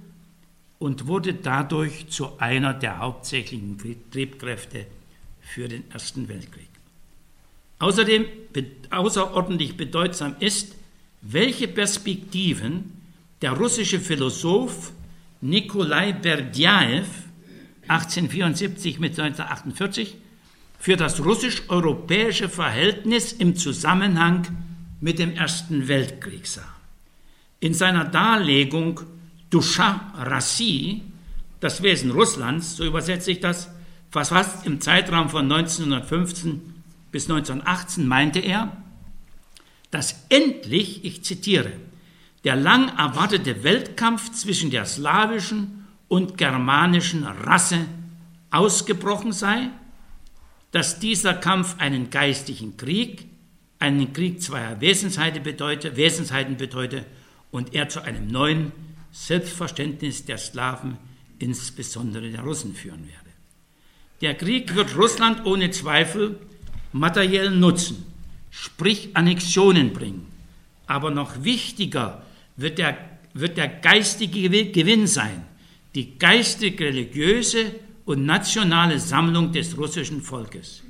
und 0.80 1.08
wurde 1.08 1.34
dadurch 1.34 2.08
zu 2.10 2.38
einer 2.40 2.74
der 2.74 3.00
hauptsächlichen 3.00 3.78
Triebkräfte 4.12 4.86
für 5.42 5.68
den 5.68 5.90
Ersten 5.92 6.28
Weltkrieg. 6.28 6.68
Außerdem 7.80 8.26
außerordentlich 8.90 9.78
bedeutsam 9.78 10.36
ist, 10.40 10.76
welche 11.22 11.68
Perspektiven 11.68 12.94
der 13.42 13.52
russische 13.52 14.00
Philosoph 14.00 14.92
Nikolai 15.42 16.14
Berdjaev 16.14 17.08
1874 17.88 19.00
mit 19.00 19.20
1948 19.20 20.16
für 20.80 20.96
das 20.96 21.24
russisch-europäische 21.24 22.50
Verhältnis 22.50 23.34
im 23.34 23.56
Zusammenhang 23.56 24.48
mit 25.00 25.20
dem 25.20 25.34
Ersten 25.34 25.88
Weltkrieg 25.88 26.48
sah. 26.48 26.68
In 27.60 27.74
seiner 27.74 28.06
Darlegung 28.06 29.02
Dusha 29.50 30.14
Rassi, 30.16 31.02
das 31.60 31.82
Wesen 31.82 32.12
Russlands, 32.12 32.76
so 32.76 32.86
übersetze 32.86 33.32
ich 33.32 33.40
das, 33.40 33.70
verfasst 34.10 34.66
im 34.66 34.82
Zeitraum 34.82 35.30
von 35.30 35.52
1915 35.52 36.84
bis 37.12 37.30
1918, 37.30 38.08
meinte 38.08 38.40
er, 38.40 38.76
dass 39.92 40.26
endlich, 40.30 41.04
ich 41.06 41.24
zitiere, 41.24 41.72
der 42.44 42.56
lang 42.56 42.90
erwartete 42.98 43.64
Weltkampf 43.64 44.32
zwischen 44.32 44.70
der 44.70 44.86
slawischen 44.86 45.88
und 46.08 46.38
germanischen 46.38 47.24
Rasse 47.24 47.86
ausgebrochen 48.52 49.32
sei, 49.32 49.70
dass 50.72 51.00
dieser 51.00 51.34
Kampf 51.34 51.76
einen 51.80 52.10
geistigen 52.10 52.78
Krieg 52.78 53.28
einen 53.80 54.14
Krieg 54.14 54.42
zweier 54.42 54.82
Wesensheiten 54.82 55.44
bedeute, 55.44 55.96
Wesensheiten 55.96 56.58
bedeute 56.58 57.06
und 57.52 57.74
er 57.74 57.90
zu 57.90 58.02
einem 58.02 58.28
neuen 58.28 58.72
Selbstverständnis 59.12 60.26
der 60.26 60.38
Slawen, 60.38 60.98
insbesondere 61.40 62.30
der 62.30 62.42
Russen, 62.42 62.74
führen 62.74 63.08
werde. 63.08 63.28
Der 64.22 64.36
Krieg 64.36 64.76
wird 64.76 64.98
Russland 64.98 65.46
ohne 65.46 65.70
Zweifel 65.72 66.40
materiellen 66.92 67.60
Nutzen, 67.60 68.06
sprich 68.50 69.10
Annexionen 69.14 69.94
bringen. 69.94 70.26
Aber 70.88 71.12
noch 71.12 71.44
wichtiger 71.44 72.24
wird 72.56 72.80
der, 72.80 72.98
wird 73.34 73.58
der 73.58 73.68
geistige 73.68 74.50
Gewinn 74.72 75.06
sein, 75.06 75.44
die 75.94 76.18
geistig-religiöse 76.18 77.76
und 78.06 78.26
nationale 78.26 79.00
Sammlung 79.00 79.52
des 79.52 79.78
russischen 79.78 80.22
Volkes. 80.22 80.82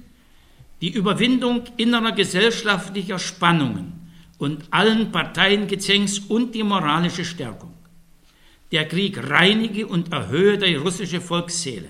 Die 0.81 0.91
Überwindung 0.91 1.63
innerer 1.77 2.11
gesellschaftlicher 2.11 3.17
Spannungen 3.17 4.11
und 4.37 4.65
allen 4.69 5.11
Parteiengezänks 5.11 6.19
und 6.19 6.53
die 6.53 6.63
moralische 6.63 7.25
Stärkung. 7.25 7.73
Der 8.71 8.87
Krieg 8.87 9.29
reinige 9.29 9.87
und 9.87 10.11
erhöhe 10.11 10.57
die 10.57 10.75
russische 10.75 11.21
Volksseele. 11.21 11.87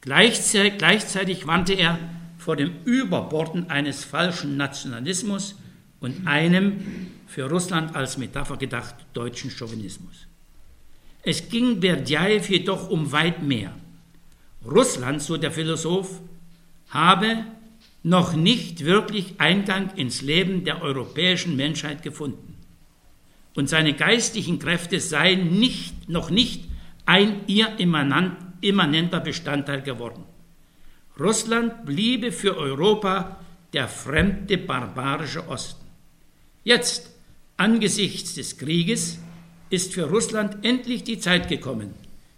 Gleichzeitig, 0.00 0.78
gleichzeitig 0.78 1.46
warnte 1.46 1.74
er 1.74 1.98
vor 2.38 2.56
dem 2.56 2.72
Überborden 2.84 3.70
eines 3.70 4.04
falschen 4.04 4.56
Nationalismus 4.56 5.56
und 6.00 6.26
einem 6.26 7.12
für 7.28 7.48
Russland 7.48 7.94
als 7.94 8.18
Metapher 8.18 8.56
gedacht 8.56 8.96
deutschen 9.12 9.50
Chauvinismus. 9.50 10.26
Es 11.22 11.48
ging 11.48 11.78
Berdjaev 11.78 12.50
jedoch 12.50 12.90
um 12.90 13.12
weit 13.12 13.42
mehr. 13.42 13.72
Russland, 14.64 15.22
so 15.22 15.36
der 15.36 15.52
Philosoph, 15.52 16.20
habe 16.88 17.44
noch 18.02 18.34
nicht 18.34 18.84
wirklich 18.84 19.34
Eingang 19.38 19.94
ins 19.94 20.22
Leben 20.22 20.64
der 20.64 20.82
europäischen 20.82 21.54
Menschheit 21.54 22.02
gefunden. 22.02 22.51
Und 23.54 23.68
seine 23.68 23.94
geistlichen 23.94 24.58
Kräfte 24.58 25.00
seien 25.00 25.58
nicht, 25.58 26.08
noch 26.08 26.30
nicht 26.30 26.64
ein 27.04 27.42
ihr 27.46 27.78
immanenter 27.78 29.20
Bestandteil 29.20 29.82
geworden. 29.82 30.24
Russland 31.18 31.84
bliebe 31.84 32.32
für 32.32 32.56
Europa 32.56 33.38
der 33.72 33.88
fremde 33.88 34.58
barbarische 34.58 35.48
Osten. 35.48 35.86
Jetzt, 36.64 37.10
angesichts 37.56 38.34
des 38.34 38.56
Krieges, 38.56 39.18
ist 39.70 39.94
für 39.94 40.04
Russland 40.04 40.64
endlich 40.64 41.04
die 41.04 41.18
Zeit 41.18 41.48
gekommen, 41.48 41.94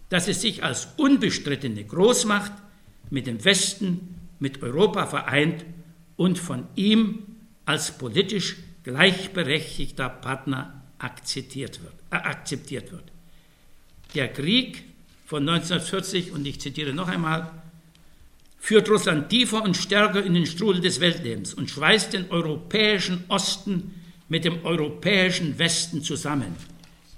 dass 0.08 0.28
es 0.28 0.40
sich 0.40 0.62
als 0.64 0.88
unbestrittene 0.96 1.84
Großmacht 1.84 2.52
mit 3.10 3.26
dem 3.26 3.44
Westen 3.44 4.16
mit 4.38 4.62
Europa 4.62 5.06
vereint 5.06 5.64
und 6.16 6.38
von 6.38 6.66
ihm 6.76 7.24
als 7.64 7.98
politisch 7.98 8.56
gleichberechtigter 8.84 10.08
Partner 10.08 10.83
akzeptiert 11.04 11.82
wird. 11.82 11.94
Äh, 12.10 12.16
akzeptiert 12.16 12.90
wird. 12.90 13.04
Der 14.14 14.32
Krieg 14.32 14.84
von 15.26 15.48
1940, 15.48 16.32
und 16.32 16.46
ich 16.46 16.60
zitiere 16.60 16.92
noch 16.92 17.08
einmal, 17.08 17.50
führt 18.58 18.88
Russland 18.88 19.28
tiefer 19.28 19.62
und 19.62 19.76
stärker 19.76 20.24
in 20.24 20.34
den 20.34 20.46
Strudel 20.46 20.80
des 20.80 21.00
Weltlebens 21.00 21.52
und 21.52 21.70
schweißt 21.70 22.12
den 22.12 22.30
europäischen 22.30 23.24
Osten 23.28 24.00
mit 24.28 24.44
dem 24.44 24.64
europäischen 24.64 25.58
Westen 25.58 26.02
zusammen. 26.02 26.56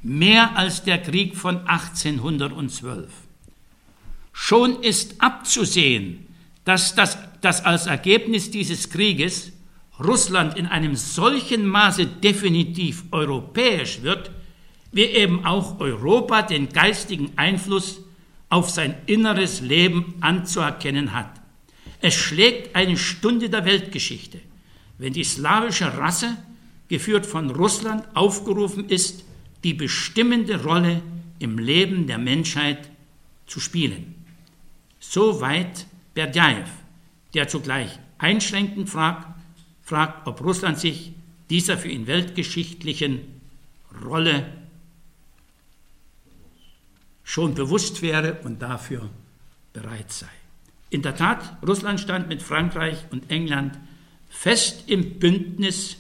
Mehr 0.03 0.57
als 0.57 0.82
der 0.82 0.99
Krieg 0.99 1.37
von 1.37 1.66
1812. 1.66 3.11
Schon 4.32 4.82
ist 4.82 5.20
abzusehen, 5.20 6.26
dass, 6.64 6.95
das, 6.95 7.16
dass 7.41 7.64
als 7.64 7.87
Ergebnis 7.87 8.51
dieses 8.51 8.91
Krieges 8.91 9.53
Russland 10.03 10.57
in 10.57 10.67
einem 10.67 10.95
solchen 10.95 11.67
Maße 11.67 12.07
definitiv 12.07 13.05
europäisch 13.13 14.03
wird, 14.03 14.31
wie 14.93 15.05
eben 15.05 15.45
auch 15.45 15.81
Europa 15.81 16.43
den 16.43 16.69
geistigen 16.69 17.33
Einfluss 17.37 18.01
auf 18.49 18.71
sein 18.71 18.95
inneres 19.07 19.61
Leben 19.61 20.15
anzuerkennen 20.21 21.13
hat. 21.13 21.41
Es 22.01 22.15
schlägt 22.15 22.77
eine 22.77 22.97
Stunde 22.97 23.49
der 23.49 23.65
Weltgeschichte, 23.65 24.39
wenn 24.99 25.13
die 25.13 25.25
slawische 25.25 25.99
Rasse, 25.99 26.37
geführt 26.89 27.27
von 27.27 27.51
Russland, 27.51 28.05
aufgerufen 28.15 28.89
ist, 28.89 29.25
die 29.65 29.75
bestimmende 29.75 30.63
Rolle 30.63 31.03
im 31.39 31.59
Leben 31.59 32.07
der 32.07 32.19
Menschheit 32.19 32.89
zu 33.47 33.61
spielen. 33.61 34.15
Soweit 35.01 35.87
Berdjaev, 36.15 36.69
der 37.35 37.49
zugleich 37.49 37.99
einschränkend 38.19 38.89
fragt, 38.89 39.36
fragt, 39.87 40.26
ob 40.26 40.41
Russland 40.41 40.80
sich 40.80 41.12
dieser 41.49 41.78
für 41.78 41.89
ihn 41.89 42.09
weltgeschichtlichen 42.09 43.20
Rolle 44.05 44.53
schon 47.22 47.55
bewusst 47.55 48.03
wäre 48.03 48.41
und 48.43 48.61
dafür 48.61 49.09
bereit 49.72 50.11
sei. 50.12 50.28
In 50.91 51.03
der 51.03 51.14
Tat, 51.14 51.57
Russland 51.64 52.01
stand 52.01 52.28
mit 52.28 52.43
Frankreich 52.43 53.05
und 53.11 53.30
England 53.30 53.78
fest 54.28 54.84
im 54.89 55.20
Bündnis 55.20 55.99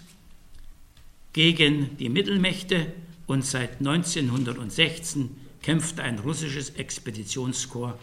gegen 1.32 1.96
die 1.98 2.08
Mittelmächte 2.08 2.92
und 3.28 3.44
seit 3.44 3.78
1916 3.78 5.36
kämpfte 5.62 6.02
ein 6.02 6.18
russisches 6.18 6.70
Expeditionskorps 6.70 8.02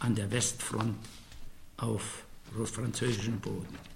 an 0.00 0.16
der 0.16 0.30
Westfront 0.32 0.96
auf 1.76 2.24
französischem 2.64 3.38
Boden. 3.38 3.89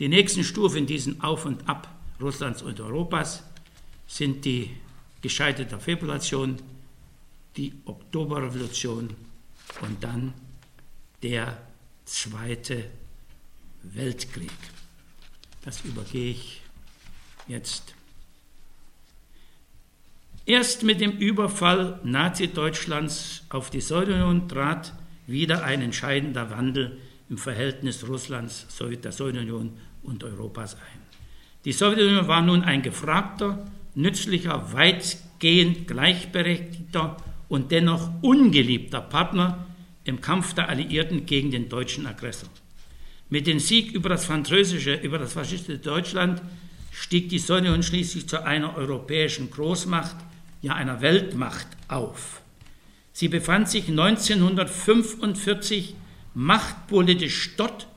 Die 0.00 0.08
nächsten 0.08 0.44
Stufen 0.44 0.78
in 0.78 0.86
diesem 0.86 1.20
Auf 1.20 1.44
und 1.44 1.68
Ab 1.68 1.88
Russlands 2.20 2.62
und 2.62 2.80
Europas 2.80 3.42
sind 4.06 4.44
die 4.44 4.70
gescheiterte 5.22 5.78
Februation, 5.78 6.56
die 7.56 7.72
Oktoberrevolution 7.84 9.10
und 9.82 10.04
dann 10.04 10.32
der 11.22 11.58
Zweite 12.04 12.84
Weltkrieg. 13.82 14.52
Das 15.64 15.84
übergehe 15.84 16.30
ich 16.30 16.62
jetzt. 17.48 17.94
Erst 20.46 20.82
mit 20.82 21.00
dem 21.00 21.12
Überfall 21.12 22.00
Nazi-Deutschlands 22.04 23.42
auf 23.50 23.68
die 23.68 23.80
Sowjetunion 23.80 24.48
trat 24.48 24.94
wieder 25.26 25.64
ein 25.64 25.82
entscheidender 25.82 26.50
Wandel 26.50 26.98
im 27.28 27.36
Verhältnis 27.36 28.08
Russlands, 28.08 28.66
der 28.80 29.12
Sowjetunion 29.12 29.76
und 30.08 30.24
Europas 30.24 30.74
ein. 30.74 30.98
Die 31.64 31.72
Sowjetunion 31.72 32.28
war 32.28 32.42
nun 32.42 32.64
ein 32.64 32.82
gefragter, 32.82 33.66
nützlicher, 33.94 34.72
weitgehend 34.72 35.86
gleichberechtigter 35.86 37.16
und 37.48 37.70
dennoch 37.72 38.10
ungeliebter 38.22 39.00
Partner 39.00 39.66
im 40.04 40.20
Kampf 40.20 40.54
der 40.54 40.68
Alliierten 40.68 41.26
gegen 41.26 41.50
den 41.50 41.68
deutschen 41.68 42.06
Aggressor. 42.06 42.48
Mit 43.30 43.46
dem 43.46 43.60
Sieg 43.60 43.92
über 43.92 44.08
das 44.08 44.24
französische, 44.24 44.94
über 44.94 45.18
das 45.18 45.34
faschistische 45.34 45.78
Deutschland 45.78 46.40
stieg 46.90 47.28
die 47.28 47.38
Sowjetunion 47.38 47.82
schließlich 47.82 48.26
zu 48.28 48.42
einer 48.44 48.76
europäischen 48.76 49.50
Großmacht, 49.50 50.16
ja 50.62 50.74
einer 50.74 51.02
Weltmacht 51.02 51.66
auf. 51.88 52.40
Sie 53.12 53.28
befand 53.28 53.68
sich 53.68 53.88
1945 53.88 55.94
machtpolitisch 56.34 57.56
dort, 57.56 57.87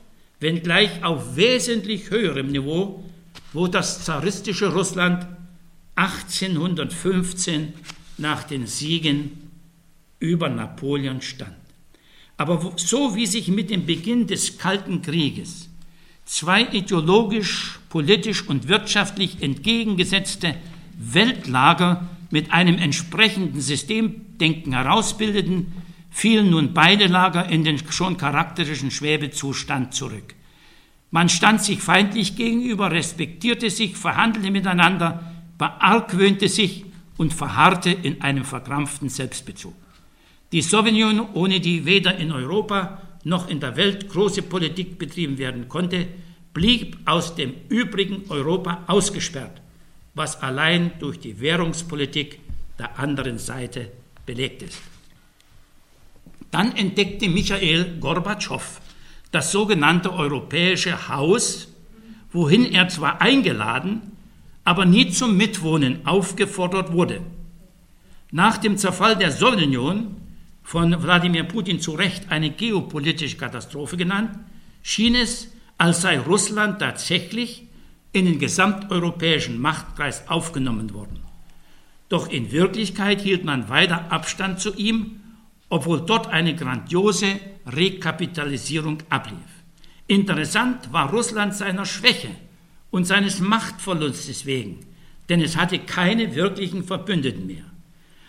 wenngleich 0.42 1.04
auf 1.04 1.36
wesentlich 1.36 2.10
höherem 2.10 2.48
Niveau, 2.48 3.04
wo 3.52 3.66
das 3.68 4.04
zaristische 4.04 4.72
Russland 4.72 5.26
1815 5.94 7.72
nach 8.18 8.44
den 8.44 8.66
Siegen 8.66 9.50
über 10.18 10.48
Napoleon 10.48 11.22
stand. 11.22 11.56
Aber 12.36 12.72
so 12.76 13.14
wie 13.14 13.26
sich 13.26 13.48
mit 13.48 13.70
dem 13.70 13.86
Beginn 13.86 14.26
des 14.26 14.58
Kalten 14.58 15.02
Krieges 15.02 15.68
zwei 16.24 16.62
ideologisch, 16.62 17.80
politisch 17.88 18.48
und 18.48 18.68
wirtschaftlich 18.68 19.42
entgegengesetzte 19.42 20.54
Weltlager 20.98 22.08
mit 22.30 22.52
einem 22.52 22.78
entsprechenden 22.78 23.60
Systemdenken 23.60 24.72
herausbildeten, 24.72 25.72
fielen 26.12 26.50
nun 26.50 26.72
beide 26.72 27.06
Lager 27.06 27.48
in 27.48 27.64
den 27.64 27.78
schon 27.90 28.16
charakterischen 28.16 28.92
Schwebezustand 28.92 29.94
zurück. 29.94 30.34
Man 31.10 31.28
stand 31.28 31.62
sich 31.62 31.80
feindlich 31.80 32.36
gegenüber, 32.36 32.90
respektierte 32.90 33.70
sich, 33.70 33.96
verhandelte 33.96 34.50
miteinander, 34.50 35.32
beargwöhnte 35.58 36.48
sich 36.48 36.84
und 37.16 37.34
verharrte 37.34 37.90
in 37.90 38.22
einem 38.22 38.44
verkrampften 38.44 39.08
Selbstbezug. 39.08 39.74
Die 40.52 40.62
Sowjetunion, 40.62 41.28
ohne 41.34 41.60
die 41.60 41.84
weder 41.84 42.16
in 42.16 42.30
Europa 42.30 43.02
noch 43.24 43.48
in 43.48 43.58
der 43.58 43.76
Welt 43.76 44.08
große 44.08 44.42
Politik 44.42 44.98
betrieben 44.98 45.38
werden 45.38 45.68
konnte, 45.68 46.06
blieb 46.54 46.98
aus 47.06 47.34
dem 47.34 47.54
übrigen 47.68 48.24
Europa 48.28 48.84
ausgesperrt 48.86 49.62
was 50.14 50.42
allein 50.42 50.92
durch 50.98 51.18
die 51.18 51.40
Währungspolitik 51.40 52.40
der 52.78 52.98
anderen 52.98 53.38
Seite 53.38 53.90
belegt 54.26 54.62
ist. 54.62 54.91
Dann 56.52 56.76
entdeckte 56.76 57.28
Michael 57.28 57.98
Gorbatschow 57.98 58.80
das 59.32 59.50
sogenannte 59.50 60.12
Europäische 60.12 61.08
Haus, 61.08 61.68
wohin 62.30 62.66
er 62.66 62.88
zwar 62.88 63.22
eingeladen, 63.22 64.12
aber 64.62 64.84
nie 64.84 65.08
zum 65.08 65.36
Mitwohnen 65.36 66.06
aufgefordert 66.06 66.92
wurde. 66.92 67.22
Nach 68.30 68.58
dem 68.58 68.76
Zerfall 68.76 69.16
der 69.16 69.32
Sowjetunion, 69.32 70.16
von 70.62 71.02
Wladimir 71.02 71.44
Putin 71.44 71.80
zu 71.80 71.92
Recht 71.92 72.30
eine 72.30 72.50
geopolitische 72.50 73.38
Katastrophe 73.38 73.96
genannt, 73.96 74.38
schien 74.82 75.14
es, 75.14 75.48
als 75.78 76.02
sei 76.02 76.18
Russland 76.20 76.78
tatsächlich 76.80 77.66
in 78.12 78.26
den 78.26 78.38
gesamteuropäischen 78.38 79.58
Machtkreis 79.58 80.28
aufgenommen 80.28 80.92
worden. 80.92 81.20
Doch 82.10 82.28
in 82.28 82.52
Wirklichkeit 82.52 83.22
hielt 83.22 83.44
man 83.44 83.70
weiter 83.70 84.12
Abstand 84.12 84.60
zu 84.60 84.74
ihm, 84.74 85.21
obwohl 85.72 86.02
dort 86.02 86.26
eine 86.26 86.54
grandiose 86.54 87.40
Rekapitalisierung 87.66 88.98
ablief. 89.08 89.38
Interessant 90.06 90.92
war 90.92 91.10
Russland 91.10 91.54
seiner 91.54 91.86
Schwäche 91.86 92.28
und 92.90 93.06
seines 93.06 93.40
Machtverlustes 93.40 94.44
wegen, 94.44 94.80
denn 95.30 95.40
es 95.40 95.56
hatte 95.56 95.78
keine 95.78 96.34
wirklichen 96.34 96.84
Verbündeten 96.84 97.46
mehr. 97.46 97.64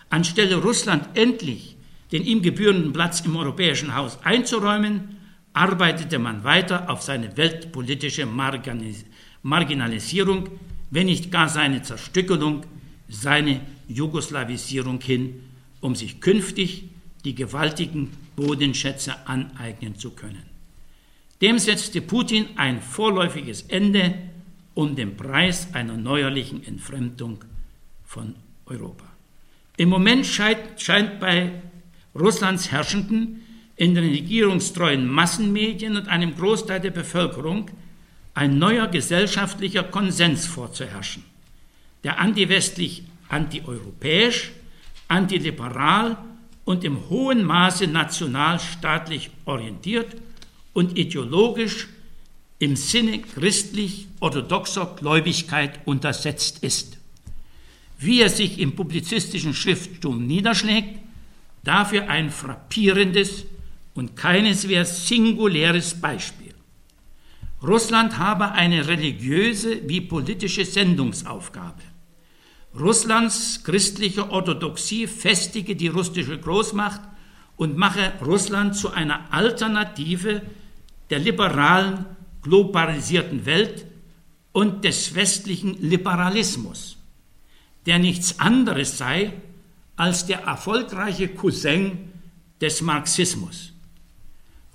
Anstelle 0.08 0.56
Russland 0.56 1.06
endlich 1.12 1.76
den 2.12 2.24
ihm 2.24 2.40
gebührenden 2.40 2.94
Platz 2.94 3.20
im 3.20 3.36
Europäischen 3.36 3.94
Haus 3.94 4.18
einzuräumen, 4.24 5.18
arbeitete 5.52 6.18
man 6.18 6.44
weiter 6.44 6.88
auf 6.88 7.02
seine 7.02 7.36
weltpolitische 7.36 8.24
Marginalisierung, 8.24 10.48
wenn 10.90 11.06
nicht 11.06 11.30
gar 11.30 11.50
seine 11.50 11.82
Zerstückelung, 11.82 12.64
seine 13.10 13.60
Jugoslawisierung 13.88 15.02
hin, 15.02 15.42
um 15.82 15.94
sich 15.94 16.22
künftig 16.22 16.93
die 17.24 17.34
gewaltigen 17.34 18.12
Bodenschätze 18.36 19.26
aneignen 19.26 19.98
zu 19.98 20.10
können. 20.10 20.42
Dem 21.40 21.58
setzte 21.58 22.00
Putin 22.00 22.46
ein 22.56 22.80
vorläufiges 22.80 23.62
Ende 23.62 24.14
um 24.74 24.96
den 24.96 25.16
Preis 25.16 25.68
einer 25.72 25.96
neuerlichen 25.96 26.64
Entfremdung 26.64 27.44
von 28.04 28.34
Europa. 28.66 29.04
Im 29.76 29.88
Moment 29.88 30.26
scheint, 30.26 30.80
scheint 30.80 31.20
bei 31.20 31.62
Russlands 32.14 32.70
Herrschenden 32.70 33.42
in 33.76 33.94
den 33.94 34.04
regierungstreuen 34.04 35.06
Massenmedien 35.06 35.96
und 35.96 36.08
einem 36.08 36.36
Großteil 36.36 36.80
der 36.80 36.90
Bevölkerung 36.90 37.70
ein 38.34 38.58
neuer 38.58 38.86
gesellschaftlicher 38.86 39.84
Konsens 39.84 40.46
vorzuherrschen, 40.46 41.24
der 42.04 42.18
antiwestlich, 42.18 43.04
antieuropäisch, 43.28 44.52
antiliberal 45.08 46.18
und 46.64 46.84
im 46.84 47.08
hohen 47.08 47.44
Maße 47.44 47.86
nationalstaatlich 47.86 49.30
orientiert 49.44 50.16
und 50.72 50.98
ideologisch 50.98 51.88
im 52.58 52.76
Sinne 52.76 53.20
christlich-orthodoxer 53.20 54.96
Gläubigkeit 54.98 55.80
untersetzt 55.84 56.62
ist. 56.62 56.98
Wie 57.98 58.20
er 58.20 58.30
sich 58.30 58.58
im 58.58 58.74
publizistischen 58.74 59.54
Schrifttum 59.54 60.26
niederschlägt, 60.26 60.98
dafür 61.62 62.08
ein 62.08 62.30
frappierendes 62.30 63.44
und 63.94 64.16
keineswegs 64.16 65.06
singuläres 65.06 66.00
Beispiel. 66.00 66.54
Russland 67.62 68.18
habe 68.18 68.52
eine 68.52 68.86
religiöse 68.86 69.88
wie 69.88 70.00
politische 70.00 70.64
Sendungsaufgabe. 70.64 71.82
Russlands 72.78 73.62
christliche 73.62 74.30
Orthodoxie 74.30 75.06
festige 75.06 75.76
die 75.76 75.88
russische 75.88 76.38
Großmacht 76.38 77.00
und 77.56 77.76
mache 77.76 78.12
Russland 78.24 78.76
zu 78.76 78.90
einer 78.90 79.32
Alternative 79.32 80.42
der 81.10 81.20
liberalen, 81.20 82.04
globalisierten 82.42 83.46
Welt 83.46 83.86
und 84.52 84.84
des 84.84 85.14
westlichen 85.14 85.80
Liberalismus, 85.80 86.96
der 87.86 87.98
nichts 88.00 88.40
anderes 88.40 88.98
sei 88.98 89.32
als 89.96 90.26
der 90.26 90.40
erfolgreiche 90.40 91.28
Cousin 91.28 92.12
des 92.60 92.80
Marxismus. 92.82 93.72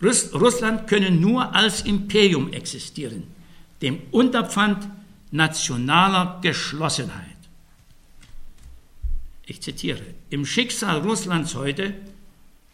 Russland 0.02 0.88
könne 0.88 1.12
nur 1.12 1.54
als 1.54 1.82
Imperium 1.82 2.54
existieren, 2.54 3.24
dem 3.82 4.00
Unterpfand 4.12 4.88
nationaler 5.32 6.40
Geschlossenheit. 6.42 7.29
Ich 9.50 9.62
zitiere, 9.62 10.04
im 10.30 10.46
Schicksal 10.46 11.00
Russlands 11.00 11.56
heute 11.56 11.96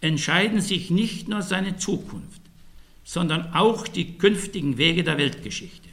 entscheiden 0.01 0.59
sich 0.59 0.91
nicht 0.91 1.30
nur 1.30 1.41
seine 1.41 1.78
Zukunft, 1.78 2.41
sondern 3.05 3.53
auch 3.53 3.88
die 3.88 4.17
künftigen 4.17 4.78
Wege 4.78 5.05
der 5.05 5.17
Weltgeschichte. 5.17 5.88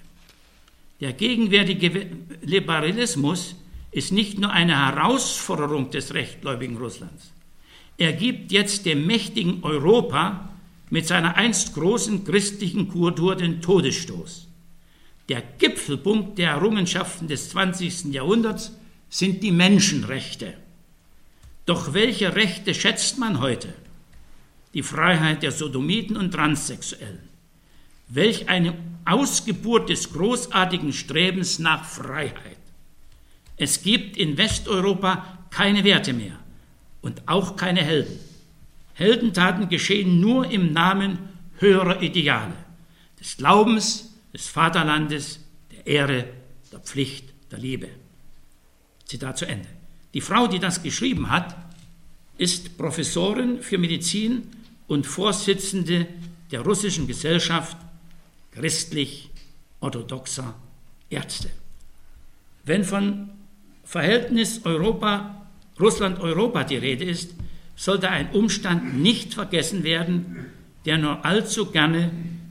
Der 1.00 1.12
gegenwärtige 1.12 2.08
Liberalismus 2.42 3.54
ist 3.92 4.10
nicht 4.10 4.40
nur 4.40 4.50
eine 4.50 4.76
Herausforderung 4.76 5.92
des 5.92 6.14
rechtgläubigen 6.14 6.76
Russlands. 6.76 7.30
Er 7.96 8.12
gibt 8.12 8.50
jetzt 8.50 8.84
dem 8.84 9.06
mächtigen 9.06 9.62
Europa 9.62 10.50
mit 10.90 11.06
seiner 11.06 11.36
einst 11.36 11.74
großen 11.74 12.24
christlichen 12.24 12.88
Kultur 12.88 13.36
den 13.36 13.62
Todesstoß. 13.62 14.48
Der 15.28 15.44
Gipfelpunkt 15.58 16.38
der 16.38 16.50
Errungenschaften 16.50 17.28
des 17.28 17.50
20. 17.50 18.12
Jahrhunderts 18.12 18.72
sind 19.08 19.44
die 19.44 19.52
Menschenrechte. 19.52 20.54
Doch 21.66 21.94
welche 21.94 22.34
Rechte 22.34 22.74
schätzt 22.74 23.18
man 23.18 23.40
heute? 23.40 23.72
Die 24.74 24.82
Freiheit 24.82 25.42
der 25.42 25.52
Sodomiten 25.52 26.16
und 26.16 26.32
Transsexuellen. 26.32 27.28
Welch 28.08 28.48
eine 28.48 28.74
Ausgeburt 29.04 29.88
des 29.88 30.12
großartigen 30.12 30.92
Strebens 30.92 31.58
nach 31.58 31.84
Freiheit. 31.84 32.56
Es 33.56 33.82
gibt 33.82 34.16
in 34.16 34.36
Westeuropa 34.38 35.38
keine 35.50 35.84
Werte 35.84 36.12
mehr 36.12 36.38
und 37.00 37.22
auch 37.26 37.56
keine 37.56 37.82
Helden. 37.82 38.18
Heldentaten 38.94 39.68
geschehen 39.68 40.20
nur 40.20 40.50
im 40.50 40.72
Namen 40.72 41.18
höherer 41.58 42.02
Ideale, 42.02 42.54
des 43.20 43.36
Glaubens, 43.36 44.14
des 44.32 44.48
Vaterlandes, 44.48 45.40
der 45.70 45.86
Ehre, 45.86 46.24
der 46.70 46.80
Pflicht, 46.80 47.32
der 47.50 47.58
Liebe. 47.58 47.88
Zitat 49.06 49.38
zu 49.38 49.46
Ende. 49.46 49.68
Die 50.14 50.20
Frau, 50.20 50.46
die 50.46 50.58
das 50.58 50.82
geschrieben 50.82 51.30
hat, 51.30 51.56
ist 52.38 52.76
Professorin 52.76 53.62
für 53.62 53.78
Medizin 53.78 54.48
und 54.86 55.06
Vorsitzende 55.06 56.06
der 56.50 56.60
russischen 56.60 57.06
Gesellschaft 57.06 57.76
christlich-orthodoxer 58.52 60.54
Ärzte. 61.08 61.48
Wenn 62.64 62.84
von 62.84 63.30
Verhältnis 63.84 64.60
Europa, 64.64 65.46
Russland-Europa 65.80 66.64
die 66.64 66.76
Rede 66.76 67.04
ist, 67.04 67.34
sollte 67.74 68.10
ein 68.10 68.30
Umstand 68.32 68.98
nicht 68.98 69.34
vergessen 69.34 69.82
werden, 69.82 70.46
der 70.84 70.98
nur 70.98 71.24
allzu 71.24 71.66
gerne 71.66 72.10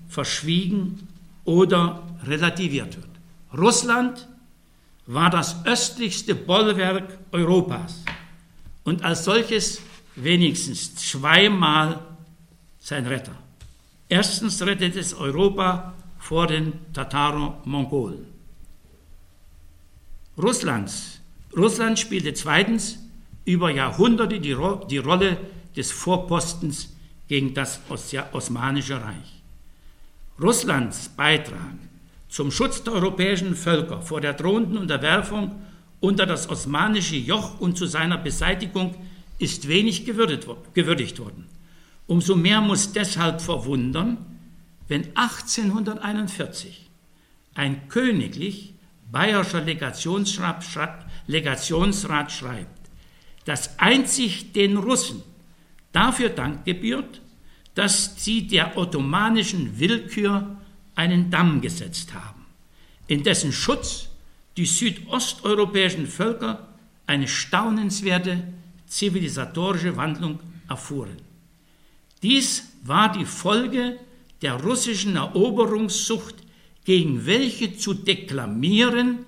verschwiegen 0.09 1.07
oder 1.45 2.03
relativiert 2.25 2.97
wird. 2.97 3.07
Russland 3.57 4.27
war 5.13 5.29
das 5.29 5.65
östlichste 5.65 6.35
Bollwerk 6.35 7.19
Europas 7.31 8.03
und 8.83 9.03
als 9.03 9.25
solches 9.25 9.81
wenigstens 10.15 10.95
zweimal 10.95 11.99
sein 12.79 13.05
Retter. 13.05 13.35
Erstens 14.07 14.61
rettet 14.61 14.95
es 14.95 15.13
Europa 15.13 15.93
vor 16.17 16.47
den 16.47 16.73
Tataro-Mongolen. 16.93 18.25
Russlands. 20.37 21.19
Russland 21.55 21.99
spielte 21.99 22.33
zweitens 22.33 22.97
über 23.43 23.69
Jahrhunderte 23.69 24.39
die, 24.39 24.53
Ro 24.53 24.85
die 24.89 24.99
Rolle 24.99 25.37
des 25.75 25.91
Vorpostens 25.91 26.93
gegen 27.27 27.53
das 27.53 27.81
Osmanische 28.31 29.01
Reich. 29.01 29.41
Russlands 30.41 31.09
Beitrag 31.09 31.75
zum 32.31 32.49
Schutz 32.49 32.81
der 32.83 32.93
europäischen 32.93 33.55
Völker 33.55 34.01
vor 34.01 34.21
der 34.21 34.33
drohenden 34.33 34.77
Unterwerfung 34.77 35.51
unter 35.99 36.25
das 36.25 36.49
osmanische 36.49 37.17
Joch 37.17 37.59
und 37.59 37.77
zu 37.77 37.85
seiner 37.85 38.17
Beseitigung 38.17 38.95
ist 39.37 39.67
wenig 39.67 40.05
gewürdigt 40.05 41.19
worden. 41.19 41.45
Umso 42.07 42.35
mehr 42.35 42.61
muss 42.61 42.93
deshalb 42.93 43.41
verwundern, 43.41 44.17
wenn 44.87 45.15
1841 45.15 46.89
ein 47.53 47.89
königlich 47.89 48.75
bayerischer 49.11 49.61
Legationsrat, 49.61 50.63
Legationsrat 51.27 52.31
schreibt, 52.31 52.89
dass 53.43 53.77
einzig 53.77 54.53
den 54.53 54.77
Russen 54.77 55.21
dafür 55.91 56.29
Dank 56.29 56.63
gebührt, 56.63 57.21
dass 57.75 58.23
sie 58.23 58.47
der 58.47 58.77
ottomanischen 58.77 59.79
Willkür 59.79 60.60
einen 60.95 61.29
Damm 61.29 61.61
gesetzt 61.61 62.13
haben, 62.13 62.45
in 63.07 63.23
dessen 63.23 63.51
Schutz 63.51 64.09
die 64.57 64.65
südosteuropäischen 64.65 66.07
Völker 66.07 66.67
eine 67.07 67.27
staunenswerte 67.27 68.43
zivilisatorische 68.87 69.95
Wandlung 69.97 70.39
erfuhren. 70.67 71.17
Dies 72.21 72.69
war 72.83 73.11
die 73.11 73.25
Folge 73.25 73.97
der 74.41 74.55
russischen 74.55 75.15
Eroberungssucht 75.15 76.35
gegen 76.85 77.25
welche 77.25 77.77
zu 77.77 77.93
deklamieren 77.93 79.19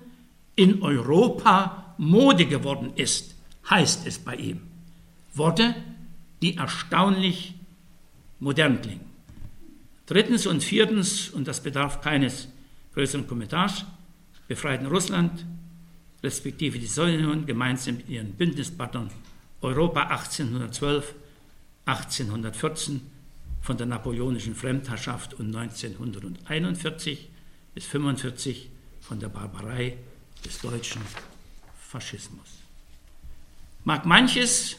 in 0.56 0.82
Europa 0.82 1.94
Mode 1.98 2.46
geworden 2.46 2.92
ist, 2.96 3.34
heißt 3.70 4.06
es 4.06 4.18
bei 4.18 4.36
ihm. 4.36 4.60
Worte, 5.34 5.74
die 6.42 6.56
erstaunlich 6.56 7.54
modern 8.40 8.80
klingen. 8.80 9.13
Drittens 10.06 10.46
und 10.46 10.62
viertens, 10.62 11.30
und 11.30 11.48
das 11.48 11.62
bedarf 11.62 12.00
keines 12.00 12.48
größeren 12.94 13.26
Kommentars, 13.26 13.84
befreiten 14.48 14.86
Russland, 14.86 15.44
respektive 16.22 16.78
die 16.78 16.86
Sowjetunion 16.86 17.46
gemeinsam 17.46 17.96
mit 17.96 18.08
ihren 18.08 18.32
Bündnispartnern 18.32 19.10
Europa 19.60 20.02
1812, 20.02 21.14
1814 21.86 23.00
von 23.62 23.76
der 23.78 23.86
napoleonischen 23.86 24.54
Fremdherrschaft 24.54 25.34
und 25.34 25.54
1941 25.54 27.28
bis 27.74 27.84
1945 27.86 28.68
von 29.00 29.20
der 29.20 29.28
Barbarei 29.28 29.96
des 30.44 30.60
deutschen 30.60 31.02
Faschismus. 31.88 32.60
Mag 33.84 34.04
manches 34.04 34.76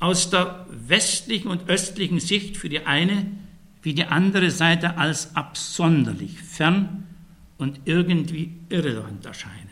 aus 0.00 0.30
der 0.30 0.66
westlichen 0.70 1.48
und 1.48 1.68
östlichen 1.68 2.20
Sicht 2.20 2.56
für 2.56 2.68
die 2.68 2.86
eine 2.86 3.26
wie 3.82 3.94
die 3.94 4.04
andere 4.04 4.50
Seite 4.50 4.96
als 4.96 5.34
absonderlich, 5.36 6.42
fern 6.42 7.06
und 7.58 7.80
irgendwie 7.84 8.52
irrelevant 8.68 9.24
erscheinen. 9.26 9.68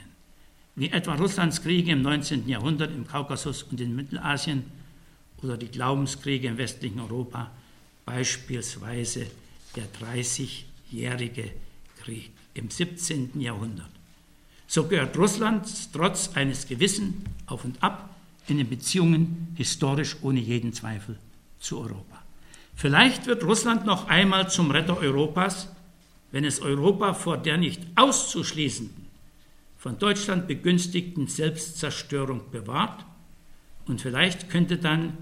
Wie 0.75 0.91
etwa 0.91 1.15
Russlands 1.15 1.63
Kriege 1.63 1.93
im 1.93 2.03
19. 2.03 2.49
Jahrhundert 2.49 2.95
im 2.95 3.07
Kaukasus 3.07 3.63
und 3.65 3.81
in 3.81 3.97
Mittelasien 3.97 4.65
oder 5.43 5.57
die 5.57 5.69
Glaubenskriege 5.69 6.49
im 6.49 6.59
westlichen 6.59 7.01
Europa, 7.01 7.51
beispielsweise 8.05 9.27
der 9.75 9.85
30-jährige 10.01 11.53
Krieg 12.03 12.31
im 12.55 12.71
17. 12.71 13.41
Jahrhundert. 13.41 13.91
So 14.67 14.85
gehört 14.85 15.17
Russland 15.17 15.67
trotz 15.93 16.31
eines 16.35 16.67
gewissen 16.67 17.25
Auf 17.47 17.65
und 17.65 17.83
Ab 17.83 18.15
in 18.49 18.59
den 18.59 18.69
Beziehungen 18.69 19.49
historisch 19.55 20.17
ohne 20.23 20.41
jeden 20.41 20.73
Zweifel 20.73 21.19
zu 21.59 21.79
Europa. 21.79 22.16
Vielleicht 22.77 23.27
wird 23.27 23.43
Russland 23.43 23.87
noch 23.87 24.09
einmal 24.09 24.51
zum 24.51 24.71
Retter 24.71 24.99
Europas, 24.99 25.69
wenn 26.31 26.45
es 26.45 26.61
Europa 26.61 27.15
vor 27.15 27.39
der 27.39 27.57
nicht 27.57 27.81
auszuschließenden, 27.97 29.07
von 29.79 29.99
Deutschland 29.99 30.47
begünstigten 30.47 31.27
Selbstzerstörung 31.27 32.51
bewahrt 32.51 33.07
und 33.87 34.03
vielleicht 34.03 34.51
könnte 34.51 34.77
dann 34.77 35.17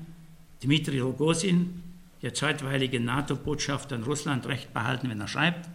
Dmitri 0.64 0.98
Rogosin, 0.98 1.80
der 2.22 2.34
zeitweilige 2.34 2.98
NATO-Botschafter 2.98 3.94
in 3.96 4.02
Russland, 4.02 4.46
recht 4.46 4.74
behalten, 4.74 5.08
wenn 5.08 5.20
er 5.20 5.28
schreibt, 5.28 5.68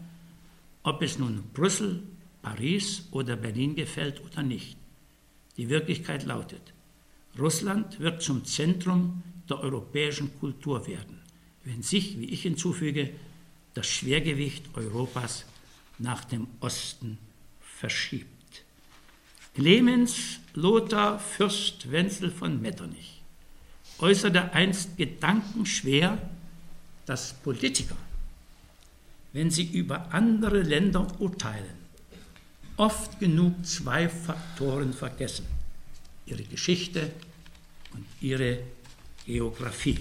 ob 0.84 1.02
es 1.02 1.18
nun 1.18 1.44
Brüssel, 1.54 2.04
Paris 2.42 3.08
oder 3.12 3.38
Berlin 3.38 3.76
gefällt 3.76 4.22
oder 4.26 4.44
nicht. 4.44 4.76
Die 5.56 5.70
Wirklichkeit 5.70 6.26
lautet, 6.26 6.74
Russland 7.38 8.02
wird 8.02 8.22
zum 8.22 8.44
Zentrum 8.44 9.24
der 9.48 9.62
europäischen 9.62 10.38
Kultur 10.40 10.86
werden, 10.88 11.19
wenn 11.64 11.84
sich, 11.84 12.20
wie 12.20 12.26
ich 12.26 12.44
hinzufüge, 12.44 13.12
das 13.74 13.88
Schwergewicht 13.88 14.66
Europas 14.76 15.46
nach 15.98 16.26
dem 16.26 16.48
Osten 16.60 17.18
verschiebt. 17.62 18.28
Clemens 19.54 20.40
Lothar 20.54 21.20
Fürst 21.20 21.92
Wenzel 21.92 22.32
von 22.32 22.62
Metternich 22.62 23.22
äußerte 24.00 24.54
einst 24.54 24.98
gedankenschwer, 24.98 26.18
dass 27.06 27.34
Politiker, 27.34 27.98
wenn 29.34 29.52
sie 29.52 29.66
über 29.66 30.14
andere 30.14 30.62
Länder 30.62 31.08
urteilen, 31.20 31.78
oft 32.78 33.20
genug 33.20 33.66
zwei 33.66 34.08
Faktoren 34.08 34.94
vergessen 34.94 35.46
ihre 36.30 36.44
Geschichte 36.44 37.12
und 37.94 38.06
ihre 38.22 38.60
Geografie. 39.26 40.00